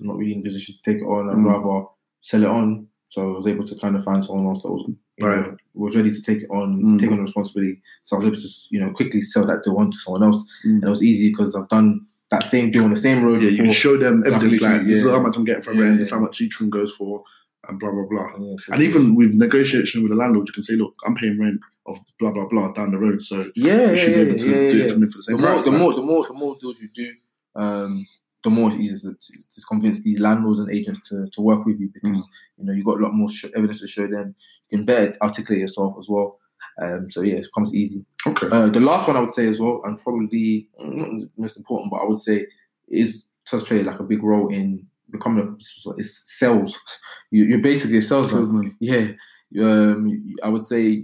I'm 0.00 0.06
not 0.08 0.16
really 0.18 0.34
in 0.34 0.40
a 0.40 0.42
position 0.42 0.74
to 0.74 0.82
take 0.82 1.00
it 1.02 1.06
on. 1.06 1.30
I'd 1.30 1.36
Mm. 1.36 1.46
rather 1.46 1.86
sell 2.20 2.42
it 2.42 2.48
on. 2.48 2.88
So 3.06 3.32
I 3.32 3.36
was 3.36 3.46
able 3.46 3.64
to 3.64 3.74
kind 3.76 3.96
of 3.96 4.04
find 4.04 4.22
someone 4.22 4.46
else 4.46 4.62
that 4.62 4.72
was, 4.72 4.84
you 5.16 5.26
Right. 5.26 5.46
know, 5.46 5.56
was 5.74 5.96
ready 5.96 6.10
to 6.10 6.22
take 6.22 6.42
it 6.42 6.50
on, 6.50 6.82
Mm. 6.82 6.98
take 7.00 7.10
on 7.10 7.16
the 7.16 7.22
responsibility. 7.22 7.80
So 8.02 8.16
I 8.16 8.18
was 8.18 8.26
able 8.26 8.36
to, 8.36 8.48
you 8.70 8.80
know, 8.80 8.90
quickly 8.90 9.22
sell 9.22 9.44
that 9.46 9.62
deal 9.62 9.76
on 9.78 9.90
to 9.90 9.96
someone 9.96 10.24
else. 10.24 10.44
Mm. 10.66 10.74
And 10.74 10.84
it 10.84 10.90
was 10.90 11.02
easy 11.02 11.30
because 11.30 11.54
I've 11.56 11.68
done 11.68 12.06
that 12.30 12.42
same 12.42 12.70
deal 12.70 12.84
on 12.84 12.90
the 12.90 12.96
same 13.00 13.24
road 13.24 13.40
yeah, 13.42 13.48
you 13.48 13.50
before. 13.52 13.64
can 13.66 13.72
show 13.74 13.96
them 13.96 14.22
So 14.22 14.34
evidence 14.34 14.60
like 14.60 14.70
literally- 14.72 14.92
this 14.92 15.02
is 15.04 15.10
how 15.10 15.22
much 15.22 15.36
I'm 15.38 15.44
getting 15.44 15.62
for 15.62 15.72
Yeah, 15.72 15.82
rent, 15.82 15.98
this 15.98 16.08
is 16.08 16.12
how 16.12 16.20
much 16.20 16.40
each 16.42 16.60
room 16.60 16.68
goes 16.68 16.92
for, 16.92 17.22
and 17.68 17.78
blah 17.80 17.90
blah 17.90 18.04
blah. 18.08 18.28
Yeah, 18.38 18.56
And 18.72 18.82
even 18.82 19.14
with 19.14 19.34
negotiation 19.34 20.02
with 20.02 20.10
the 20.12 20.16
landlord, 20.16 20.48
you 20.48 20.52
can 20.54 20.62
say, 20.62 20.74
look, 20.74 20.94
I'm 21.06 21.14
paying 21.16 21.38
rent 21.40 21.60
of 21.86 21.98
blah 22.18 22.32
blah 22.32 22.46
blah 22.48 22.72
down 22.72 22.90
the 22.92 22.98
road, 22.98 23.20
so 23.22 23.50
yeah, 23.56 23.90
you 23.92 23.96
should 23.98 24.10
yeah, 24.10 24.24
be 24.24 24.30
able 24.30 24.38
to 24.38 24.50
yeah, 24.50 24.70
do 24.70 24.84
it 24.84 24.90
for 24.90 24.98
me 24.98 25.06
for 25.08 25.18
the 25.18 25.24
the 25.26 25.32
more, 25.38 25.50
price. 25.52 25.64
the 25.64 25.70
like- 25.70 25.78
more, 25.80 25.94
the 25.94 26.02
more, 26.02 26.26
the 26.26 26.34
more 26.34 26.56
deals 26.60 26.80
you 26.80 26.88
do, 26.94 27.12
um, 27.56 28.06
the 28.44 28.50
more 28.50 28.68
it's 28.68 28.76
easier 28.78 29.12
to, 29.12 29.32
to 29.54 29.60
convince 29.68 30.02
these 30.02 30.20
landlords 30.20 30.60
and 30.60 30.70
agents 30.70 31.00
to, 31.08 31.26
to 31.32 31.40
work 31.40 31.64
with 31.66 31.80
you 31.80 31.90
because 31.92 32.18
Mm. 32.18 32.30
you 32.58 32.64
know 32.66 32.72
you 32.72 32.84
got 32.84 33.00
a 33.00 33.02
lot 33.02 33.12
more 33.14 33.28
sh- 33.28 33.46
evidence 33.56 33.80
to 33.80 33.86
show 33.86 34.06
them. 34.06 34.34
You 34.70 34.78
can 34.78 34.86
better 34.86 35.14
articulate 35.22 35.60
yourself 35.62 35.96
as 35.98 36.08
well. 36.08 36.38
Um, 36.80 37.10
so 37.10 37.22
yeah, 37.22 37.34
it 37.36 37.48
comes 37.52 37.74
easy. 37.74 38.04
Okay. 38.24 38.46
Uh, 38.52 38.68
the 38.68 38.78
last 38.80 39.08
one 39.08 39.16
I 39.16 39.20
would 39.20 39.32
say 39.32 39.48
as 39.48 39.58
well, 39.60 39.80
and 39.84 39.98
probably 39.98 40.68
not 40.78 41.20
the 41.22 41.30
most 41.36 41.56
important, 41.56 41.90
but 41.90 41.96
I 41.96 42.04
would 42.06 42.20
say 42.20 42.46
is 42.86 43.26
does 43.50 43.64
play 43.64 43.82
like 43.82 43.98
a 43.98 44.04
big 44.04 44.22
role 44.22 44.48
in 44.48 44.86
becoming 45.10 45.46
a 45.46 45.94
it's 45.96 46.22
sales. 46.24 46.78
You, 47.30 47.44
you're 47.44 47.58
basically 47.58 47.98
a 47.98 48.02
salesman. 48.02 48.42
Salesman. 48.42 48.76
Yeah, 48.80 49.12
um, 49.62 50.24
I 50.42 50.48
would 50.48 50.66
say 50.66 51.02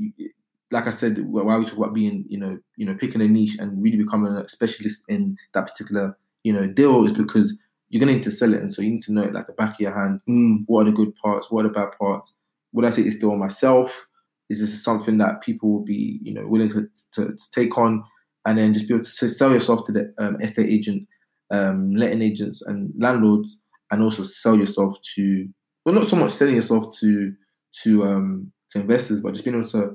like 0.75 0.87
I 0.89 0.91
said, 0.91 1.19
why 1.19 1.57
we 1.57 1.65
talk 1.65 1.79
about 1.79 1.95
being, 1.95 2.25
you 2.29 2.39
know, 2.39 2.59
you 2.77 2.85
know, 2.85 2.95
picking 2.95 3.23
a 3.23 3.29
niche 3.29 3.57
and 3.59 3.81
really 3.81 3.97
becoming 3.97 4.33
a 4.33 4.49
specialist 4.49 5.05
in 5.09 5.37
that 5.53 5.69
particular, 5.69 6.19
you 6.43 6.53
know, 6.53 6.65
deal 6.65 7.05
is 7.05 7.13
because 7.13 7.57
you're 7.89 8.01
gonna 8.01 8.15
need 8.15 8.25
to 8.25 8.31
sell 8.31 8.53
it, 8.53 8.61
and 8.61 8.73
so 8.73 8.83
you 8.83 8.91
need 8.91 9.03
to 9.03 9.13
know 9.13 9.23
it 9.23 9.33
like 9.33 9.47
the 9.47 9.53
back 9.53 9.75
of 9.75 9.81
your 9.81 9.95
hand. 9.95 10.21
Mm. 10.29 10.65
What 10.67 10.83
are 10.83 10.91
the 10.91 10.97
good 10.97 11.15
parts? 11.15 11.51
What 11.51 11.65
are 11.65 11.69
the 11.69 11.75
bad 11.75 11.91
parts? 11.99 12.35
Would 12.73 12.85
I 12.85 12.91
take 12.91 13.05
this 13.05 13.19
deal 13.19 13.31
on 13.31 13.39
myself? 13.39 14.07
Is 14.51 14.61
this 14.61 14.83
something 14.83 15.17
that 15.19 15.43
people 15.43 15.71
will 15.71 15.85
be, 15.85 16.19
you 16.23 16.35
know, 16.35 16.47
willing 16.47 16.69
to, 16.71 16.89
to, 17.13 17.35
to 17.35 17.51
take 17.53 17.79
on, 17.79 18.03
and 18.45 18.59
then 18.59 18.75
just 18.75 18.89
be 18.89 18.95
able 18.95 19.05
to 19.05 19.29
sell 19.29 19.53
yourself 19.53 19.85
to 19.87 19.93
the 19.93 20.13
um, 20.19 20.41
estate 20.41 20.69
agent, 20.69 21.07
um, 21.53 21.95
letting 21.95 22.21
agents 22.21 22.63
and 22.63 22.93
landlords, 22.99 23.61
and 23.91 24.03
also 24.03 24.23
sell 24.23 24.57
yourself 24.57 24.97
to, 25.15 25.49
well, 25.85 25.95
not 25.95 26.07
so 26.07 26.17
much 26.17 26.31
selling 26.31 26.57
yourself 26.57 26.97
to 27.01 27.35
to 27.83 28.05
um, 28.05 28.53
to 28.71 28.81
investors, 28.81 29.21
but 29.21 29.33
just 29.35 29.45
being 29.45 29.57
able 29.57 29.69
to 29.69 29.95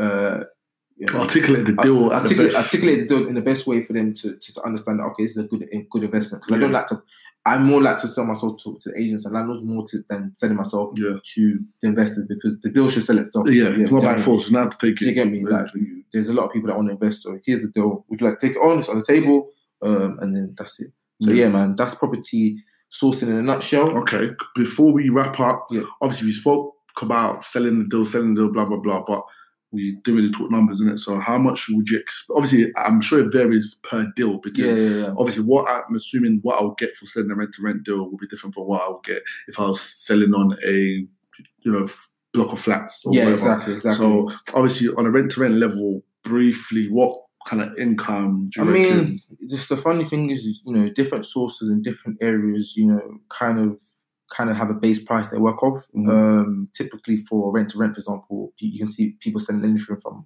uh, 0.00 0.44
you 0.96 1.06
know, 1.06 1.20
Articulate 1.20 1.64
the 1.66 1.72
deal. 1.74 2.12
at 2.12 2.24
the 2.26 2.56
articulate, 2.56 3.00
the 3.00 3.06
deal 3.06 3.28
in 3.28 3.34
the 3.34 3.42
best 3.42 3.66
way 3.68 3.84
for 3.84 3.92
them 3.92 4.12
to, 4.14 4.36
to, 4.36 4.54
to 4.54 4.62
understand 4.62 4.98
that 4.98 5.04
okay, 5.04 5.24
this 5.24 5.32
is 5.32 5.38
a 5.38 5.44
good 5.44 5.68
a 5.72 5.86
good 5.90 6.02
investment. 6.04 6.42
Because 6.42 6.56
I 6.56 6.60
don't 6.60 6.72
like 6.72 6.86
to. 6.86 7.02
I'm 7.46 7.64
more 7.64 7.80
like 7.80 7.96
to 7.98 8.08
sell 8.08 8.26
myself 8.26 8.58
to, 8.64 8.76
to 8.82 8.92
agents 9.00 9.24
and 9.24 9.32
landlords 9.32 9.62
more 9.62 9.86
to, 9.88 10.00
than 10.10 10.34
selling 10.34 10.56
myself 10.56 10.98
Yeah. 10.98 11.16
to 11.34 11.58
the 11.80 11.88
investors 11.88 12.26
because 12.28 12.58
the 12.60 12.68
deal 12.68 12.88
should 12.90 13.04
sell 13.04 13.16
itself. 13.16 13.48
Yeah, 13.48 13.68
it's 13.68 13.90
not 13.92 14.02
by 14.02 14.20
force. 14.20 14.50
You 14.50 14.58
have 14.58 14.76
to 14.76 14.86
take 14.86 14.96
Do 14.98 15.06
you 15.06 15.14
get 15.14 15.28
me? 15.28 15.44
Like, 15.46 15.68
there's 16.12 16.28
a 16.28 16.34
lot 16.34 16.46
of 16.46 16.52
people 16.52 16.66
that 16.68 16.76
want 16.76 16.88
to 16.88 16.92
invest. 16.94 17.22
So 17.22 17.38
here's 17.46 17.60
the 17.60 17.68
deal. 17.68 18.04
Would 18.08 18.20
you 18.20 18.26
like 18.26 18.38
to 18.40 18.46
take 18.48 18.56
it 18.56 18.60
on? 18.60 18.80
It's 18.80 18.88
on 18.88 18.98
the 18.98 19.04
table, 19.04 19.50
um, 19.82 20.18
and 20.20 20.34
then 20.34 20.54
that's 20.58 20.80
it. 20.80 20.92
So 21.22 21.30
Yeah. 21.30 21.44
yeah, 21.44 21.48
man, 21.50 21.74
that's 21.76 21.94
property 21.94 22.62
sourcing 22.90 23.28
in 23.28 23.36
a 23.36 23.42
nutshell. 23.42 23.96
Okay, 23.98 24.30
before 24.54 24.92
we 24.92 25.08
wrap 25.10 25.38
up, 25.40 25.66
Yeah. 25.70 25.82
obviously 26.00 26.26
we 26.26 26.32
spoke 26.32 26.74
about 27.02 27.44
selling 27.44 27.78
the 27.80 27.84
deal, 27.88 28.06
selling 28.06 28.34
the 28.34 28.42
deal, 28.42 28.52
blah 28.52 28.64
blah 28.64 28.78
blah, 28.78 29.04
but 29.06 29.22
we 29.70 29.92
didn't 30.02 30.16
really 30.16 30.32
talk 30.32 30.50
numbers 30.50 30.80
in 30.80 30.88
it. 30.88 30.96
So 30.98 31.18
how 31.18 31.36
much 31.36 31.66
would 31.68 31.88
you? 31.90 32.02
Obviously, 32.34 32.72
I'm 32.76 33.00
sure 33.02 33.20
it 33.20 33.30
varies 33.32 33.78
per 33.82 34.10
deal 34.16 34.38
because 34.38 34.58
Yeah, 34.58 34.72
yeah, 34.72 34.96
yeah. 35.02 35.14
obviously 35.18 35.44
what 35.44 35.68
I'm 35.68 35.94
assuming 35.94 36.38
what 36.42 36.56
I'll 36.60 36.74
get 36.78 36.96
for 36.96 37.06
selling 37.06 37.30
a 37.30 37.34
rent 37.34 37.52
to 37.54 37.62
rent 37.62 37.82
deal 37.84 37.98
will 38.10 38.16
be 38.16 38.26
different 38.28 38.54
from 38.54 38.64
what 38.64 38.80
I'll 38.80 39.02
get 39.04 39.22
if 39.46 39.60
I 39.60 39.68
was 39.68 39.80
selling 39.82 40.32
on 40.34 40.56
a 40.66 41.06
you 41.60 41.72
know 41.72 41.86
block 42.32 42.52
of 42.52 42.60
flats. 42.60 43.04
Or 43.04 43.12
Yeah, 43.14 43.24
whatever. 43.26 43.34
exactly, 43.34 43.74
exactly. 43.74 44.06
So 44.06 44.30
obviously 44.54 44.88
on 44.96 45.04
a 45.06 45.10
rent 45.10 45.32
to 45.32 45.40
rent 45.40 45.54
level, 45.54 46.02
briefly, 46.24 46.88
what 46.90 47.14
kind 47.48 47.62
of 47.62 47.68
income 47.78 48.50
I 48.58 48.64
mean, 48.64 49.20
just 49.54 49.68
the 49.68 49.76
funny 49.76 50.04
thing 50.10 50.24
is, 50.30 50.62
you 50.66 50.72
know, 50.76 50.86
different 51.00 51.24
sources 51.34 51.66
in 51.72 51.82
different 51.88 52.16
areas, 52.30 52.74
you 52.76 52.86
know, 52.90 53.02
kind 53.40 53.58
of 53.66 53.70
kind 54.36 54.50
of 54.50 54.56
have 54.56 54.70
a 54.70 54.74
base 54.84 55.00
price 55.08 55.28
they 55.28 55.38
work 55.48 55.62
off. 55.62 55.80
Mhm. 55.96 56.08
Um, 56.14 56.68
typically 56.80 57.16
for 57.28 57.50
rent 57.56 57.68
to 57.70 57.78
rent, 57.78 57.94
for 57.94 58.00
example, 58.00 58.52
you, 58.58 58.68
you 58.72 58.78
can 58.82 58.92
see 58.96 59.04
people 59.24 59.40
selling 59.40 59.64
anything 59.64 59.96
from 60.04 60.24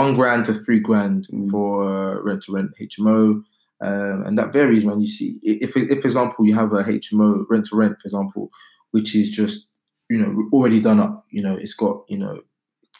one 0.00 0.14
grand 0.18 0.44
to 0.46 0.54
three 0.54 0.78
grand 0.88 1.20
Mhm. 1.32 1.50
for 1.50 1.68
uh, 1.92 2.22
rent 2.22 2.42
to 2.44 2.52
rent 2.56 2.70
HMO. 2.80 3.42
Um, 3.88 4.18
and 4.26 4.34
that 4.38 4.52
varies 4.52 4.84
when 4.84 5.00
you 5.00 5.06
see 5.16 5.38
if, 5.42 5.74
if, 5.76 6.00
for 6.02 6.08
example, 6.12 6.46
you 6.46 6.54
have 6.54 6.72
a 6.74 6.82
HMO 6.84 7.28
rent 7.48 7.64
to 7.66 7.76
rent, 7.76 7.94
for 8.00 8.06
example, 8.08 8.50
which 8.90 9.14
is 9.14 9.30
just 9.40 9.66
you 10.10 10.18
know 10.20 10.30
already 10.52 10.80
done 10.88 11.00
up. 11.06 11.24
You 11.30 11.42
know, 11.44 11.54
it's 11.64 11.76
got 11.84 11.96
you 12.12 12.18
know 12.18 12.34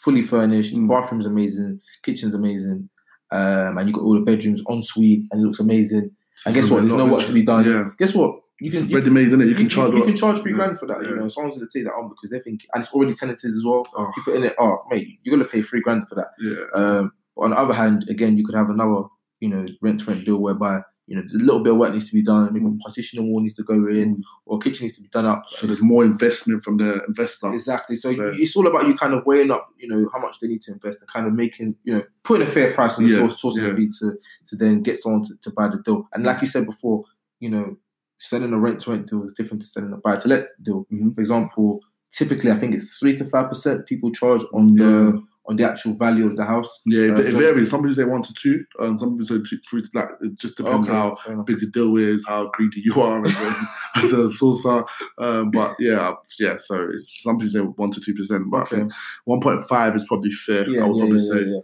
fully 0.04 0.22
furnished, 0.22 0.74
Mm. 0.74 0.88
bathroom's 0.88 1.26
amazing, 1.26 1.80
kitchen's 2.02 2.32
amazing, 2.40 2.88
um, 3.32 3.78
and 3.78 3.88
you 3.88 3.94
got 3.94 4.02
all 4.02 4.14
the 4.14 4.20
bedrooms 4.20 4.62
en 4.70 4.82
suite, 4.82 5.24
and 5.30 5.40
it 5.42 5.44
looks 5.46 5.60
amazing. 5.60 6.10
And 6.46 6.54
guess 6.54 6.68
So 6.68 6.74
what? 6.74 6.80
There's 6.80 6.92
no 6.94 7.06
work 7.06 7.26
to 7.26 7.32
be 7.32 7.42
done. 7.42 7.64
Yeah, 7.66 7.88
Guess 7.98 8.14
what? 8.14 8.40
You 8.62 8.70
can 8.70 8.88
ready 8.88 9.08
made, 9.08 9.28
innit? 9.28 9.48
You 9.48 9.54
can 9.54 9.68
charge. 9.70 9.94
you 9.94 10.02
can 10.04 10.14
charge 10.16 10.38
three 10.40 10.52
Yeah. 10.52 10.58
grand 10.58 10.78
for 10.78 10.86
that. 10.86 11.00
You 11.02 11.16
know, 11.16 11.28
someone's 11.28 11.56
gonna 11.56 11.68
take 11.72 11.84
that 11.84 11.94
on 11.94 12.08
because 12.10 12.28
they 12.30 12.40
think, 12.40 12.66
and 12.74 12.82
it's 12.84 12.92
already 12.92 13.14
tenanted 13.14 13.54
as 13.54 13.64
well. 13.64 13.86
Oh, 13.96 14.10
You 14.16 14.22
put 14.22 14.34
in 14.36 14.44
it, 14.44 14.54
oh 14.58 14.82
mate, 14.90 15.18
you're 15.22 15.34
gonna 15.36 15.48
pay 15.48 15.62
three 15.62 15.80
grand 15.80 16.08
for 16.08 16.14
that. 16.16 16.28
yeah. 16.40 16.56
Um, 16.74 17.12
but 17.36 17.42
on 17.44 17.50
the 17.50 17.58
other 17.58 17.72
hand, 17.74 18.04
again, 18.10 18.36
you 18.36 18.44
could 18.44 18.54
have 18.54 18.68
another, 18.68 19.04
you 19.40 19.48
know, 19.48 19.64
rent 19.80 20.00
to 20.00 20.06
rent 20.10 20.26
deal 20.26 20.42
whereby 20.42 20.82
you 21.10 21.16
know 21.16 21.22
there's 21.22 21.34
a 21.34 21.44
little 21.44 21.60
bit 21.62 21.72
of 21.72 21.78
work 21.80 21.92
needs 21.92 22.08
to 22.08 22.14
be 22.14 22.22
done. 22.22 22.48
Maybe 22.54 22.64
partition 22.84 23.26
wall 23.26 23.40
needs 23.40 23.54
to 23.56 23.64
go 23.64 23.74
in, 23.74 24.16
Mm. 24.16 24.22
or 24.46 24.58
kitchen 24.60 24.84
needs 24.84 24.96
to 24.96 25.02
be 25.02 25.08
done 25.08 25.26
up. 25.26 25.42
So 25.48 25.66
there's 25.66 25.82
more 25.82 26.04
investment 26.04 26.62
from 26.62 26.76
the 26.76 27.04
investor. 27.08 27.52
Exactly. 27.52 27.96
So 27.96 28.12
So- 28.14 28.32
it's 28.38 28.54
all 28.56 28.66
about 28.68 28.86
you 28.86 28.94
kind 28.94 29.12
of 29.14 29.26
weighing 29.26 29.50
up, 29.50 29.68
you 29.76 29.88
know, 29.88 30.08
how 30.14 30.20
much 30.20 30.38
they 30.38 30.46
need 30.46 30.60
to 30.62 30.72
invest 30.72 31.02
and 31.02 31.08
kind 31.10 31.26
of 31.26 31.32
making, 31.34 31.74
you 31.84 31.92
know, 31.94 32.02
putting 32.22 32.46
a 32.46 32.50
fair 32.50 32.72
price 32.74 32.96
on 32.96 33.04
the 33.04 33.10
Yeah, 33.10 33.18
source, 33.28 33.42
sourcing 33.42 33.66
yeah. 33.68 33.74
fee 33.74 33.90
to 34.00 34.16
to 34.48 34.56
then 34.56 34.82
get 34.82 34.96
someone 34.98 35.24
to, 35.24 35.34
to 35.42 35.50
buy 35.50 35.66
the 35.68 35.78
deal. 35.84 36.08
And 36.14 36.24
like 36.24 36.40
you 36.42 36.46
said 36.46 36.64
before, 36.64 37.02
you 37.40 37.50
know, 37.50 37.76
selling 38.18 38.52
a 38.52 38.58
rent 38.58 38.78
to 38.82 38.90
rent 38.90 39.08
deal 39.08 39.24
is 39.24 39.32
different 39.32 39.62
to 39.62 39.66
selling 39.66 39.92
a 39.92 39.96
buy 39.96 40.14
to 40.16 40.28
let 40.28 40.46
deal. 40.62 40.86
Mhm. 40.92 41.14
For 41.14 41.20
example, 41.20 41.80
typically 42.12 42.50
I 42.52 42.58
think 42.60 42.74
it's 42.74 42.98
three 42.98 43.16
to 43.16 43.24
five 43.24 43.48
percent 43.48 43.86
people 43.86 44.10
charge 44.12 44.42
on 44.52 44.66
the 44.76 44.84
Yeah. 45.14 45.20
On 45.50 45.56
the 45.56 45.68
actual 45.68 45.94
value 45.96 46.26
of 46.26 46.36
the 46.36 46.44
house. 46.44 46.70
Yeah, 46.86 47.02
it, 47.06 47.10
Uh, 47.10 47.22
it 47.22 47.34
varies. 47.34 47.70
Some 47.70 47.80
people 47.80 47.94
say 47.94 48.04
one 48.04 48.22
to 48.22 48.32
two, 48.34 48.64
and 48.78 48.98
some 48.98 49.10
people 49.18 49.26
say 49.26 49.42
two, 49.48 49.58
three 49.68 49.82
to 49.82 49.88
like. 49.94 50.08
It 50.22 50.36
just 50.38 50.56
depends 50.56 50.86
how 50.88 51.16
big 51.44 51.58
the 51.58 51.66
deal 51.66 51.96
is, 51.96 52.24
how 52.26 52.48
greedy 52.54 52.80
you 52.80 52.94
are 53.00 53.24
as 53.26 53.34
a, 53.34 53.98
as 53.98 54.12
a 54.12 54.16
sourcer. 54.38 54.86
Um, 55.18 55.50
but 55.50 55.74
yeah, 55.78 56.12
yeah. 56.38 56.56
So 56.58 56.88
it's, 56.92 57.22
some 57.22 57.36
people 57.38 57.50
say 57.52 57.58
one 57.60 57.90
to 57.90 58.00
two 58.00 58.14
percent, 58.14 58.44
but 58.50 58.58
I 58.58 58.62
Okay. 58.62 58.76
think 58.76 58.92
one 59.24 59.40
point 59.40 59.68
five 59.68 59.96
is 59.96 60.04
probably 60.06 60.30
fair. 60.30 60.68
Yeah, 60.68 60.84
I 60.84 60.86
would 60.86 60.96
yeah, 60.96 61.02
probably 61.02 61.20
yeah, 61.20 61.32
say. 61.32 61.44
yeah. 61.50 61.60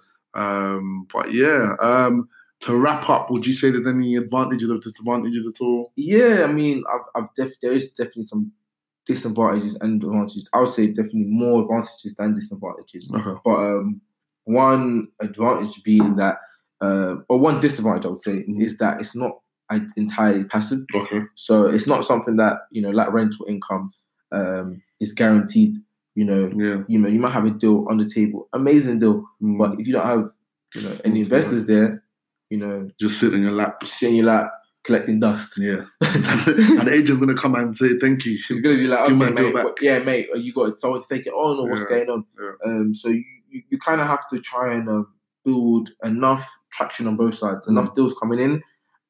Um, 0.75 1.07
but 1.13 1.33
yeah. 1.33 1.75
Um, 1.81 2.29
to 2.61 2.75
wrap 2.77 3.09
up, 3.11 3.31
would 3.31 3.47
you 3.47 3.53
say 3.53 3.71
there's 3.71 3.87
any 3.87 4.17
advantages 4.17 4.71
or 4.71 4.79
disadvantages 4.79 5.47
at 5.47 5.61
all? 5.63 5.93
Yeah, 5.95 6.45
I 6.49 6.53
mean, 6.53 6.83
I've, 6.93 7.23
I've 7.23 7.35
def- 7.35 7.61
there 7.61 7.73
is 7.73 7.93
definitely 7.93 8.23
some 8.25 8.51
disadvantages 9.07 9.77
and 9.81 10.03
advantages. 10.03 10.49
I 10.53 10.61
would 10.61 10.69
say 10.69 10.89
definitely 10.89 11.25
more 11.27 11.63
advantages 11.63 12.15
than 12.15 12.35
disadvantages. 12.35 13.11
Okay. 13.15 13.41
But 13.45 13.55
um, 13.57 14.01
one 14.45 15.09
advantage 15.21 15.83
being 15.85 16.17
that, 16.17 16.39
uh, 16.81 17.17
or 17.29 17.39
one 17.39 17.61
disadvantage 17.61 18.05
I 18.05 18.09
would 18.09 18.23
say 18.23 18.45
Mhm. 18.49 18.63
is 18.63 18.77
that 18.79 19.01
it's 19.01 19.15
not 19.17 19.33
entirely 19.97 20.45
passive. 20.45 20.81
Okay. 20.95 21.23
So 21.35 21.67
it's 21.67 21.87
not 21.87 22.05
something 22.05 22.37
that 22.37 22.59
you 22.71 22.83
know, 22.83 22.91
like 22.91 23.13
rental 23.13 23.47
income, 23.49 23.93
um, 24.33 24.83
is 25.01 25.13
guaranteed. 25.13 25.77
You 26.15 26.25
know, 26.25 26.51
Yeah. 26.57 26.83
you 26.89 26.99
know, 26.99 27.09
you 27.09 27.19
might 27.19 27.33
have 27.33 27.45
a 27.47 27.51
deal 27.51 27.87
on 27.91 27.99
the 27.99 28.05
table, 28.09 28.49
amazing 28.53 28.99
deal, 29.01 29.25
Mm. 29.43 29.59
but 29.59 29.79
if 29.81 29.87
you 29.87 29.93
don't 29.93 30.07
have, 30.07 30.31
you 30.75 30.83
know, 30.83 30.97
any 31.05 31.21
investors 31.21 31.67
there, 31.67 32.03
you 32.51 32.59
know, 32.59 32.89
just 32.99 33.19
sit 33.21 33.35
in 33.35 33.43
your 33.43 33.53
lap. 33.53 33.83
sitting 33.85 34.17
your 34.17 34.27
lap 34.27 34.51
collecting 34.87 35.21
dust. 35.21 35.59
Yeah. 35.59 35.85
and 36.01 36.87
the 36.89 36.93
agent's 36.95 37.21
gonna 37.21 37.35
come 37.37 37.55
and 37.57 37.77
say 37.77 37.99
thank 38.01 38.25
you. 38.25 38.39
He's 38.49 38.61
gonna 38.61 38.77
be 38.77 38.87
like, 38.87 39.01
okay, 39.11 39.31
mate, 39.31 39.53
what- 39.55 39.77
yeah, 39.83 39.99
mate, 40.01 40.29
are 40.33 40.39
you 40.39 40.53
got 40.53 40.79
someone 40.79 41.01
to 41.01 41.07
take 41.09 41.27
it 41.27 41.33
on, 41.33 41.59
or 41.59 41.69
what's 41.69 41.83
Yeah, 41.83 41.89
going 41.97 42.11
on? 42.11 42.25
yeah. 42.41 42.51
Um, 42.65 42.95
so 42.95 43.09
you, 43.09 43.25
you, 43.49 43.63
you 43.71 43.79
kind 43.79 44.01
of 44.01 44.07
have 44.07 44.27
to 44.29 44.39
try 44.41 44.75
and 44.75 44.89
um, 44.89 45.09
build 45.45 45.91
enough 46.05 46.49
traction 46.73 47.07
on 47.07 47.17
both 47.17 47.35
sides, 47.35 47.67
Mm. 47.67 47.71
enough 47.73 47.95
deals 47.95 48.15
coming 48.15 48.39
in, 48.41 48.63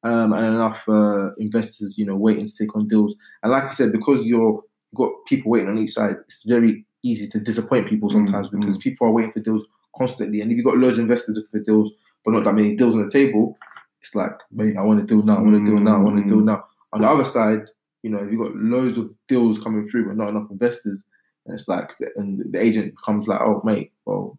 um, 0.03 0.33
and 0.33 0.45
enough 0.45 0.87
uh, 0.89 1.29
investors, 1.37 1.97
you 1.97 2.05
know, 2.05 2.15
waiting 2.15 2.45
to 2.47 2.53
take 2.57 2.75
on 2.75 2.87
deals. 2.87 3.15
And 3.43 3.51
like 3.51 3.63
I 3.63 3.67
said, 3.67 3.91
because 3.91 4.25
you're 4.25 4.61
you've 4.91 4.97
got 4.97 5.11
people 5.27 5.51
waiting 5.51 5.69
on 5.69 5.77
each 5.77 5.91
side, 5.91 6.15
it's 6.25 6.43
very 6.45 6.85
easy 7.03 7.27
to 7.29 7.39
disappoint 7.39 7.87
people 7.89 8.09
sometimes 8.09 8.47
Mm, 8.49 8.59
because 8.59 8.77
people 8.77 9.07
are 9.07 9.11
waiting 9.11 9.31
for 9.31 9.39
deals 9.39 9.65
constantly. 9.95 10.41
And 10.41 10.51
if 10.51 10.57
you've 10.57 10.65
got 10.65 10.77
loads 10.77 10.97
of 10.97 11.01
investors 11.03 11.35
looking 11.35 11.59
for 11.59 11.65
deals, 11.65 11.91
but 12.23 12.31
not 12.33 12.43
that 12.43 12.53
many 12.53 12.75
deals 12.75 12.95
on 12.95 13.05
the 13.05 13.11
table, 13.11 13.57
it's 14.07 14.15
like, 14.15 14.39
mate, 14.51 14.75
I 14.77 14.81
want 14.83 14.99
to 14.99 15.05
deal 15.05 15.23
now, 15.23 15.37
I 15.37 15.41
want 15.41 15.65
to 15.65 15.71
deal 15.71 15.79
now, 15.79 15.95
I 15.97 15.99
want 15.99 16.17
to 16.17 16.27
deal 16.27 16.41
Mm. 16.41 16.45
now. 16.45 16.63
On 16.93 17.01
the 17.01 17.09
other 17.09 17.25
side, 17.25 17.69
you 18.03 18.09
know, 18.09 18.23
you've 18.23 18.39
got 18.39 18.55
loads 18.55 18.97
of 18.97 19.11
deals 19.27 19.59
coming 19.59 19.85
through 19.87 20.07
but 20.07 20.15
not 20.15 20.29
enough 20.29 20.49
investors, 20.49 21.05
and 21.45 21.53
it's 21.55 21.67
like, 21.67 21.93
and 22.15 22.43
the 22.53 22.59
agent 22.59 22.95
becomes 22.95 23.27
like, 23.27 23.41
oh, 23.41 23.61
mate, 23.63 23.91
well, 24.05 24.37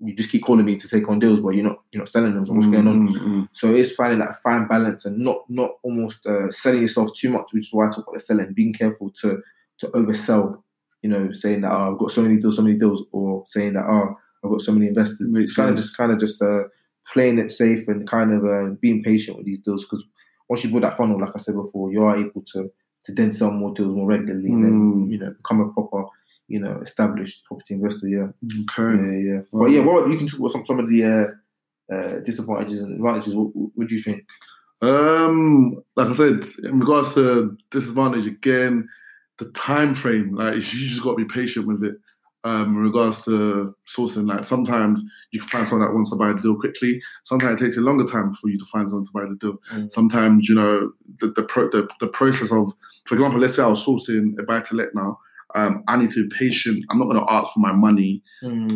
you 0.00 0.14
just 0.14 0.30
keep 0.30 0.42
calling 0.42 0.64
me 0.64 0.76
to 0.76 0.88
take 0.88 1.08
on 1.08 1.18
deals, 1.18 1.40
but 1.40 1.50
you're 1.50 1.64
not, 1.64 1.78
you're 1.90 2.02
not 2.02 2.08
selling 2.08 2.34
them. 2.34 2.44
So 2.46 2.52
what's 2.52 2.66
going 2.66 2.86
on? 2.86 3.08
Mm, 3.08 3.14
mm, 3.14 3.26
mm. 3.28 3.48
So 3.52 3.72
it's 3.72 3.94
finding 3.94 4.18
that 4.18 4.42
fine 4.42 4.66
balance 4.68 5.06
and 5.06 5.18
not, 5.18 5.38
not 5.48 5.70
almost 5.82 6.26
uh, 6.26 6.50
selling 6.50 6.82
yourself 6.82 7.14
too 7.14 7.30
much, 7.30 7.48
which 7.52 7.68
is 7.68 7.72
why 7.72 7.86
I 7.86 7.90
talk 7.90 8.06
about 8.06 8.14
the 8.14 8.20
selling. 8.20 8.52
Being 8.52 8.74
careful 8.74 9.10
to, 9.22 9.42
to 9.78 9.86
oversell. 9.88 10.62
You 11.02 11.10
know, 11.10 11.30
saying 11.32 11.60
that 11.62 11.72
oh, 11.72 11.92
I've 11.92 11.98
got 11.98 12.10
so 12.10 12.20
many 12.20 12.36
deals, 12.36 12.56
so 12.56 12.62
many 12.62 12.76
deals, 12.76 13.04
or 13.12 13.44
saying 13.46 13.74
that 13.74 13.84
oh, 13.86 14.16
I've 14.44 14.50
got 14.50 14.60
so 14.60 14.72
many 14.72 14.88
investors. 14.88 15.32
Makes 15.32 15.50
it's 15.50 15.56
kind 15.56 15.70
of 15.70 15.76
just, 15.76 15.96
kind 15.96 16.12
of 16.12 16.18
just 16.18 16.42
uh, 16.42 16.64
playing 17.12 17.38
it 17.38 17.50
safe 17.50 17.86
and 17.88 18.06
kind 18.08 18.32
of 18.32 18.44
uh, 18.44 18.74
being 18.80 19.02
patient 19.02 19.36
with 19.36 19.46
these 19.46 19.58
deals 19.58 19.84
because 19.84 20.04
once 20.48 20.62
you 20.64 20.70
build 20.70 20.82
that 20.84 20.96
funnel, 20.96 21.20
like 21.20 21.32
I 21.34 21.38
said 21.38 21.54
before, 21.54 21.92
you 21.92 22.04
are 22.04 22.16
able 22.18 22.42
to 22.52 22.70
to 23.04 23.12
then 23.12 23.30
sell 23.30 23.52
more 23.52 23.72
deals 23.72 23.94
more 23.94 24.06
regularly 24.08 24.50
and 24.50 24.64
then 24.64 24.72
Mm. 24.72 25.10
you 25.10 25.18
know 25.18 25.30
become 25.30 25.60
a 25.60 25.72
proper 25.72 26.04
you 26.48 26.58
know 26.60 26.78
established 26.80 27.44
property 27.44 27.74
investor. 27.74 28.08
Yeah, 28.08 28.28
Okay. 28.62 28.96
yeah, 29.02 29.32
yeah. 29.34 29.40
But 29.52 29.70
yeah, 29.70 29.80
what 29.84 30.10
you 30.10 30.18
can 30.18 30.26
talk 30.28 30.40
about 30.40 30.52
some 30.52 30.66
some 30.66 30.78
of 30.80 30.88
the 30.88 31.04
uh, 31.04 31.94
uh, 31.94 32.18
disadvantages 32.20 32.80
and 32.82 32.94
advantages. 32.96 33.34
What, 33.36 33.48
what 33.54 33.86
do 33.88 33.94
you 33.94 34.02
think? 34.02 34.24
Um, 34.82 35.82
like 35.96 36.08
I 36.08 36.12
said, 36.12 36.44
in 36.64 36.80
regards 36.80 37.14
to 37.14 37.56
disadvantage 37.70 38.26
again, 38.26 38.88
the 39.38 39.46
time 39.52 39.94
frame, 39.94 40.34
like 40.34 40.54
you 40.56 40.60
just 40.62 41.02
got 41.02 41.12
to 41.16 41.24
be 41.24 41.24
patient 41.24 41.66
with 41.66 41.82
it. 41.84 41.94
Um, 42.46 42.76
in 42.76 42.82
regards 42.84 43.22
to 43.24 43.74
sourcing, 43.88 44.28
like 44.28 44.44
sometimes 44.44 45.02
you 45.32 45.40
can 45.40 45.48
find 45.48 45.66
someone 45.66 45.88
that 45.88 45.94
wants 45.94 46.10
to 46.10 46.16
buy 46.16 46.32
the 46.32 46.40
deal 46.40 46.54
quickly. 46.54 47.02
Sometimes 47.24 47.60
it 47.60 47.64
takes 47.64 47.76
a 47.76 47.80
longer 47.80 48.04
time 48.04 48.34
for 48.34 48.48
you 48.48 48.56
to 48.56 48.64
find 48.66 48.88
someone 48.88 49.04
to 49.04 49.10
buy 49.12 49.24
the 49.24 49.34
deal. 49.34 49.58
Mm. 49.72 49.90
Sometimes 49.90 50.48
you 50.48 50.54
know 50.54 50.92
the 51.20 51.28
the, 51.28 51.42
pro, 51.42 51.68
the 51.70 51.88
the 51.98 52.06
process 52.06 52.52
of, 52.52 52.72
for 53.04 53.16
example, 53.16 53.40
let's 53.40 53.56
say 53.56 53.64
I 53.64 53.66
was 53.66 53.84
sourcing 53.84 54.38
a 54.38 54.44
buy 54.44 54.60
to 54.60 54.76
let 54.76 54.94
now. 54.94 55.18
Um, 55.56 55.82
I 55.88 55.96
need 55.96 56.12
to 56.12 56.28
be 56.28 56.36
patient. 56.36 56.84
I'm 56.88 56.98
not 56.98 57.06
going 57.06 57.18
to 57.24 57.32
ask 57.32 57.52
for 57.52 57.60
my 57.60 57.72
money 57.72 58.22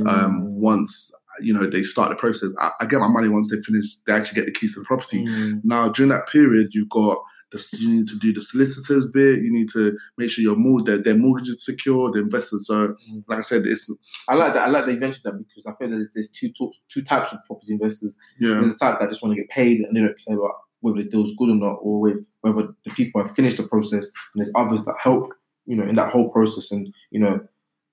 um, 0.08 0.42
once 0.54 1.12
you 1.40 1.54
know, 1.54 1.64
they 1.64 1.82
start 1.82 2.10
the 2.10 2.16
process. 2.16 2.50
I, 2.58 2.70
I 2.80 2.86
get 2.86 3.00
my 3.00 3.08
money 3.08 3.28
once 3.28 3.50
they 3.50 3.60
finish. 3.60 3.96
They 4.06 4.12
actually 4.12 4.40
get 4.40 4.46
the 4.46 4.52
keys 4.52 4.74
to 4.74 4.80
the 4.80 4.86
property. 4.86 5.24
Mm. 5.24 5.60
Now 5.62 5.88
during 5.90 6.10
that 6.10 6.28
period, 6.28 6.70
you've 6.72 6.88
got 6.88 7.18
the, 7.52 7.76
you 7.78 7.90
need 7.90 8.06
to 8.08 8.16
do 8.18 8.32
the 8.32 8.42
solicitors 8.42 9.10
bit. 9.10 9.42
You 9.42 9.52
need 9.52 9.68
to 9.70 9.96
make 10.18 10.30
sure 10.30 10.42
your 10.42 10.56
mor- 10.56 10.82
their, 10.84 10.98
their 10.98 11.16
mortgage 11.16 11.48
is 11.48 11.64
secure. 11.64 12.10
The 12.12 12.20
investors. 12.20 12.66
So, 12.66 12.94
Mm. 13.10 13.24
like 13.28 13.38
I 13.38 13.42
said, 13.42 13.66
it's 13.66 13.90
I 14.28 14.34
like 14.34 14.54
that. 14.54 14.68
I 14.68 14.70
like 14.70 14.84
that 14.86 14.92
you 14.94 15.00
mentioned 15.00 15.22
that 15.24 15.38
because 15.38 15.66
I 15.66 15.72
feel 15.74 15.90
that 15.90 15.96
there's, 15.96 16.10
there's 16.14 16.28
two 16.28 16.50
talks, 16.52 16.78
two 16.92 17.02
types 17.02 17.32
of 17.32 17.38
property 17.46 17.72
investors. 17.72 18.14
yeah, 18.38 18.54
There's 18.60 18.74
a 18.74 18.78
type 18.78 19.00
that 19.00 19.08
just 19.08 19.22
want 19.22 19.34
to 19.34 19.40
get 19.40 19.48
paid 19.50 19.80
and 19.80 19.96
they 19.96 20.00
don't 20.00 20.16
care 20.26 20.36
about 20.38 20.54
whether 20.80 21.02
the 21.02 21.08
deal's 21.08 21.34
good 21.36 21.50
or 21.50 21.56
not, 21.56 21.74
or 21.82 22.00
with 22.00 22.26
whether 22.40 22.68
the 22.84 22.90
people 22.92 23.22
have 23.22 23.34
finished 23.34 23.56
the 23.58 23.64
process. 23.64 24.06
And 24.34 24.42
there's 24.44 24.52
others 24.54 24.82
that 24.84 24.94
help, 25.02 25.30
you 25.66 25.76
know, 25.76 25.84
in 25.84 25.96
that 25.96 26.10
whole 26.12 26.30
process. 26.30 26.70
And 26.70 26.92
you 27.10 27.20
know, 27.20 27.40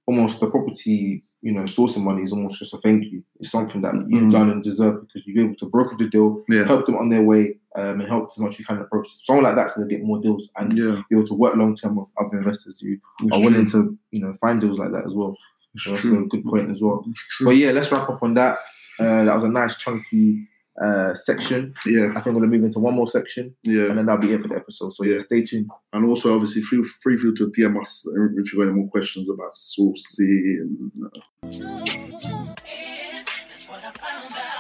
almost 0.07 0.39
the 0.39 0.47
property, 0.49 1.21
you 1.41 1.51
know, 1.51 1.63
sourcing 1.63 2.01
money 2.03 2.23
is 2.23 2.31
almost 2.31 2.59
just 2.59 2.73
a 2.73 2.77
thank 2.77 3.03
you. 3.05 3.21
It's 3.39 3.51
something 3.51 3.81
that 3.81 3.93
you've 4.07 4.23
Mm. 4.23 4.31
done 4.31 4.49
and 4.49 4.63
deserve 4.63 5.01
because 5.01 5.27
you've 5.27 5.35
been 5.35 5.45
able 5.47 5.55
to 5.57 5.65
broker 5.65 5.95
the 5.97 6.07
deal, 6.09 6.43
yeah, 6.49 6.63
help 6.65 6.85
them 6.85 6.95
on 6.95 7.09
their 7.09 7.23
way, 7.23 7.57
um, 7.75 7.99
and 7.99 8.07
help 8.09 8.25
as 8.31 8.39
much 8.39 8.53
as 8.53 8.59
you 8.59 8.65
can 8.65 8.77
in 8.77 8.83
the 8.83 8.87
process. 8.87 9.21
Someone 9.25 9.43
like 9.43 9.55
that's 9.55 9.75
going 9.75 9.87
to 9.87 9.93
get 9.95 10.03
more 10.05 10.19
deals 10.19 10.49
and 10.55 10.75
yeah. 10.77 11.01
be 11.09 11.15
able 11.17 11.27
to 11.27 11.33
work 11.33 11.55
long 11.55 11.75
term 11.75 11.97
with 11.97 12.09
other 12.17 12.37
investors 12.39 12.79
who 12.79 12.95
It's 13.21 13.31
are 13.35 13.39
willing 13.41 13.65
true. 13.65 13.83
to, 13.83 13.97
you 14.11 14.21
know, 14.21 14.33
find 14.35 14.61
deals 14.61 14.79
like 14.79 14.91
that 14.93 15.05
as 15.05 15.13
well. 15.13 15.35
So 15.75 15.91
that's 15.91 16.05
a 16.05 16.09
good 16.33 16.43
point 16.45 16.71
as 16.71 16.81
well. 16.81 17.05
But 17.41 17.51
yeah, 17.51 17.71
let's 17.71 17.91
wrap 17.91 18.09
up 18.09 18.23
on 18.23 18.33
that. 18.35 18.57
Uh, 18.99 19.25
that 19.25 19.35
was 19.35 19.43
a 19.43 19.49
nice 19.49 19.75
chunky 19.77 20.47
uh, 20.83 21.13
section. 21.13 21.73
yeah, 21.85 22.09
I 22.15 22.19
think 22.21 22.35
we're 22.35 22.41
gonna 22.41 22.47
move 22.47 22.63
into 22.63 22.79
one 22.79 22.95
more 22.95 23.07
section, 23.07 23.55
yeah. 23.63 23.85
and 23.89 23.97
then 23.97 24.05
that'll 24.05 24.21
be 24.21 24.31
it 24.33 24.41
for 24.41 24.47
the 24.47 24.55
episode. 24.55 24.91
So 24.93 25.03
yeah, 25.03 25.13
Yeah. 25.13 25.19
stay 25.19 25.41
tuned. 25.43 25.69
And 25.93 26.05
also, 26.05 26.33
obviously, 26.33 26.61
feel 26.61 26.83
free 27.01 27.17
feel 27.17 27.33
to 27.35 27.49
DM 27.49 27.79
us 27.79 28.05
if 28.37 28.51
you've 28.53 28.57
got 28.61 28.69
any 28.69 28.73
more 28.79 28.89
questions 28.89 29.29
about 29.29 29.51
sourcing 29.53 30.61
and 30.61 30.91
uh, 31.05 31.85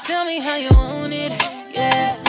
Tell 0.05 0.25
me 0.25 0.39
how 0.39 0.55
you 0.55 0.69
want 0.71 1.11
it, 1.13 1.31
yeah. 1.75 2.23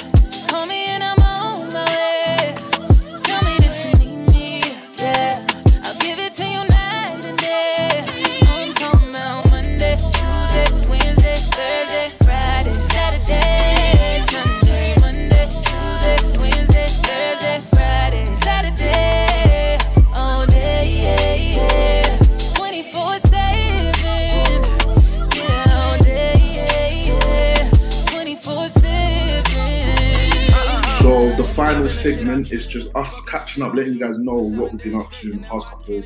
Segment 32.15 32.53
is 32.53 32.67
just 32.67 32.95
us 32.95 33.21
catching 33.27 33.63
up, 33.63 33.75
letting 33.75 33.95
you 33.95 34.01
guys 34.01 34.19
know 34.19 34.37
what 34.37 34.73
we've 34.73 34.83
been 34.83 34.95
up 34.95 35.13
to 35.13 35.33
in 35.33 35.43
the 35.43 35.47
past 35.47 35.67
couple 35.69 35.99
of 35.99 36.05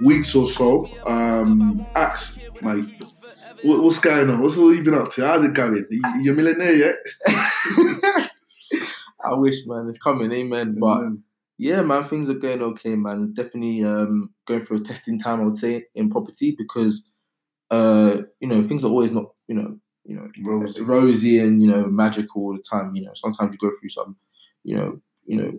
weeks 0.00 0.34
or 0.34 0.48
so. 0.50 0.88
Um, 1.06 1.86
Axe, 1.94 2.38
mate, 2.62 2.86
what, 3.62 3.82
what's 3.82 3.98
going 3.98 4.30
on? 4.30 4.42
What's 4.42 4.56
all 4.56 4.74
you 4.74 4.82
been 4.82 4.94
up 4.94 5.12
to? 5.12 5.26
How's 5.26 5.44
it 5.44 5.54
going? 5.54 5.86
You, 5.90 6.02
you 6.22 6.32
a 6.32 6.34
millionaire 6.34 6.74
yet? 6.74 6.94
I 9.24 9.34
wish, 9.34 9.66
man, 9.66 9.88
it's 9.88 9.98
coming, 9.98 10.32
amen. 10.32 10.76
But 10.80 11.00
yeah, 11.58 11.82
man, 11.82 12.04
things 12.04 12.30
are 12.30 12.34
going 12.34 12.62
okay, 12.62 12.96
man. 12.96 13.34
Definitely 13.34 13.84
um, 13.84 14.30
going 14.46 14.64
through 14.64 14.78
a 14.78 14.80
testing 14.80 15.18
time, 15.18 15.40
I 15.40 15.44
would 15.44 15.56
say, 15.56 15.84
in 15.94 16.10
property 16.10 16.54
because 16.56 17.02
uh, 17.70 18.18
you 18.40 18.48
know 18.48 18.66
things 18.66 18.84
are 18.84 18.88
always 18.88 19.12
not, 19.12 19.26
you 19.48 19.54
know, 19.54 19.78
you 20.04 20.16
know, 20.16 20.28
Rosy. 20.42 20.82
rosy 20.82 21.38
and 21.38 21.62
you 21.62 21.68
know 21.68 21.86
magical 21.86 22.42
all 22.42 22.56
the 22.56 22.62
time. 22.62 22.94
You 22.94 23.02
know, 23.02 23.12
sometimes 23.14 23.54
you 23.54 23.58
go 23.58 23.76
through 23.78 23.90
some, 23.90 24.16
you 24.64 24.76
know, 24.76 25.00
you 25.24 25.36
know, 25.36 25.52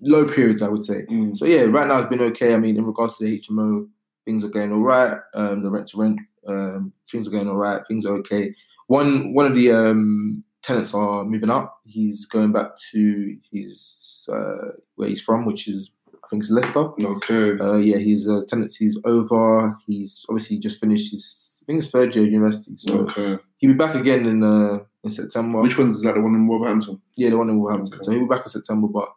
low 0.00 0.26
periods, 0.26 0.62
I 0.62 0.68
would 0.68 0.82
say. 0.84 1.02
Mm. 1.10 1.36
So 1.36 1.44
yeah, 1.44 1.62
right 1.62 1.86
now 1.88 1.98
it's 1.98 2.08
been 2.08 2.22
okay. 2.22 2.54
I 2.54 2.58
mean, 2.58 2.76
in 2.76 2.84
regards 2.84 3.18
to 3.18 3.24
the 3.24 3.40
HMO, 3.40 3.88
things 4.24 4.44
are 4.44 4.48
going 4.48 4.72
all 4.72 4.82
right. 4.82 5.18
Um, 5.34 5.64
the 5.64 5.70
rent 5.70 5.88
to 5.88 5.98
rent, 6.00 6.20
um, 6.46 6.92
things 7.10 7.26
are 7.26 7.30
going 7.32 7.48
all 7.48 7.56
right. 7.56 7.80
Things 7.88 8.06
are 8.06 8.14
okay. 8.18 8.54
One 8.86 9.32
one 9.34 9.46
of 9.46 9.54
the 9.54 9.72
um, 9.72 10.42
tenants 10.62 10.94
are 10.94 11.24
moving 11.24 11.50
up. 11.50 11.80
He's 11.84 12.26
going 12.26 12.52
back 12.52 12.70
to 12.92 13.36
his 13.50 14.28
uh, 14.32 14.72
where 14.96 15.08
he's 15.08 15.20
from, 15.22 15.44
which 15.46 15.66
is 15.68 15.90
I 16.24 16.28
think 16.28 16.42
it's 16.44 16.50
Leicester. 16.52 16.90
Okay. 17.04 17.58
Uh, 17.58 17.76
yeah, 17.76 17.96
his 17.98 18.28
uh, 18.28 18.42
tenancy's 18.48 18.98
over. 19.04 19.76
He's 19.86 20.24
obviously 20.28 20.58
just 20.58 20.80
finished 20.80 21.10
his 21.10 21.62
I 21.62 21.66
think 21.66 21.82
his 21.82 21.90
third 21.90 22.14
year 22.14 22.24
of 22.24 22.30
university, 22.30 22.76
so 22.76 23.00
Okay. 23.08 23.38
he'll 23.58 23.70
be 23.72 23.76
back 23.76 23.94
again 23.94 24.26
in 24.26 24.42
uh, 24.44 24.78
in 25.04 25.10
September. 25.10 25.60
Which 25.60 25.78
one 25.78 25.90
is 25.90 26.02
that? 26.02 26.14
The 26.14 26.20
one 26.20 26.34
in 26.34 26.46
Wolverhampton? 26.46 27.00
Yeah, 27.16 27.30
the 27.30 27.38
one 27.38 27.48
in 27.48 27.58
Wolverhampton. 27.58 27.94
Okay. 27.94 28.04
So 28.04 28.10
he'll 28.12 28.20
be 28.20 28.26
back 28.26 28.42
in 28.42 28.48
September, 28.48 28.88
but 28.88 29.08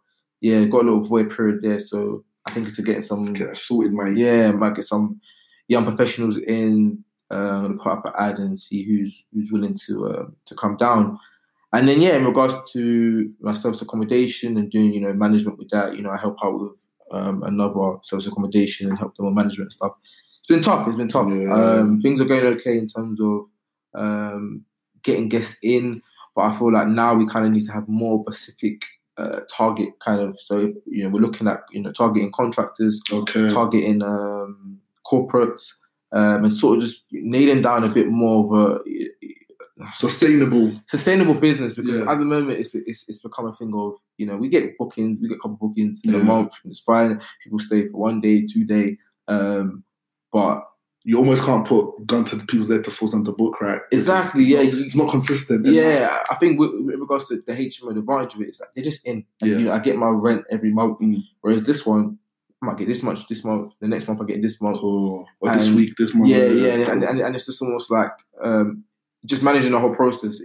yeah, 0.41 0.63
got 0.65 0.81
a 0.81 0.85
little 0.85 1.01
void 1.01 1.35
period 1.35 1.61
there. 1.61 1.79
So 1.79 2.23
I 2.47 2.51
think 2.51 2.67
it's 2.67 2.75
to 2.77 2.83
get 2.83 3.03
some 3.03 3.25
Let's 3.25 3.37
get 3.37 3.57
sorted, 3.57 3.93
mate. 3.93 4.17
yeah, 4.17 4.51
might 4.51 4.75
get 4.75 4.85
some 4.85 5.21
young 5.67 5.85
professionals 5.85 6.37
in. 6.37 7.03
Uh, 7.31 7.35
I'm 7.35 7.61
gonna 7.63 7.77
put 7.77 7.91
up 7.91 8.05
an 8.05 8.13
ad 8.19 8.39
and 8.39 8.57
see 8.57 8.83
who's 8.83 9.25
who's 9.33 9.51
willing 9.51 9.75
to 9.87 10.05
uh, 10.07 10.25
to 10.45 10.55
come 10.55 10.77
down. 10.77 11.19
And 11.73 11.87
then 11.87 12.01
yeah, 12.01 12.15
in 12.15 12.25
regards 12.25 12.55
to 12.73 13.31
my 13.41 13.53
service 13.53 13.81
accommodation 13.81 14.57
and 14.57 14.69
doing 14.69 14.93
you 14.93 15.01
know 15.01 15.13
management 15.13 15.57
with 15.57 15.69
that, 15.69 15.95
you 15.95 16.03
know 16.03 16.11
I 16.11 16.17
help 16.17 16.37
out 16.43 16.59
with 16.59 16.71
um, 17.11 17.41
another 17.43 17.97
service 18.03 18.27
accommodation 18.27 18.89
and 18.89 18.97
help 18.97 19.15
them 19.15 19.25
with 19.25 19.35
management 19.35 19.71
stuff. 19.71 19.93
It's 20.39 20.47
been 20.47 20.61
tough. 20.61 20.87
It's 20.87 20.97
been 20.97 21.07
tough. 21.07 21.27
Yeah. 21.29 21.51
Um, 21.51 21.99
things 21.99 22.21
are 22.21 22.25
going 22.25 22.45
okay 22.45 22.77
in 22.77 22.87
terms 22.87 23.19
of 23.19 23.45
um, 23.95 24.65
getting 25.05 25.29
guests 25.29 25.57
in, 25.63 26.01
but 26.35 26.41
I 26.43 26.57
feel 26.57 26.73
like 26.73 26.87
now 26.87 27.13
we 27.15 27.25
kind 27.25 27.45
of 27.45 27.51
need 27.51 27.65
to 27.67 27.71
have 27.71 27.87
more 27.87 28.21
specific 28.27 28.83
uh, 29.17 29.39
target 29.55 29.89
kind 29.99 30.19
of. 30.19 30.37
So 30.39 30.73
you 30.85 31.03
know 31.03 31.09
we're 31.09 31.21
looking 31.21 31.47
at 31.47 31.61
you 31.71 31.81
know 31.81 31.91
targeting 31.91 32.31
contractors 32.33 32.99
Okay. 33.11 33.49
targeting 33.49 34.01
um, 34.01 34.79
corporates 35.09 35.71
um, 36.11 36.43
and 36.43 36.53
sort 36.53 36.77
of 36.77 36.83
just 36.83 37.05
nailing 37.11 37.61
down 37.61 37.83
a 37.85 37.89
bit 37.89 38.07
more 38.09 38.37
of 38.43 38.59
a 38.59 38.79
Sustainable. 39.93 40.71
sustainable 40.87 41.33
business 41.33 41.73
because 41.73 41.99
Yeah. 41.99 42.09
at 42.11 42.17
the 42.19 42.23
moment 42.25 42.59
it's, 42.59 42.69
it's 42.73 43.03
it's 43.09 43.19
become 43.19 43.45
a 43.47 43.53
thing 43.53 43.73
of 43.75 43.95
you 44.17 44.25
know 44.25 44.37
we 44.37 44.47
get 44.47 44.77
bookings 44.77 45.19
we 45.21 45.27
get 45.27 45.35
a 45.35 45.39
couple 45.39 45.57
bookings 45.57 46.01
in 46.05 46.13
Yeah. 46.13 46.21
a 46.21 46.23
month 46.23 46.53
and 46.63 46.71
it's 46.71 46.79
fine 46.79 47.19
people 47.43 47.59
stay 47.59 47.87
for 47.89 47.97
one 47.97 48.21
day 48.21 48.45
two 48.45 48.63
day 48.63 48.97
um, 49.27 49.83
but 50.31 50.63
You 51.07 51.17
almost 51.19 51.43
can't 51.43 51.65
put 51.67 52.05
gun 52.07 52.25
to 52.25 52.35
the 52.35 52.43
people's 52.45 52.71
head 52.71 52.83
to 52.85 52.91
force 52.91 53.11
them 53.11 53.23
to 53.25 53.31
book, 53.31 53.61
right? 53.61 53.79
Exactly, 53.91 54.41
It's 54.41 54.49
yeah, 54.49 54.63
Not, 54.63 54.73
you- 54.73 54.83
it's 54.85 54.95
not 54.95 55.11
consistent. 55.11 55.65
yeah 55.67 56.17
I 56.31 56.35
think 56.35 56.59
with, 56.59 56.71
with 56.83 56.99
regards 56.99 57.27
to 57.27 57.35
the 57.45 57.53
HMO 57.53 57.93
the 57.93 57.99
advantage 57.99 58.33
of 58.35 58.41
it 58.41 58.49
is 58.49 58.57
that 58.57 58.69
they're 58.75 58.83
just 58.83 59.05
in 59.05 59.23
and, 59.41 59.49
Yeah. 59.51 59.57
you 59.59 59.65
know 59.65 59.71
I 59.73 59.79
get 59.79 59.97
my 59.97 60.09
rent 60.09 60.43
every 60.49 60.71
month 60.73 60.99
Mm. 60.99 61.23
whereas 61.41 61.63
this 61.63 61.85
one 61.85 62.17
I 62.61 62.65
might 62.67 62.77
get 62.77 62.87
this 62.87 63.03
much 63.03 63.27
this 63.27 63.43
month 63.45 63.73
the 63.81 63.87
next 63.87 64.07
month 64.07 64.19
I 64.21 64.25
get 64.25 64.41
this 64.41 64.59
month 64.61 64.79
Cool. 64.79 65.25
Or 65.41 65.53
this 65.53 65.69
week, 65.69 65.93
this 65.99 66.15
month. 66.15 66.29
yeah, 66.29 66.45
yeah, 66.45 66.73
and, 66.73 66.83
cool. 66.85 66.93
and, 66.93 67.03
and, 67.03 67.19
and 67.21 67.35
it's 67.35 67.45
just 67.45 67.61
almost 67.61 67.91
like 67.91 68.11
um, 68.43 68.83
just 69.25 69.43
managing 69.43 69.71
the 69.73 69.79
whole 69.79 69.93
process. 69.95 70.41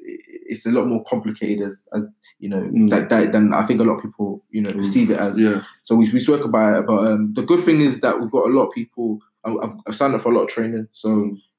It's 0.52 0.66
a 0.66 0.70
lot 0.70 0.86
more 0.86 1.02
complicated 1.04 1.66
as, 1.66 1.86
as 1.94 2.04
you 2.38 2.48
know 2.50 2.61
Mm. 2.62 2.90
that, 2.90 3.08
that 3.08 3.32
than 3.32 3.54
I 3.54 3.64
think 3.64 3.80
a 3.80 3.84
lot 3.84 3.96
of 3.98 4.02
people 4.02 4.44
you 4.50 4.61
know 4.61 4.72
receive 4.72 5.11
it 5.11 5.18
as. 5.18 5.38
yeah. 5.40 5.62
So 5.84 5.94
we 5.94 6.11
we 6.12 6.18
spoke 6.18 6.44
about 6.44 6.80
it, 6.80 6.86
but 6.86 7.06
um, 7.06 7.32
the 7.34 7.42
good 7.42 7.62
thing 7.64 7.80
is 7.80 8.00
that 8.00 8.20
we've 8.20 8.30
got 8.30 8.46
a 8.46 8.50
lot 8.50 8.66
of 8.68 8.74
people. 8.74 9.20
I've, 9.45 9.72
I've 9.86 9.95
signed 9.95 10.14
up 10.14 10.20
for 10.20 10.32
a 10.32 10.34
lot 10.34 10.45
of 10.45 10.49
training, 10.49 10.88
so 10.91 11.11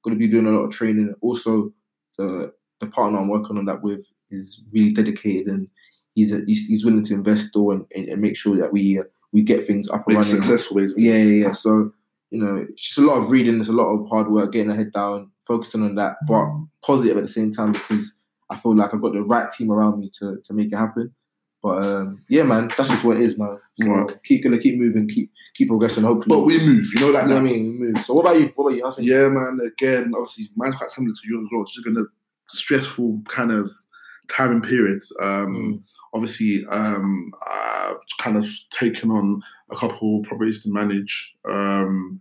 going 0.04 0.16
to 0.16 0.20
be 0.20 0.28
doing 0.28 0.48
a 0.48 0.52
lot 0.52 0.66
of 0.66 0.72
training. 0.72 1.14
Also, 1.22 1.74
the 2.18 2.54
the 2.80 2.88
partner 2.88 3.20
I'm 3.20 3.28
working 3.28 3.58
on 3.58 3.66
that 3.66 3.82
with 3.84 4.06
is 4.32 4.62
really 4.72 4.92
dedicated 4.92 5.48
and 5.48 5.68
he's 6.16 6.32
a, 6.34 6.42
he's, 6.48 6.66
he's 6.68 6.84
willing 6.84 7.04
to 7.04 7.14
invest 7.14 7.50
still 7.50 7.72
and, 7.72 7.86
and, 7.96 8.10
and 8.10 8.22
make 8.22 8.36
sure 8.36 8.56
that 8.58 8.74
we 8.74 9.00
uh, 9.00 9.04
we 9.32 9.42
get 9.44 9.66
things 9.66 9.88
up 9.90 10.08
and 10.08 10.18
Make 10.18 10.26
running. 10.26 10.42
successful. 10.42 10.82
Yeah, 10.98 11.16
yeah, 11.16 11.46
yeah. 11.48 11.52
So, 11.52 11.92
you 12.32 12.40
know, 12.44 12.66
it's 12.70 12.82
just 12.82 12.98
a 12.98 13.02
lot 13.02 13.18
of 13.18 13.30
reading, 13.30 13.60
it's 13.60 13.70
a 13.70 13.74
lot 13.74 13.94
of 13.94 14.10
hard 14.10 14.30
work, 14.30 14.52
getting 14.52 14.70
the 14.70 14.76
head 14.76 14.92
down, 14.92 15.32
focusing 15.46 15.84
on 15.84 15.96
that, 15.96 16.16
but 16.28 16.46
positive 16.86 17.18
at 17.18 17.24
the 17.24 17.30
same 17.30 17.52
time 17.52 17.72
because 17.74 18.14
I 18.50 18.58
feel 18.58 18.76
like 18.76 18.94
I've 18.94 19.02
got 19.02 19.14
the 19.14 19.22
right 19.22 19.50
team 19.50 19.72
around 19.72 20.00
me 20.00 20.10
to, 20.20 20.38
to 20.44 20.54
make 20.54 20.72
it 20.72 20.76
happen. 20.78 21.14
But 21.64 21.84
um, 21.84 22.24
yeah, 22.28 22.44
man, 22.44 22.72
that's 22.76 22.90
just 22.90 23.04
what 23.04 23.18
it 23.18 23.24
is, 23.24 23.38
man. 23.38 23.58
So 23.76 23.88
Right. 23.88 24.24
keep 24.24 24.44
gonna 24.44 24.58
keep 24.58 24.80
moving, 24.80 25.08
keep 25.08 25.32
keep 25.54 25.68
progressing. 25.68 26.04
Hopefully, 26.04 26.36
But 26.36 26.46
we 26.46 26.58
move, 26.66 26.88
you 26.94 27.00
know 27.02 27.12
that. 27.12 27.24
you 27.24 27.30
know 27.30 27.36
what 27.36 27.42
I 27.42 27.52
mean. 27.52 27.72
We 27.80 27.88
move. 27.94 28.04
So 28.04 28.14
what 28.14 28.22
about 28.26 28.40
you? 28.40 28.52
What 28.56 28.66
about 28.68 28.78
you? 28.78 28.84
How's? 28.84 29.00
Yeah, 29.00 29.28
man. 29.30 29.60
Again, 29.74 30.12
obviously, 30.16 30.50
mine's 30.56 30.76
quite 30.76 30.90
similar 30.92 31.14
to 31.14 31.22
yours 31.30 31.46
as 31.46 31.50
well. 31.52 31.62
It's 31.62 31.74
just 31.74 31.86
been 31.86 31.98
a 31.98 32.06
stressful 32.50 33.22
kind 33.28 33.52
of 33.52 33.72
tiring 34.30 34.62
period. 34.62 35.04
Um, 35.22 35.48
Mm. 35.56 35.84
Obviously, 36.14 36.66
um, 36.66 37.32
I've 37.50 37.96
kind 38.20 38.36
of 38.36 38.46
taken 38.72 39.12
on 39.12 39.42
a 39.72 39.78
couple 39.78 40.22
properties 40.24 40.62
to 40.64 40.70
manage. 40.70 41.34
Um, 41.50 42.20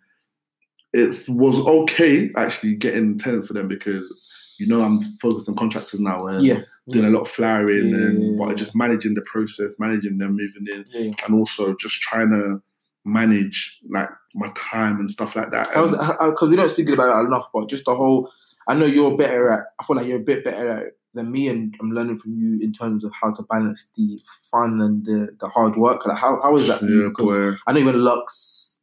it 0.93 1.24
was 1.28 1.59
okay 1.66 2.30
actually 2.36 2.76
getting 2.76 3.18
tenants 3.18 3.49
for 3.49 3.55
them 3.55 3.66
because 3.66 4.12
you 4.61 4.66
know 4.68 4.82
I'm 4.82 5.01
focused 5.18 5.49
on 5.49 5.57
contractors 5.57 5.99
now 5.99 6.18
and 6.26 6.45
yeah, 6.45 6.61
doing 6.91 7.07
a 7.07 7.11
lot 7.11 7.22
of 7.22 7.28
flyering 7.28 7.91
Yeah, 7.91 7.97
and 7.97 8.38
but 8.38 8.57
just 8.57 8.74
managing 8.74 9.14
the 9.14 9.22
process, 9.22 9.76
managing 9.78 10.18
them 10.18 10.36
moving 10.36 10.66
in, 10.72 10.84
yeah. 10.91 11.12
and 11.24 11.34
also 11.34 11.74
just 11.76 12.01
trying 12.01 12.30
to 12.30 12.62
manage 13.05 13.78
like 13.88 14.09
my 14.34 14.51
time 14.55 15.01
and 15.01 15.11
stuff 15.11 15.34
like 15.34 15.51
that. 15.51 15.68
Because 15.68 16.49
we 16.49 16.57
don't 16.57 16.68
speak 16.68 16.88
about 16.91 17.22
it 17.22 17.26
enough, 17.26 17.49
but 17.53 17.68
just 17.68 17.84
the 17.84 17.95
whole 17.95 18.30
I 18.68 18.74
know 18.74 18.86
you're 18.86 19.16
better 19.16 19.51
at. 19.51 19.66
I 19.80 19.84
feel 19.84 19.97
like 19.97 20.07
you're 20.07 20.20
a 20.20 20.24
bit 20.24 20.45
better 20.45 20.70
at 20.70 20.93
than 21.14 21.32
me, 21.32 21.49
and 21.49 21.74
I'm 21.80 21.91
learning 21.91 22.18
from 22.18 22.32
you 22.36 22.61
in 22.62 22.72
terms 22.72 23.05
of 23.05 23.12
how 23.20 23.32
to 23.32 23.43
balance 23.43 23.93
the 23.97 24.20
fun 24.51 24.80
and 24.80 25.05
the, 25.05 25.36
the 25.41 25.49
hard 25.49 25.76
work. 25.76 26.07
Like, 26.07 26.18
how 26.18 26.41
how 26.43 26.57
is 26.57 26.66
that? 26.68 26.82
Yeah, 26.82 27.09
Because 27.09 27.55
boy. 27.55 27.57
I 27.66 27.72
know 27.72 27.93
to 27.93 27.99
Lux, 27.99 28.78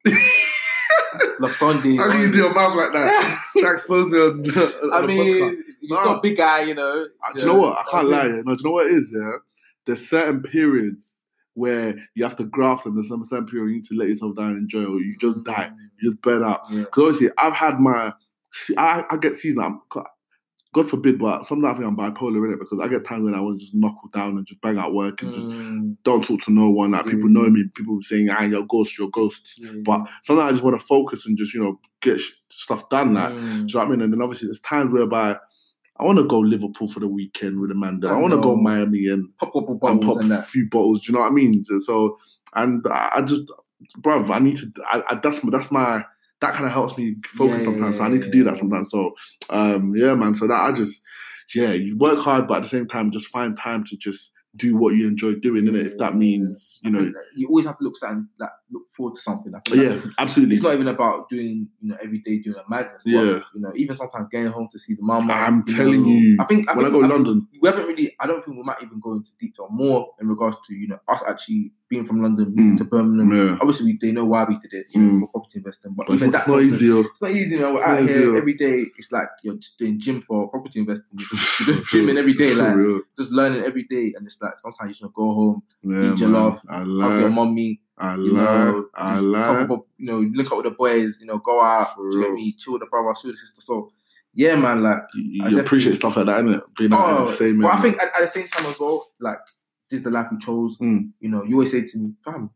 Lux 1.40 1.58
Sunday. 1.58 1.96
How 1.96 2.12
can 2.12 2.22
you 2.22 2.32
do 2.32 2.38
your 2.38 2.54
mouth 2.54 2.76
like 2.76 2.94
that? 2.94 3.44
That 3.62 3.74
exposed 3.74 4.12
me 4.12 4.20
on, 4.20 4.92
on 4.92 5.04
I 5.04 5.08
mean, 5.08 5.64
so 5.96 6.14
Nah. 6.14 6.20
big 6.20 6.38
guy, 6.38 6.64
you 6.64 6.74
know. 6.76 7.08
Uh, 7.28 7.34
Do 7.34 7.40
you 7.40 7.46
know 7.48 7.58
what? 7.58 7.78
I 7.78 7.84
can't 7.92 8.10
lie. 8.10 8.28
No, 8.28 8.56
do 8.56 8.62
you 8.64 8.66
know 8.66 8.72
what 8.72 8.88
it 8.88 8.94
is? 8.94 9.12
Yeah, 9.14 9.32
there's 9.86 10.08
certain 10.08 10.42
periods 10.42 11.24
where 11.54 11.96
you 12.16 12.24
have 12.24 12.36
to 12.38 12.44
graft, 12.44 12.86
and 12.86 12.96
there's 12.96 13.08
some 13.10 13.24
certain 13.24 13.48
period 13.48 13.70
you 13.70 13.76
need 13.76 13.84
to 13.86 13.96
let 13.96 14.08
yourself 14.08 14.36
down 14.36 14.50
and 14.52 14.58
enjoy, 14.60 14.84
or 14.86 15.00
you 15.00 15.16
just 15.20 15.44
die, 15.44 15.72
you 16.00 16.12
just 16.12 16.22
burn 16.22 16.44
out. 16.44 16.62
Yeah. 16.72 16.82
Because 16.82 17.04
obviously, 17.04 17.30
I've 17.38 17.54
had 17.54 17.80
my, 17.80 18.14
I, 18.78 19.04
I 19.10 19.18
get 19.18 19.34
seasons. 19.36 19.66
I'm, 19.66 19.82
God 20.74 20.90
forbid, 20.90 21.18
but 21.18 21.46
sometimes 21.46 21.74
I 21.74 21.78
think 21.80 21.88
I'm 21.88 21.98
bipolar 21.98 22.46
in 22.46 22.54
it 22.54 22.60
because 22.60 22.80
I 22.80 22.88
get 22.88 23.06
times 23.06 23.24
when 23.24 23.34
I 23.34 23.40
want 23.40 23.60
to 23.60 23.66
just 23.66 23.74
knuckle 23.74 24.10
down 24.14 24.38
and 24.38 24.46
just 24.46 24.62
bang 24.62 24.78
out 24.78 24.94
work 24.94 25.22
and 25.24 25.34
just 25.34 25.50
Mm, 25.50 25.96
don't 26.04 26.24
talk 26.24 26.42
to 26.44 26.52
no 26.52 26.70
one. 26.70 26.92
Like 26.92 27.06
Yeah. 27.06 27.14
people 27.14 27.30
know 27.30 27.50
me, 27.50 27.64
people 27.74 28.00
saying, 28.02 28.30
"Ah, 28.30 28.44
you're 28.44 28.60
a 28.62 28.66
ghost, 28.68 28.96
you're 28.98 29.08
a 29.08 29.12
ghost." 29.12 29.58
yeah, 29.60 29.72
But 29.84 30.02
sometimes 30.22 30.50
I 30.50 30.52
just 30.52 30.64
want 30.64 30.80
to 30.80 30.86
focus 30.86 31.26
and 31.26 31.38
just 31.38 31.54
you 31.56 31.64
know 31.64 31.80
get 32.02 32.20
stuff 32.50 32.88
done. 32.90 33.14
Like, 33.16 33.32
Mm. 33.34 33.38
do 33.48 33.54
you 33.56 33.74
know 33.74 33.80
what 33.80 33.86
I 33.86 33.90
mean? 33.90 34.02
And 34.02 34.14
then 34.14 34.22
obviously, 34.22 34.48
there's 34.50 34.60
times 34.62 34.92
whereby 34.92 35.38
I 36.00 36.04
want 36.06 36.20
to 36.20 36.26
go 36.26 36.40
Liverpool 36.40 36.88
for 36.88 37.00
the 37.00 37.08
weekend 37.08 37.60
with 37.60 37.72
Amanda. 37.72 38.10
I, 38.10 38.14
I 38.14 38.18
want 38.18 38.34
to 38.34 38.42
go. 38.42 38.56
Miami 38.56 39.08
and, 39.08 39.36
pop 39.38 39.56
up 39.56 39.68
and 39.70 40.02
pop 40.02 40.18
and 40.18 40.32
a 40.32 40.42
few 40.44 40.68
bottles. 40.70 41.02
Do 41.02 41.12
you 41.12 41.18
know 41.18 41.22
what 41.24 41.32
I 41.32 41.36
mean? 41.36 41.64
So, 41.86 42.18
and 42.56 42.86
I, 42.90 43.22
just, 43.24 43.52
bruv, 44.00 44.30
I 44.30 44.40
need 44.40 44.58
to. 44.58 44.72
I, 44.92 45.02
I, 45.10 45.16
that's 45.16 45.44
my- 45.44 45.52
that's 45.52 45.72
my 45.72 46.06
that 46.40 46.54
kind 46.54 46.66
of 46.66 46.72
helps 46.72 46.98
me 46.98 47.16
focus 47.30 47.60
Yeah, 47.60 47.66
sometimes. 47.66 47.98
So 47.98 48.04
I 48.04 48.08
yeah, 48.08 48.14
need 48.14 48.22
to 48.24 48.30
do 48.30 48.40
yeah. 48.40 48.44
that 48.52 48.58
sometimes. 48.58 48.92
So, 48.92 49.16
um, 49.50 49.94
yeah, 49.96 50.14
man. 50.14 50.36
So 50.36 50.46
that 50.48 50.54
I 50.54 50.72
just, 50.72 51.02
yeah, 51.56 51.72
you 51.72 51.98
work 51.98 52.20
hard, 52.20 52.48
but 52.48 52.58
at 52.58 52.64
the 52.64 52.70
same 52.70 52.88
time, 52.88 53.10
just 53.10 53.28
find 53.28 53.58
time 53.58 53.84
to 53.86 53.98
just 53.98 54.32
do 54.56 54.76
what 54.78 54.96
you 54.96 55.08
enjoy 55.08 55.34
doing, 55.36 55.66
innit? 55.66 55.86
If 55.86 55.98
that 55.98 56.16
means, 56.16 56.80
you 56.84 56.92
know, 56.92 57.12
you 57.36 57.48
always 57.48 57.66
have 57.66 57.78
to 57.80 57.84
look 57.84 57.98
something 57.98 58.28
that 58.38 58.52
look 58.72 58.84
forward 58.96 59.16
to 59.16 59.22
something. 59.22 59.54
I 59.56 59.62
yeah, 59.74 60.02
absolutely. 60.18 60.56
it's 60.56 60.64
not 60.64 60.74
even 60.74 60.88
about 60.88 61.30
doing 61.30 61.70
you 61.82 61.90
know 61.90 61.98
every 62.04 62.20
day 62.20 62.40
doing 62.40 62.58
a 62.58 62.70
madness. 62.70 63.04
but, 63.06 63.12
Yeah. 63.12 63.40
you 63.54 63.62
know, 63.62 63.72
even 63.76 63.96
sometimes 63.96 64.28
getting 64.28 64.52
home 64.52 64.68
to 64.72 64.80
see 64.80 64.94
the 64.96 65.02
mama. 65.04 65.34
I'm 65.34 65.64
you 65.68 65.76
telling 65.76 66.02
know. 66.04 66.10
you, 66.10 66.38
I 66.40 66.46
think 66.46 66.70
I 66.70 66.74
when 66.76 66.86
I 66.86 66.90
think, 66.90 67.02
go 67.02 67.08
to 67.08 67.14
London, 67.14 67.48
we 67.62 67.70
haven't 67.70 67.86
really. 67.88 68.16
I 68.20 68.28
don't 68.28 68.44
think 68.44 68.58
we 68.58 68.64
might 68.64 68.82
even 68.84 69.00
go 69.00 69.14
into 69.14 69.32
detail 69.40 69.68
more 69.72 70.10
in 70.20 70.28
regards 70.28 70.58
to 70.68 70.74
you 70.76 70.88
know 70.88 71.00
us 71.08 71.24
actually 71.28 71.72
being 71.90 72.04
from 72.06 72.22
London, 72.22 72.50
moving 72.54 72.74
Mm. 72.76 72.78
to 72.80 72.84
Birmingham. 72.84 73.32
yeah, 73.32 73.58
Obviously, 73.62 73.94
we, 73.94 73.98
they 74.02 74.12
know 74.12 74.26
why 74.26 74.44
we 74.44 74.58
did 74.60 74.74
it, 74.74 74.88
you 74.94 75.02
know, 75.02 75.14
Mm. 75.14 75.20
for 75.22 75.28
property 75.30 75.60
investing. 75.60 75.94
But 75.96 76.08
but 76.08 76.14
even 76.16 76.32
not- 76.32 76.34
that 76.34 76.40
it's 76.42 76.48
not 76.50 76.62
easy. 76.62 77.00
It's 77.00 77.22
not 77.22 77.32
easy, 77.32 77.58
man. 77.58 77.74
We're 77.74 77.80
It's 77.80 77.88
out 77.88 78.10
here 78.10 78.36
every 78.36 78.54
day. 78.56 78.86
It's 78.98 79.12
like 79.14 79.30
you're 79.44 79.56
just 79.56 79.80
doing 79.80 79.98
gym 79.98 80.22
for 80.22 80.50
property 80.50 80.80
investing. 80.82 81.20
You're 81.20 81.30
just, 81.30 81.60
you're 81.62 81.76
just 81.78 81.88
gymming 81.94 82.18
every 82.18 82.34
day, 82.34 82.54
like 82.54 82.76
just 83.16 83.32
learning 83.32 83.64
every 83.64 83.84
day. 83.84 84.14
And 84.18 84.26
it's 84.28 84.42
like 84.42 84.60
sometimes 84.60 85.00
you 85.00 85.06
just 85.06 85.14
go 85.16 85.34
home, 85.34 85.64
Yeah, 85.82 86.12
eat 86.12 86.20
your 86.20 86.28
man. 86.30 86.42
love, 86.44 86.62
I 86.68 86.78
hug 86.80 87.20
your 87.22 87.30
mommy, 87.30 87.80
I 87.98 88.16
you 88.16 88.34
lie. 88.34 88.44
know, 88.44 88.86
I 88.96 89.20
couple 89.20 89.88
you 89.98 90.06
know, 90.06 90.18
link 90.20 90.52
up 90.52 90.58
with 90.58 90.66
the 90.66 90.72
boys, 90.72 91.20
you 91.22 91.28
know, 91.28 91.40
go 91.40 91.62
out, 91.64 91.96
do 92.12 92.20
you 92.20 92.36
me, 92.36 92.54
chill 92.54 92.74
with 92.74 92.82
the 92.82 92.86
brother, 92.88 93.14
chill 93.20 93.30
with 93.30 93.36
the 93.40 93.46
sister. 93.48 93.62
So, 93.62 93.92
yeah, 94.34 94.56
man, 94.56 94.84
like, 94.84 95.00
You, 95.16 95.46
I 95.46 95.48
you 95.50 95.60
appreciate 95.60 95.96
stuff 95.96 96.16
like 96.16 96.28
that, 96.28 96.44
innit? 96.46 96.62
Being 96.78 96.94
oh, 96.94 97.26
the 97.26 97.32
same. 97.34 97.62
but 97.62 97.72
I 97.74 97.78
think 97.78 98.02
at, 98.02 98.10
at 98.16 98.22
the 98.22 98.28
same 98.28 98.48
time 98.48 98.68
as 98.68 98.80
well, 98.80 99.08
like, 99.20 99.40
this 99.90 100.00
is 100.00 100.04
the 100.04 100.12
life 100.12 100.28
we 100.32 100.38
chose. 100.38 100.78
Mm. 100.78 101.12
You 101.20 101.30
know, 101.30 101.44
you 101.44 101.56
always 101.56 101.72
say 101.72 101.82
to 101.82 101.98
me, 101.98 102.14
fam, 102.24 102.52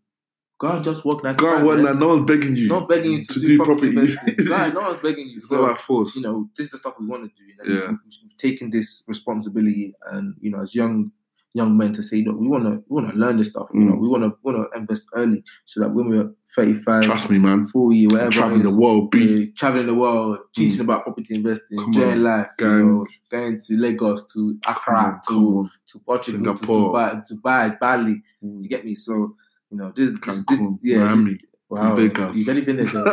go 0.60 0.68
and 0.70 0.84
just 0.84 1.04
work 1.06 1.24
nine 1.24 1.36
to 1.36 1.40
Go 1.42 1.50
on, 1.50 1.56
five, 1.58 1.66
one, 1.66 1.76
man. 1.78 1.86
man. 1.86 2.00
No 2.00 2.08
one's 2.10 2.26
begging 2.28 2.56
you. 2.56 2.68
No 2.68 2.76
one's 2.76 2.88
begging 2.90 3.12
you 3.14 3.24
to, 3.26 3.40
do, 3.40 3.58
property, 3.58 3.88
investing. 3.88 4.46
Right, 4.48 4.72
no 4.76 4.82
one's 4.82 5.02
begging 5.02 5.28
you. 5.30 5.38
it's 5.38 5.50
So, 5.50 5.66
not 5.66 5.80
force. 5.80 6.16
you 6.16 6.22
know, 6.22 6.50
this 6.56 6.68
is 6.68 6.72
the 6.74 6.78
stuff 6.78 6.94
we 7.00 7.08
want 7.08 7.24
to 7.24 7.30
do. 7.36 7.50
You 7.50 7.56
know, 7.58 7.82
Yeah. 7.82 7.88
we've, 7.90 8.18
we've 8.24 8.38
taken 8.38 8.70
this 8.70 9.04
responsibility, 9.08 9.96
and 10.12 10.36
you 10.40 10.52
know, 10.52 10.62
as 10.62 10.76
young 10.76 11.12
young 11.54 11.76
men, 11.78 11.92
to 11.94 12.02
say, 12.04 12.24
look, 12.24 12.40
we 12.40 12.48
want 12.48 12.64
to 12.66 12.84
we 12.88 13.02
want 13.02 13.12
to 13.12 13.18
learn 13.18 13.38
this 13.38 13.50
stuff. 13.50 13.68
You 13.74 13.82
know, 13.86 13.94
Mm. 13.94 14.00
we 14.02 14.08
want 14.08 14.24
to 14.24 14.38
want 14.44 14.58
to 14.72 14.78
invest 14.80 15.04
early, 15.14 15.44
so 15.66 15.82
that 15.82 15.94
when 15.94 16.08
we're 16.10 16.32
thirty 16.56 16.76
five, 16.76 17.04
Trust 17.04 17.30
me, 17.30 17.40
man. 17.40 17.68
forty, 17.68 18.08
whatever, 18.08 18.32
Traveling 18.32 18.64
the 18.64 18.76
world, 18.76 19.12
be 19.12 19.44
uh, 19.44 19.46
traveling 19.58 19.88
the 19.88 19.96
world, 19.96 20.40
teaching 20.56 20.82
about 20.82 21.04
property 21.04 21.36
investing, 21.36 21.80
enjoying 21.82 22.22
life, 22.24 22.48
you 22.60 22.66
know, 22.68 23.06
going 23.30 23.58
to 23.60 23.78
Lagos, 23.78 24.26
to 24.34 24.58
Accra, 24.68 25.22
to 25.28 25.68
to 25.88 26.00
Portugal, 26.00 26.40
Singapore. 26.58 26.92
to 27.26 27.36
Dubai, 27.36 27.42
Dubai, 27.72 27.80
Bali. 27.80 28.22
You 28.42 28.68
get 28.70 28.86
me? 28.86 28.96
So 28.96 29.36
you 29.70 29.78
know, 29.78 29.92
this, 29.96 30.12
this, 30.26 30.44
this 30.50 30.60
yeah, 30.82 30.98
Miami. 31.00 31.32
this, 31.34 31.42
wow, 31.70 31.96
Vegas. 31.96 32.38
you've 32.48 32.66
been 32.66 32.78
there. 32.86 33.04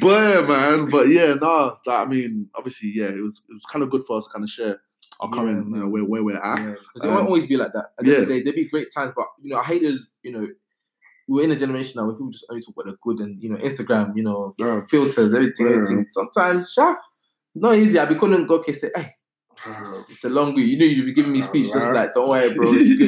But 0.00 0.02
yeah, 0.02 0.40
man. 0.48 0.88
But 0.90 1.08
yeah, 1.08 1.34
no. 1.40 1.76
I 1.88 2.04
mean, 2.04 2.50
obviously, 2.54 2.92
yeah, 2.94 3.06
it 3.08 3.22
was 3.22 3.42
it 3.48 3.52
was 3.52 3.64
kind 3.70 3.82
of 3.82 3.90
good 3.90 4.04
for 4.04 4.18
us 4.18 4.24
to 4.26 4.30
kind 4.32 4.44
of 4.44 4.50
share 4.50 4.80
our 5.20 5.28
Yeah, 5.32 5.36
current, 5.38 5.68
you 5.68 5.76
know, 5.80 5.88
where 5.88 6.04
where 6.04 6.24
we're 6.24 6.36
at. 6.36 6.58
Yeah, 6.58 6.74
because 6.94 7.02
it 7.04 7.08
Um, 7.08 7.14
won't 7.14 7.26
always 7.28 7.46
be 7.46 7.56
like 7.56 7.72
that. 7.72 7.86
At 7.98 8.04
the 8.04 8.10
yeah. 8.12 8.24
day, 8.24 8.40
there'll 8.42 8.56
be 8.56 8.64
great 8.68 8.88
times, 8.92 9.12
but 9.16 9.26
you 9.42 9.50
know, 9.54 9.62
haters, 9.62 10.06
you 10.22 10.32
know, 10.32 10.46
we're 11.28 11.44
in 11.44 11.50
a 11.52 11.56
generation 11.56 11.94
now 11.96 12.04
where 12.06 12.14
people 12.14 12.30
just 12.30 12.46
only 12.50 12.62
talk 12.62 12.74
about 12.76 12.90
the 12.92 12.96
good 13.02 13.18
and 13.20 13.42
you 13.42 13.48
know, 13.50 13.56
Instagram, 13.56 14.16
you 14.16 14.22
know, 14.22 14.54
Yeah. 14.58 14.82
filters, 14.88 15.34
everything, 15.34 15.66
Yeah. 15.66 15.72
everything. 15.74 16.06
Sometimes, 16.10 16.72
sure, 16.72 16.96
it's 17.54 17.62
not 17.62 17.74
easy. 17.76 17.98
I 17.98 18.04
be 18.04 18.14
calling 18.14 18.46
go 18.46 18.56
okay, 18.56 18.72
say, 18.72 18.90
hey, 18.94 19.14
it's 20.10 20.24
a 20.24 20.28
long 20.28 20.54
week. 20.54 20.68
You 20.68 20.78
know, 20.78 20.84
you'd 20.84 21.06
be 21.06 21.12
giving 21.14 21.32
me 21.32 21.40
speech, 21.40 21.72
just 21.72 21.90
like, 21.90 22.14
don't 22.14 22.28
worry, 22.28 22.52
bro, 22.54 22.68
it's 22.72 22.98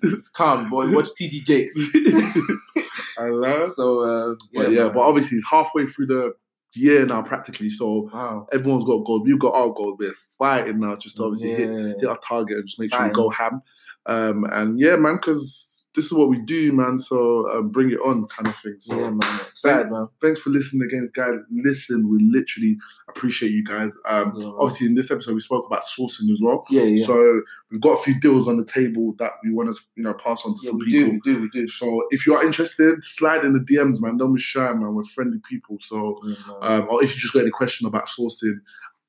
good. 0.00 0.12
It's 0.12 0.28
calm, 0.36 0.68
boy. 0.68 0.90
Watch 0.92 1.10
TD 1.18 1.44
Jakes. 1.44 1.74
I 3.18 3.28
love. 3.28 3.66
so, 3.78 4.04
um, 4.08 4.38
yeah, 4.52 4.62
But 4.62 4.72
yeah, 4.72 4.88
but 4.88 5.00
obviously 5.00 5.38
it's 5.38 5.46
halfway 5.48 5.86
through 5.86 6.06
the 6.06 6.32
year 6.74 7.06
now, 7.06 7.22
practically. 7.22 7.70
So 7.70 8.10
wow. 8.12 8.46
everyone's 8.52 8.84
got 8.84 9.04
goals. 9.04 9.22
We've 9.24 9.38
got 9.38 9.54
our 9.54 9.72
goals. 9.72 9.96
We're 9.98 10.14
fighting 10.38 10.80
now, 10.80 10.96
just 10.96 11.16
to 11.16 11.24
obviously 11.24 11.50
hit, 11.54 11.70
Yeah. 11.70 11.94
hit 12.00 12.04
our 12.06 12.18
target 12.18 12.58
and 12.58 12.66
just 12.66 12.80
make 12.80 12.92
sure 12.92 13.04
we 13.04 13.10
go 13.12 13.28
ham. 13.30 13.62
Um, 14.06 14.44
and 14.52 14.78
yeah, 14.78 14.96
man, 14.96 15.16
because 15.16 15.70
this 15.94 16.06
is 16.06 16.12
what 16.12 16.28
we 16.28 16.40
do, 16.40 16.72
man. 16.72 16.98
So 16.98 17.48
uh, 17.50 17.62
bring 17.62 17.90
it 17.92 18.00
on, 18.04 18.26
kind 18.26 18.48
of 18.48 18.56
thing. 18.56 18.74
So 18.80 18.96
Yeah, 18.98 19.10
man. 19.10 19.40
Excited, 19.48 19.90
man. 19.90 20.08
thanks 20.20 20.40
for 20.40 20.50
listening 20.50 20.82
again, 20.88 21.08
guys. 21.14 21.34
Listen, 21.52 22.08
we 22.10 22.18
literally 22.20 22.76
appreciate 23.08 23.52
you 23.52 23.64
guys. 23.64 23.96
Um, 24.04 24.32
Yeah, 24.36 24.50
obviously, 24.58 24.88
in 24.88 24.96
this 24.96 25.12
episode, 25.12 25.34
we 25.34 25.40
spoke 25.40 25.66
about 25.66 25.84
sourcing 25.84 26.30
as 26.32 26.40
well. 26.42 26.64
Yeah, 26.68 26.82
yeah. 26.82 27.06
So 27.06 27.40
we've 27.70 27.80
got 27.80 28.00
a 28.00 28.02
few 28.02 28.18
deals 28.18 28.48
on 28.48 28.56
the 28.56 28.64
table 28.64 29.14
that 29.20 29.30
we 29.44 29.52
want 29.52 29.68
to, 29.74 29.80
you 29.94 30.02
know, 30.02 30.14
pass 30.14 30.42
on 30.44 30.54
to 30.54 30.60
yeah, 30.64 30.70
some 30.70 30.78
we 30.80 30.86
people. 30.86 31.12
do, 31.12 31.12
we 31.12 31.32
do, 31.34 31.40
we 31.42 31.48
do. 31.60 31.68
So 31.68 32.02
if 32.10 32.26
you 32.26 32.34
are 32.34 32.44
interested, 32.44 33.04
slide 33.04 33.44
in 33.44 33.52
the 33.52 33.60
DMs, 33.60 34.00
man. 34.02 34.16
Don't 34.18 34.34
be 34.34 34.40
shy, 34.40 34.72
man. 34.72 34.94
We're 34.94 35.04
friendly 35.04 35.38
people. 35.48 35.78
So, 35.80 36.18
Yeah, 36.26 36.34
man. 36.60 36.82
um, 36.82 36.88
or 36.90 37.04
if 37.04 37.14
you 37.14 37.20
just 37.20 37.32
got 37.32 37.42
any 37.42 37.50
question 37.52 37.86
about 37.86 38.08
sourcing, 38.08 38.56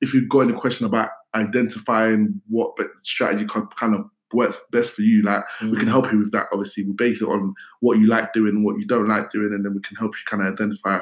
if 0.00 0.12
you've 0.14 0.28
got 0.28 0.40
any 0.40 0.52
question 0.52 0.86
about 0.86 1.10
identifying 1.34 2.40
what 2.48 2.72
strategy 3.02 3.44
kind 3.46 3.94
of 3.94 4.04
works 4.32 4.56
best 4.72 4.92
for 4.92 5.02
you, 5.02 5.22
like 5.22 5.42
we 5.62 5.76
can 5.76 5.86
Mm. 5.86 5.90
help 5.90 6.12
you 6.12 6.18
with 6.18 6.32
that. 6.32 6.46
Obviously, 6.52 6.84
we 6.84 6.92
base 6.92 7.22
it 7.22 7.28
on 7.28 7.54
what 7.80 7.98
you 7.98 8.06
like 8.06 8.32
doing, 8.32 8.64
what 8.64 8.78
you 8.78 8.86
don't 8.86 9.08
like 9.08 9.30
doing, 9.30 9.52
and 9.52 9.64
then 9.64 9.74
we 9.74 9.80
can 9.80 9.96
help 9.96 10.12
you 10.14 10.20
kind 10.26 10.42
of 10.42 10.52
identify 10.54 10.98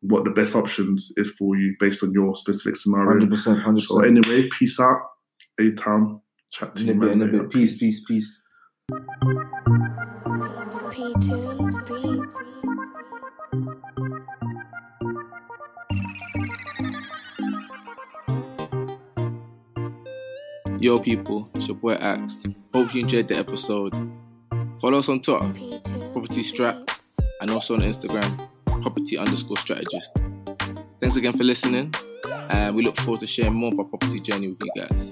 what 0.00 0.24
the 0.24 0.30
best 0.30 0.54
options 0.54 1.10
is 1.16 1.30
for 1.32 1.56
you 1.56 1.74
based 1.80 2.02
on 2.02 2.12
your 2.12 2.36
specific 2.36 2.76
scenario. 2.76 3.08
Hundred 3.10 3.30
percent, 3.30 3.60
hundred 3.60 3.82
So 3.82 4.00
anyway, 4.00 4.48
peace 4.58 4.78
out. 4.80 4.98
A 5.58 5.70
town. 5.72 6.20
Chat 6.50 6.76
to 6.76 6.82
In 6.82 6.88
you, 6.88 6.94
a 6.94 6.96
bit, 7.06 7.12
in 7.14 7.22
a 7.22 7.24
bit. 7.26 7.32
later. 7.34 7.48
Peace, 7.48 7.78
peace, 7.78 8.00
peace. 8.04 8.40
P2's 10.92 11.76
beats. 11.88 12.55
Yo, 20.86 21.00
people, 21.00 21.50
it's 21.52 21.66
your 21.66 21.76
boy 21.76 21.94
Axe. 21.94 22.44
Hope 22.72 22.94
you 22.94 23.00
enjoyed 23.00 23.26
the 23.26 23.36
episode. 23.36 23.92
Follow 24.80 25.00
us 25.00 25.08
on 25.08 25.20
Twitter 25.20 25.40
P2's 25.46 26.12
Property 26.12 26.42
Strat. 26.42 26.88
and 27.40 27.50
also 27.50 27.74
on 27.74 27.80
Instagram, 27.80 28.48
property 28.82 29.18
underscore 29.18 29.56
strategist. 29.56 30.16
Thanks 31.00 31.16
again 31.16 31.36
for 31.36 31.42
listening, 31.42 31.92
and 32.50 32.76
we 32.76 32.84
look 32.84 32.96
forward 32.98 33.18
to 33.18 33.26
sharing 33.26 33.54
more 33.54 33.72
of 33.72 33.80
our 33.80 33.84
property 33.84 34.20
journey 34.20 34.46
with 34.46 34.62
you 34.62 34.70
guys. 34.76 35.10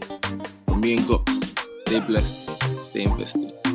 From 0.68 0.80
me 0.80 0.96
and 0.96 1.06
Gox, 1.06 1.28
stay 1.80 1.98
blessed, 1.98 2.84
stay 2.84 3.02
invested. 3.02 3.73